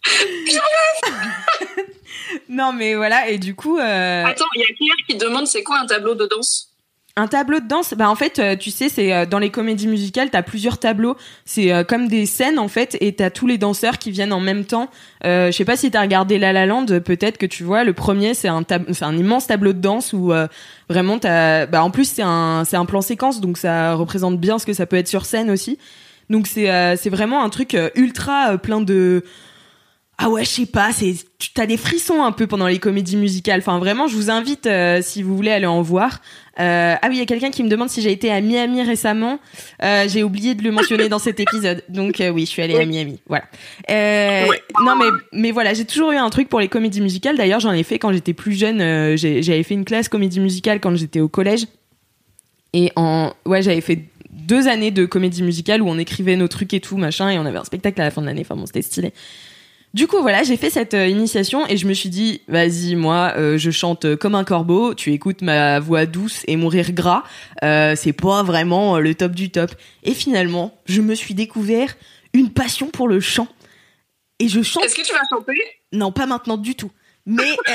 non, 2.49 2.73
mais 2.73 2.95
voilà, 2.95 3.29
et 3.29 3.37
du 3.37 3.55
coup. 3.55 3.77
euh, 3.77 4.25
Attends, 4.25 4.45
il 4.55 4.61
y 4.61 4.63
a 4.63 4.67
Claire 4.67 4.95
qui 5.07 5.15
demande 5.17 5.47
c'est 5.47 5.63
quoi 5.63 5.79
un 5.79 5.85
tableau 5.85 6.15
de 6.15 6.25
danse? 6.25 6.69
Un 7.17 7.27
tableau 7.27 7.59
de 7.59 7.67
danse, 7.67 7.93
bah 7.93 8.09
en 8.09 8.15
fait, 8.15 8.39
euh, 8.39 8.55
tu 8.55 8.71
sais, 8.71 8.87
c'est 8.87 9.11
euh, 9.11 9.25
dans 9.25 9.37
les 9.37 9.49
comédies 9.49 9.87
musicales, 9.87 10.29
t'as 10.29 10.43
plusieurs 10.43 10.77
tableaux. 10.77 11.17
C'est 11.43 11.73
euh, 11.73 11.83
comme 11.83 12.07
des 12.07 12.25
scènes 12.25 12.57
en 12.57 12.69
fait, 12.69 12.97
et 13.01 13.13
t'as 13.13 13.29
tous 13.29 13.47
les 13.47 13.57
danseurs 13.57 13.97
qui 13.97 14.11
viennent 14.11 14.31
en 14.31 14.39
même 14.39 14.63
temps. 14.63 14.89
Euh, 15.25 15.47
je 15.47 15.51
sais 15.51 15.65
pas 15.65 15.75
si 15.75 15.91
t'as 15.91 15.99
regardé 15.99 16.39
La 16.39 16.53
La 16.53 16.65
Land, 16.65 16.85
peut-être 17.03 17.37
que 17.37 17.45
tu 17.45 17.65
vois. 17.65 17.83
Le 17.83 17.91
premier, 17.91 18.33
c'est 18.33 18.47
un 18.47 18.63
c'est 18.93 19.03
un 19.03 19.17
immense 19.17 19.47
tableau 19.47 19.73
de 19.73 19.79
danse 19.79 20.13
où 20.13 20.31
euh, 20.31 20.47
vraiment 20.87 21.19
t'as, 21.19 21.65
bah 21.65 21.83
en 21.83 21.91
plus 21.91 22.05
c'est 22.05 22.23
un 22.23 22.63
c'est 22.63 22.77
un 22.77 22.85
plan 22.85 23.01
séquence, 23.01 23.41
donc 23.41 23.57
ça 23.57 23.93
représente 23.93 24.39
bien 24.39 24.57
ce 24.57 24.65
que 24.65 24.73
ça 24.73 24.85
peut 24.85 24.95
être 24.95 25.09
sur 25.09 25.25
scène 25.25 25.51
aussi. 25.51 25.79
Donc 26.29 26.47
c'est 26.47 26.71
euh, 26.71 26.95
c'est 26.95 27.09
vraiment 27.09 27.43
un 27.43 27.49
truc 27.49 27.75
ultra 27.95 28.57
plein 28.57 28.79
de 28.79 29.25
ah 30.23 30.29
ouais, 30.29 30.45
je 30.45 30.49
sais 30.49 30.65
pas, 30.67 30.91
c'est 30.91 31.15
tu 31.39 31.59
as 31.59 31.65
des 31.65 31.77
frissons 31.77 32.23
un 32.23 32.31
peu 32.31 32.45
pendant 32.45 32.67
les 32.67 32.77
comédies 32.77 33.17
musicales. 33.17 33.59
Enfin 33.59 33.79
vraiment, 33.79 34.07
je 34.07 34.15
vous 34.15 34.29
invite 34.29 34.67
euh, 34.67 35.01
si 35.01 35.23
vous 35.23 35.35
voulez 35.35 35.49
aller 35.49 35.65
en 35.65 35.81
voir. 35.81 36.21
Euh, 36.59 36.95
ah 37.01 37.07
oui, 37.07 37.15
il 37.15 37.17
y 37.19 37.23
a 37.23 37.25
quelqu'un 37.25 37.49
qui 37.49 37.63
me 37.63 37.69
demande 37.69 37.89
si 37.89 38.03
j'ai 38.03 38.11
été 38.11 38.31
à 38.31 38.39
Miami 38.39 38.83
récemment. 38.83 39.39
Euh, 39.83 40.07
j'ai 40.07 40.21
oublié 40.21 40.53
de 40.53 40.63
le 40.63 40.71
mentionner 40.71 41.09
dans 41.09 41.17
cet 41.17 41.39
épisode. 41.39 41.83
Donc 41.89 42.21
oui, 42.33 42.41
je 42.45 42.51
suis 42.51 42.61
allée 42.61 42.77
à 42.77 42.85
Miami. 42.85 43.19
Voilà. 43.27 43.45
Non 43.89 44.95
mais 44.95 45.09
mais 45.33 45.51
voilà, 45.51 45.73
j'ai 45.73 45.85
toujours 45.85 46.11
eu 46.11 46.17
un 46.17 46.29
truc 46.29 46.49
pour 46.49 46.59
les 46.59 46.67
comédies 46.67 47.01
musicales. 47.01 47.35
D'ailleurs, 47.35 47.59
j'en 47.59 47.73
ai 47.73 47.83
fait 47.83 47.97
quand 47.97 48.13
j'étais 48.13 48.33
plus 48.33 48.53
jeune. 48.53 48.77
j'avais 49.17 49.63
fait 49.63 49.73
une 49.73 49.85
classe 49.85 50.07
comédie 50.07 50.39
musicale 50.39 50.79
quand 50.79 50.95
j'étais 50.95 51.19
au 51.19 51.29
collège. 51.29 51.65
Et 52.73 52.91
en 52.95 53.33
ouais, 53.47 53.63
j'avais 53.63 53.81
fait 53.81 54.05
deux 54.29 54.67
années 54.67 54.91
de 54.91 55.05
comédie 55.05 55.41
musicale 55.41 55.81
où 55.81 55.89
on 55.89 55.97
écrivait 55.97 56.35
nos 56.35 56.47
trucs 56.47 56.73
et 56.75 56.79
tout 56.79 56.97
machin 56.97 57.29
et 57.29 57.39
on 57.39 57.45
avait 57.45 57.57
un 57.57 57.63
spectacle 57.63 57.99
à 58.01 58.03
la 58.03 58.11
fin 58.11 58.21
de 58.21 58.27
l'année. 58.27 58.41
Enfin 58.41 58.55
bon, 58.55 58.67
c'était 58.67 58.83
stylé. 58.83 59.13
Du 59.93 60.07
coup, 60.07 60.21
voilà, 60.21 60.43
j'ai 60.43 60.55
fait 60.55 60.69
cette 60.69 60.93
euh, 60.93 61.07
initiation 61.07 61.67
et 61.67 61.75
je 61.75 61.85
me 61.85 61.93
suis 61.93 62.07
dit, 62.07 62.41
vas-y, 62.47 62.95
moi, 62.95 63.33
euh, 63.35 63.57
je 63.57 63.71
chante 63.71 64.05
euh, 64.05 64.15
comme 64.15 64.35
un 64.35 64.45
corbeau, 64.45 64.93
tu 64.93 65.11
écoutes 65.11 65.41
ma 65.41 65.79
voix 65.81 66.05
douce 66.05 66.43
et 66.47 66.55
mon 66.55 66.69
rire 66.69 66.93
gras, 66.93 67.23
euh, 67.63 67.93
c'est 67.97 68.13
pas 68.13 68.41
vraiment 68.41 68.99
le 68.99 69.13
top 69.15 69.33
du 69.33 69.49
top. 69.49 69.71
Et 70.03 70.13
finalement, 70.13 70.73
je 70.85 71.01
me 71.01 71.13
suis 71.13 71.33
découvert 71.33 71.93
une 72.33 72.51
passion 72.53 72.87
pour 72.87 73.09
le 73.09 73.19
chant. 73.19 73.49
Et 74.39 74.47
je 74.47 74.61
chante, 74.61 74.85
Est-ce 74.85 74.95
que 74.95 75.05
tu 75.05 75.11
vas 75.11 75.19
chanter? 75.29 75.59
Non, 75.91 76.13
pas 76.13 76.25
maintenant 76.25 76.57
du 76.57 76.75
tout. 76.75 76.91
Mais... 77.25 77.43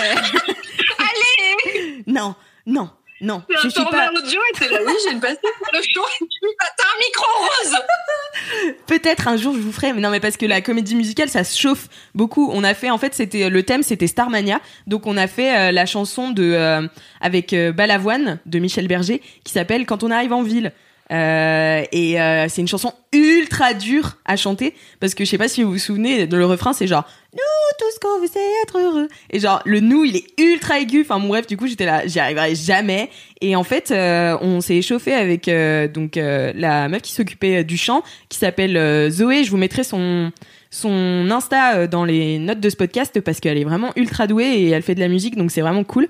Allez 0.99 2.03
Non, 2.07 2.35
non, 2.67 2.91
non, 3.23 3.43
je 3.49 3.67
un 3.67 3.71
suis 3.71 3.85
pas... 3.85 4.11
audio 4.11 4.41
et 4.51 4.59
t'es 4.59 4.69
là, 4.69 4.81
oui, 4.87 4.93
j'ai 5.05 5.13
une 5.13 5.21
passion 5.21 5.39
pour 5.59 5.69
le 5.73 5.81
chant. 5.83 6.03
Et 6.21 6.27
tu 6.27 6.41
T'as 6.59 6.85
un 6.85 6.99
micro 6.99 7.25
rose 7.41 8.75
Peut-être 8.87 9.29
un 9.29 9.37
jour 9.37 9.55
je 9.55 9.61
vous 9.61 9.73
ferai, 9.73 9.95
mais 9.95 10.01
non 10.01 10.11
mais 10.11 10.21
parce 10.21 10.37
que 10.37 10.45
la 10.45 10.61
comédie 10.61 10.95
musicale 10.95 11.29
ça 11.29 11.43
se 11.43 11.59
chauffe 11.59 11.89
beaucoup. 12.15 12.51
On 12.53 12.63
a 12.63 12.75
fait 12.75 12.91
en 12.91 12.99
fait 12.99 13.15
c'était 13.15 13.49
le 13.49 13.63
thème 13.63 13.83
c'était 13.83 14.07
Starmania, 14.07 14.61
donc 14.87 15.07
on 15.07 15.17
a 15.17 15.27
fait 15.27 15.57
euh, 15.57 15.73
la 15.73 15.87
chanson 15.87 16.31
de 16.31 16.43
euh, 16.43 16.87
avec 17.21 17.53
euh, 17.53 17.73
Balavoine 17.73 18.39
de 18.45 18.59
Michel 18.59 18.87
Berger 18.87 19.23
qui 19.45 19.53
s'appelle 19.53 19.87
Quand 19.87 20.03
on 20.03 20.11
arrive 20.11 20.33
en 20.33 20.43
ville. 20.43 20.73
Euh, 21.13 21.85
et 21.93 22.21
euh, 22.21 22.49
c'est 22.49 22.61
une 22.61 22.69
chanson 22.69 22.93
ultra 23.13 23.75
dure 23.75 24.17
à 24.25 24.37
chanter 24.37 24.75
parce 24.99 25.15
que 25.15 25.25
je 25.25 25.31
sais 25.31 25.39
pas 25.39 25.47
si 25.47 25.63
vous 25.63 25.71
vous 25.71 25.79
souvenez 25.79 26.27
dans 26.27 26.37
le 26.37 26.47
refrain 26.47 26.73
c'est 26.73 26.89
genre 26.89 27.05
nous 27.33 27.77
tout 27.79 27.85
ce 27.95 28.01
qu'on 28.01 28.21
veut 28.21 28.29
c'est 28.33 28.41
être 28.65 28.79
heureux. 28.79 29.09
Et 29.31 29.39
genre 29.39 29.63
le 29.65 29.81
nous 29.81 30.05
il 30.05 30.17
est 30.17 30.41
ultra 30.41 30.81
aigu. 30.81 31.03
Enfin 31.03 31.19
mon 31.19 31.29
bref 31.29 31.47
du 31.47 31.57
coup 31.57 31.67
j'étais 31.67 31.87
là 31.87 32.07
j'y 32.07 32.19
arriverai 32.19 32.55
jamais. 32.55 33.11
Et 33.41 33.55
en 33.55 33.63
fait 33.63 33.91
euh, 33.91 34.37
on 34.41 34.61
s'est 34.61 34.77
échauffé 34.77 35.15
avec 35.15 35.49
euh, 35.49 35.87
donc 35.87 36.17
euh, 36.17 36.53
la 36.57 36.89
meuf 36.89 37.03
qui 37.03 37.13
s'occupait 37.13 37.59
euh, 37.59 37.65
du 37.65 37.77
chant 37.77 38.03
qui 38.29 38.39
s'appelle 38.39 39.11
Zoé. 39.11 39.45
Je 39.45 39.51
vous 39.51 39.59
mettrai 39.59 39.85
son 39.85 40.33
son 40.71 41.31
insta 41.31 41.87
dans 41.87 42.05
les 42.05 42.39
notes 42.39 42.61
de 42.61 42.69
ce 42.69 42.77
podcast 42.77 43.21
parce 43.21 43.39
qu'elle 43.39 43.59
est 43.59 43.65
vraiment 43.65 43.93
ultra 43.97 44.27
douée 44.27 44.45
et 44.45 44.71
elle 44.71 44.83
fait 44.83 44.97
de 44.97 45.01
la 45.01 45.09
musique 45.09 45.37
donc 45.37 45.51
c'est 45.51 45.61
vraiment 45.61 45.85
cool 45.85 46.09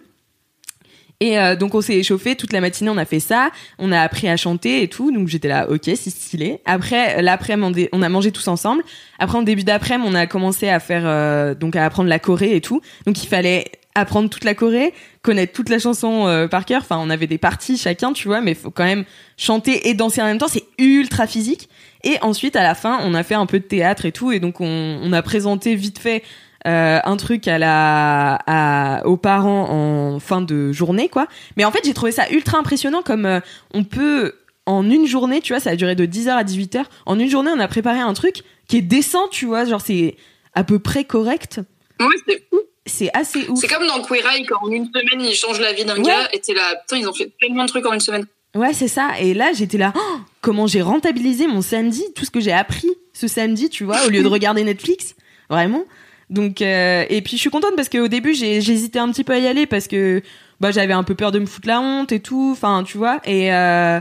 et 1.20 1.38
euh, 1.38 1.56
donc 1.56 1.74
on 1.74 1.80
s'est 1.80 1.96
échauffé 1.96 2.36
toute 2.36 2.52
la 2.52 2.60
matinée, 2.60 2.90
on 2.90 2.98
a 2.98 3.04
fait 3.04 3.20
ça, 3.20 3.50
on 3.78 3.90
a 3.92 4.00
appris 4.00 4.28
à 4.28 4.36
chanter 4.36 4.82
et 4.82 4.88
tout, 4.88 5.10
donc 5.12 5.28
j'étais 5.28 5.48
là, 5.48 5.68
ok, 5.70 5.84
c'est 5.84 6.10
stylé. 6.10 6.60
Après 6.66 7.22
l'après-midi, 7.22 7.88
on 7.92 8.02
a 8.02 8.08
mangé 8.08 8.32
tous 8.32 8.48
ensemble. 8.48 8.82
Après 9.18 9.38
en 9.38 9.42
début 9.42 9.64
d'après-midi, 9.64 10.08
on 10.10 10.14
a 10.14 10.26
commencé 10.26 10.68
à 10.68 10.80
faire 10.80 11.02
euh, 11.06 11.54
donc 11.54 11.74
à 11.76 11.84
apprendre 11.84 12.08
la 12.08 12.18
Corée 12.18 12.54
et 12.54 12.60
tout. 12.60 12.82
Donc 13.06 13.22
il 13.22 13.28
fallait 13.28 13.64
apprendre 13.94 14.28
toute 14.28 14.44
la 14.44 14.54
Corée, 14.54 14.92
connaître 15.22 15.54
toute 15.54 15.70
la 15.70 15.78
chanson 15.78 16.26
euh, 16.26 16.48
par 16.48 16.66
cœur. 16.66 16.82
Enfin, 16.82 16.98
on 17.00 17.08
avait 17.08 17.26
des 17.26 17.38
parties 17.38 17.78
chacun, 17.78 18.12
tu 18.12 18.28
vois, 18.28 18.42
mais 18.42 18.54
faut 18.54 18.70
quand 18.70 18.84
même 18.84 19.04
chanter 19.38 19.88
et 19.88 19.94
danser 19.94 20.20
en 20.20 20.26
même 20.26 20.38
temps, 20.38 20.48
c'est 20.48 20.64
ultra 20.78 21.26
physique. 21.26 21.70
Et 22.04 22.18
ensuite 22.20 22.56
à 22.56 22.62
la 22.62 22.74
fin, 22.74 23.00
on 23.04 23.14
a 23.14 23.22
fait 23.22 23.34
un 23.34 23.46
peu 23.46 23.58
de 23.58 23.64
théâtre 23.64 24.04
et 24.04 24.12
tout, 24.12 24.32
et 24.32 24.38
donc 24.38 24.60
on, 24.60 25.00
on 25.02 25.12
a 25.14 25.22
présenté 25.22 25.74
vite 25.74 25.98
fait 25.98 26.22
euh, 26.66 26.98
un 27.04 27.16
truc 27.16 27.46
à 27.48 27.58
la 27.58 28.34
à, 28.46 29.06
aux 29.06 29.16
parents 29.16 29.68
en 29.70 30.18
fin 30.20 30.40
de 30.40 30.72
journée 30.72 31.08
quoi 31.08 31.26
mais 31.56 31.64
en 31.64 31.70
fait 31.70 31.80
j'ai 31.84 31.94
trouvé 31.94 32.12
ça 32.12 32.28
ultra 32.30 32.58
impressionnant 32.58 33.02
comme 33.02 33.24
euh, 33.26 33.40
on 33.72 33.84
peut 33.84 34.34
en 34.66 34.88
une 34.90 35.06
journée 35.06 35.40
tu 35.40 35.52
vois 35.52 35.60
ça 35.60 35.70
a 35.70 35.76
duré 35.76 35.94
de 35.94 36.06
10h 36.06 36.30
à 36.30 36.42
18h 36.44 36.84
en 37.06 37.18
une 37.18 37.30
journée 37.30 37.50
on 37.54 37.60
a 37.60 37.68
préparé 37.68 38.00
un 38.00 38.14
truc 38.14 38.42
qui 38.68 38.78
est 38.78 38.82
décent 38.82 39.28
tu 39.28 39.46
vois 39.46 39.64
genre 39.64 39.80
c'est 39.80 40.16
à 40.54 40.64
peu 40.64 40.78
près 40.78 41.04
correct 41.04 41.60
Ouais, 42.00 42.06
c'est 42.28 42.42
fou. 42.50 42.58
c'est 42.84 43.10
assez 43.16 43.48
ouf 43.48 43.58
C'est 43.58 43.68
comme 43.68 43.86
dans 43.86 44.02
Queer 44.02 44.22
Eye, 44.26 44.44
quand 44.44 44.58
en 44.62 44.70
une 44.70 44.84
semaine, 44.86 45.20
ils 45.26 45.34
changent 45.34 45.60
la 45.60 45.72
vie 45.72 45.86
d'un 45.86 45.96
Ouais. 45.96 46.02
gars, 46.02 46.28
et 46.34 46.40
t'es 46.40 46.52
là, 46.52 46.76
putain, 46.82 46.98
ils 47.00 47.08
ont 47.08 47.14
fait 47.14 47.32
tellement 47.40 47.64
de 47.64 47.68
trucs 47.70 47.86
en 47.86 47.92
une 47.94 48.00
semaine. 48.00 48.26
Ouais, 48.54 48.74
c'est 48.74 48.86
ça. 48.88 49.12
Et 49.18 49.32
là, 49.32 49.52
j'étais 49.54 49.78
là, 49.78 49.94
Oh, 49.96 50.16
comment 50.42 50.66
j'ai 50.66 50.82
rentabilisé 50.82 51.46
mon 51.46 51.62
samedi, 51.62 52.04
tout 52.14 52.26
ce 52.26 52.30
que 52.30 52.40
j'ai 52.40 52.52
appris 52.52 52.90
ce 53.14 53.28
samedi, 53.28 53.70
tu 53.70 53.84
vois, 53.84 54.04
au 54.06 54.10
lieu 54.10 54.22
de 54.22 54.28
regarder 54.36 54.62
Netflix. 54.62 55.14
Vraiment. 55.48 55.84
Donc, 56.28 56.60
euh, 56.60 57.04
et 57.08 57.22
puis 57.22 57.36
je 57.36 57.40
suis 57.40 57.50
contente 57.50 57.76
parce 57.76 57.88
qu'au 57.88 58.08
début, 58.08 58.34
j'ai 58.34 58.60
j'hésitais 58.60 58.98
un 58.98 59.10
petit 59.10 59.24
peu 59.24 59.32
à 59.32 59.38
y 59.38 59.46
aller 59.46 59.66
parce 59.66 59.86
que 59.86 60.22
bah, 60.60 60.70
j'avais 60.70 60.92
un 60.92 61.04
peu 61.04 61.14
peur 61.14 61.30
de 61.32 61.38
me 61.38 61.46
foutre 61.46 61.68
la 61.68 61.80
honte 61.80 62.10
et 62.12 62.20
tout. 62.20 62.50
Enfin, 62.52 62.82
tu 62.84 62.98
vois. 62.98 63.20
Et, 63.24 63.52
euh, 63.54 64.00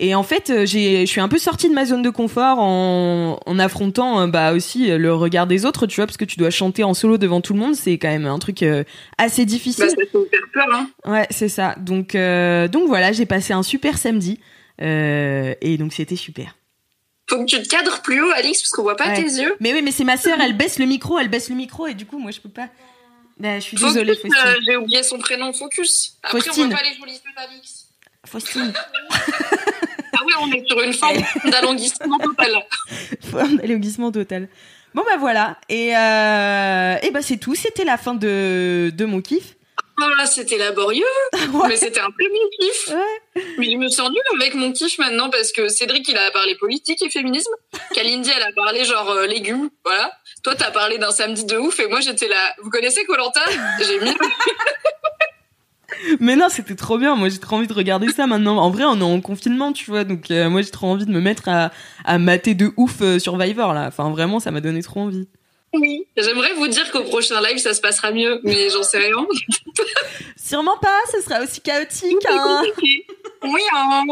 et 0.00 0.14
en 0.14 0.22
fait, 0.22 0.64
j'ai, 0.64 1.00
je 1.06 1.10
suis 1.10 1.20
un 1.20 1.28
peu 1.28 1.38
sortie 1.38 1.68
de 1.68 1.74
ma 1.74 1.84
zone 1.84 2.02
de 2.02 2.10
confort 2.10 2.58
en, 2.58 3.38
en 3.44 3.58
affrontant 3.58 4.20
euh, 4.20 4.26
bah, 4.26 4.52
aussi 4.52 4.88
le 4.88 5.14
regard 5.14 5.46
des 5.46 5.64
autres, 5.66 5.86
tu 5.86 5.96
vois, 5.96 6.06
parce 6.06 6.16
que 6.16 6.24
tu 6.24 6.38
dois 6.38 6.50
chanter 6.50 6.82
en 6.84 6.94
solo 6.94 7.18
devant 7.18 7.40
tout 7.40 7.52
le 7.52 7.60
monde. 7.60 7.74
C'est 7.74 7.98
quand 7.98 8.08
même 8.08 8.26
un 8.26 8.38
truc 8.38 8.62
euh, 8.62 8.82
assez 9.18 9.44
difficile. 9.44 9.84
Bah, 9.84 9.90
ça 9.90 9.96
fait 9.96 10.08
faire 10.10 10.48
peur, 10.52 10.66
hein. 10.72 10.90
Ouais, 11.04 11.26
c'est 11.30 11.48
ça. 11.50 11.76
Donc, 11.78 12.14
euh, 12.14 12.66
donc 12.66 12.88
voilà, 12.88 13.12
j'ai 13.12 13.26
passé 13.26 13.52
un 13.52 13.62
super 13.62 13.98
samedi. 13.98 14.40
Euh, 14.82 15.54
et 15.60 15.76
donc 15.76 15.92
c'était 15.92 16.16
super. 16.16 16.56
Faut 17.30 17.38
que 17.38 17.44
tu 17.44 17.62
te 17.62 17.68
cadres 17.68 18.02
plus 18.02 18.20
haut, 18.22 18.30
Alix, 18.34 18.60
parce 18.60 18.70
qu'on 18.72 18.82
voit 18.82 18.96
pas 18.96 19.06
Ouais. 19.08 19.14
tes 19.22 19.22
yeux. 19.40 19.54
Mais 19.60 19.72
oui, 19.72 19.82
mais 19.82 19.92
c'est 19.92 20.04
ma 20.04 20.16
sœur, 20.16 20.38
elle 20.40 20.56
baisse 20.56 20.78
le 20.80 20.84
micro, 20.86 21.18
elle 21.18 21.28
baisse 21.28 21.48
le 21.48 21.54
micro, 21.54 21.86
et 21.86 21.94
du 21.94 22.04
coup, 22.04 22.18
moi, 22.18 22.32
je 22.32 22.40
peux 22.40 22.48
pas. 22.48 22.68
Bah, 23.38 23.54
je 23.58 23.60
suis 23.64 23.76
Focus, 23.76 23.94
désolée, 23.94 24.14
Faustine. 24.16 24.32
euh, 24.44 24.54
j'ai 24.66 24.76
oublié 24.76 25.02
son 25.02 25.18
prénom, 25.18 25.52
Focus. 25.52 26.16
Après, 26.22 26.40
Faustine. 26.40 26.64
on 26.64 26.68
voit 26.68 26.76
pas 26.78 26.82
les 26.82 26.94
jolies 26.98 27.12
yeux 27.12 27.32
d'Alix. 27.36 27.86
Faustine, 28.26 28.72
Ah 30.12 30.22
oui, 30.26 30.32
on 30.40 30.52
est 30.52 30.66
sur 30.66 30.80
une 30.82 30.92
forme 30.92 31.16
d'allongissement 31.50 32.18
total. 32.18 32.50
au 33.32 33.78
glissement 33.78 34.12
total. 34.12 34.48
Bon, 34.92 35.02
bah 35.06 35.16
voilà. 35.18 35.56
Et, 35.68 35.96
euh, 35.96 36.96
et 37.02 37.10
bah, 37.12 37.22
c'est 37.22 37.36
tout. 37.38 37.54
C'était 37.54 37.84
la 37.84 37.96
fin 37.96 38.12
de, 38.14 38.92
de 38.94 39.04
mon 39.04 39.20
kiff. 39.22 39.54
C'était 40.26 40.58
laborieux, 40.58 41.04
Ouais. 41.52 41.68
mais 41.68 41.76
c'était 41.76 42.00
un 42.00 42.10
peu 42.10 42.24
mon 42.28 42.48
kiff. 42.58 42.88
Ouais. 42.94 43.42
Mais 43.58 43.70
je 43.70 43.76
me 43.76 43.88
sens 43.88 44.10
nulle 44.10 44.20
avec 44.40 44.54
mon 44.54 44.72
kiff 44.72 44.98
maintenant 44.98 45.28
parce 45.30 45.52
que 45.52 45.68
Cédric, 45.68 46.08
il 46.08 46.16
a 46.16 46.30
parlé 46.30 46.54
politique 46.56 47.02
et 47.02 47.10
féminisme. 47.10 47.50
Kalindi, 47.94 48.30
elle 48.34 48.42
a 48.42 48.52
parlé 48.52 48.84
genre 48.84 49.10
euh, 49.10 49.26
légumes, 49.26 49.70
voilà. 49.84 50.12
Toi, 50.44 50.54
t'as 50.54 50.70
parlé 50.70 50.98
d'un 50.98 51.10
samedi 51.10 51.44
de 51.44 51.56
ouf 51.56 51.80
et 51.80 51.86
moi, 51.88 52.00
j'étais 52.00 52.28
là. 52.28 52.54
Vous 52.62 52.70
connaissez 52.70 53.04
Colanta? 53.04 53.40
J'ai 53.80 54.00
mis. 54.00 54.14
Mais 56.20 56.36
non, 56.36 56.48
c'était 56.48 56.76
trop 56.76 56.96
bien. 56.98 57.14
Moi, 57.16 57.28
j'ai 57.28 57.38
trop 57.38 57.56
envie 57.56 57.66
de 57.66 57.72
regarder 57.74 58.08
ça 58.12 58.26
maintenant. 58.26 58.56
En 58.58 58.70
vrai, 58.70 58.84
on 58.86 58.98
est 59.00 59.02
en 59.02 59.20
confinement, 59.20 59.72
tu 59.72 59.90
vois. 59.90 60.04
Donc, 60.04 60.30
euh, 60.30 60.48
moi, 60.48 60.62
j'ai 60.62 60.70
trop 60.70 60.86
envie 60.86 61.04
de 61.04 61.10
me 61.10 61.20
mettre 61.20 61.48
à, 61.48 61.72
à 62.04 62.18
mater 62.18 62.54
de 62.54 62.72
ouf 62.76 63.02
euh, 63.02 63.18
Survivor, 63.18 63.74
là. 63.74 63.86
Enfin, 63.88 64.08
vraiment, 64.10 64.40
ça 64.40 64.50
m'a 64.50 64.60
donné 64.60 64.82
trop 64.82 65.00
envie. 65.00 65.28
Oui. 65.72 66.04
J'aimerais 66.16 66.52
vous 66.54 66.66
dire 66.68 66.90
qu'au 66.90 67.02
prochain 67.04 67.40
live, 67.40 67.58
ça 67.58 67.74
se 67.74 67.80
passera 67.80 68.10
mieux, 68.10 68.40
mais 68.42 68.68
j'en 68.70 68.82
sais 68.82 68.98
rien. 68.98 69.16
Sûrement 70.36 70.76
pas, 70.78 70.98
ce 71.12 71.20
sera 71.20 71.40
aussi 71.42 71.60
chaotique. 71.60 72.16
C'est 72.22 72.28
Hein. 72.32 72.62
Oui, 73.44 73.62
hein. 73.74 74.04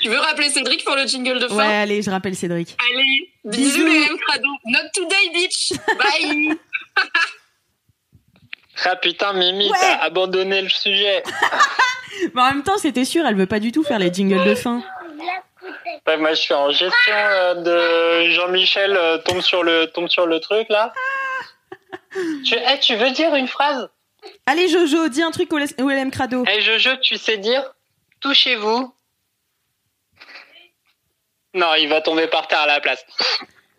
Tu 0.00 0.08
veux 0.08 0.18
rappeler 0.18 0.50
Cédric 0.50 0.84
pour 0.84 0.96
le 0.96 1.06
jingle 1.06 1.38
de 1.38 1.48
fin? 1.48 1.56
Ouais, 1.56 1.64
allez, 1.76 2.02
je 2.02 2.10
rappelle 2.10 2.34
Cédric. 2.36 2.76
Allez, 2.92 3.32
Bisous. 3.44 3.84
bisous 3.84 3.86
les 3.86 4.18
Crado. 4.26 4.48
Not 4.66 4.88
today, 4.94 5.30
bitch. 5.32 5.72
Bye. 5.98 6.58
Ah 8.84 8.96
putain, 8.96 9.32
Mimi, 9.34 9.66
Ouais. 9.70 9.76
t'as 9.80 9.98
abandonné 9.98 10.60
le 10.62 10.68
sujet. 10.68 11.22
Mais 12.34 12.40
en 12.42 12.46
même 12.46 12.62
temps, 12.62 12.78
c'était 12.78 13.04
sûr, 13.04 13.24
elle 13.26 13.36
veut 13.36 13.46
pas 13.46 13.60
du 13.60 13.70
tout 13.70 13.84
faire 13.84 13.98
les 13.98 14.12
jingles 14.12 14.44
de 14.44 14.54
fin. 14.54 14.82
Ouais, 16.06 16.16
moi, 16.16 16.30
je 16.30 16.40
suis 16.40 16.54
en 16.54 16.70
gestion 16.70 17.14
euh, 17.14 17.54
de 17.54 18.30
Jean-Michel 18.30 18.96
euh, 18.96 19.18
tombe 19.18 19.40
sur 19.40 19.62
le 19.62 19.86
tombe 19.86 20.08
sur 20.08 20.26
le 20.26 20.40
truc 20.40 20.68
là. 20.68 20.92
tu, 22.44 22.54
eh, 22.54 22.78
tu 22.80 22.96
veux 22.96 23.10
dire 23.10 23.34
une 23.34 23.48
phrase? 23.48 23.88
Allez, 24.46 24.68
Jojo, 24.68 25.08
dis 25.08 25.22
un 25.22 25.30
truc 25.30 25.52
au, 25.52 25.58
LM 25.58 26.10
Crado. 26.10 26.44
Eh 26.48 26.60
Jojo, 26.60 26.96
tu 27.02 27.16
sais 27.16 27.38
dire 27.38 27.64
touchez-vous 28.20 28.94
Non, 31.54 31.74
il 31.74 31.88
va 31.88 32.00
tomber 32.00 32.28
par 32.28 32.48
terre 32.48 32.60
à 32.60 32.66
la 32.66 32.80
place. 32.80 33.04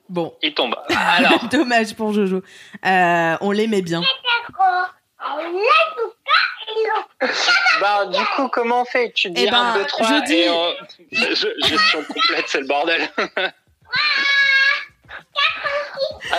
Bon, 0.09 0.35
Il 0.41 0.53
tombe. 0.53 0.75
Alors, 0.95 1.47
dommage 1.51 1.95
pour 1.95 2.13
Jojo. 2.13 2.43
Euh, 2.85 3.37
on 3.41 3.51
l'aimait 3.51 3.81
bien. 3.81 4.01
Bah 7.81 8.05
du 8.05 8.23
coup, 8.35 8.47
comment 8.49 8.81
on 8.81 8.85
fait 8.85 9.11
Tu 9.13 9.29
dis 9.29 9.43
Eh 9.45 9.49
ben, 9.51 9.73
1, 9.73 9.77
2, 9.79 9.85
3 9.85 10.07
je 10.07 10.23
dis- 10.25 10.33
et 10.33 10.49
Je- 11.35 11.47
gestion 11.67 12.03
complète, 12.03 12.45
c'est 12.47 12.59
le 12.61 12.67
bordel. 12.67 13.09
ah, 13.17 13.51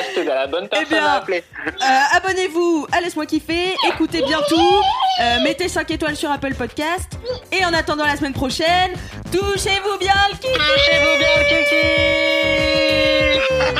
c'était 0.06 0.24
la 0.24 0.46
bonne 0.46 0.68
personne 0.68 0.86
Eh 0.90 0.94
bien, 0.94 1.04
à 1.06 1.16
appeler. 1.16 1.42
Euh, 1.66 2.16
Abonnez-vous 2.16 2.86
à 2.92 3.00
Laisse-moi 3.00 3.26
kiffer, 3.26 3.74
écoutez 3.88 4.22
bien 4.22 4.40
tout, 4.48 4.82
euh, 5.20 5.40
mettez 5.40 5.68
5 5.68 5.90
étoiles 5.90 6.16
sur 6.16 6.30
Apple 6.30 6.54
Podcast. 6.54 7.10
Et 7.52 7.64
en 7.64 7.72
attendant 7.72 8.04
la 8.06 8.16
semaine 8.16 8.34
prochaine, 8.34 8.92
touchez-vous 9.32 9.98
bien 9.98 10.14
le 10.30 10.36
kiki 10.36 10.52
Touchez-vous 10.52 11.18
bien 11.18 11.28
le 11.38 11.44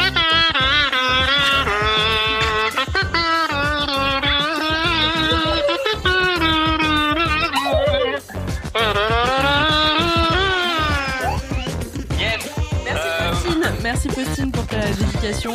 kiki 0.09 0.15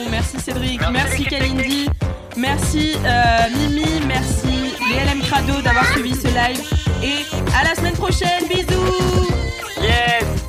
merci 0.10 0.40
Cédric, 0.40 0.82
Merci 0.82 0.94
merci 0.94 1.24
Kalindi, 1.26 1.90
merci 2.36 2.94
euh, 3.06 3.50
Mimi, 3.56 4.02
merci 4.08 4.74
les 4.90 5.06
LM 5.06 5.22
Crado 5.22 5.62
d'avoir 5.62 5.86
suivi 5.92 6.16
ce 6.16 6.28
live. 6.28 6.62
Et 7.04 7.26
à 7.56 7.64
la 7.64 7.76
semaine 7.76 7.94
prochaine, 7.94 8.48
bisous 8.48 9.28
Yes. 9.82 10.49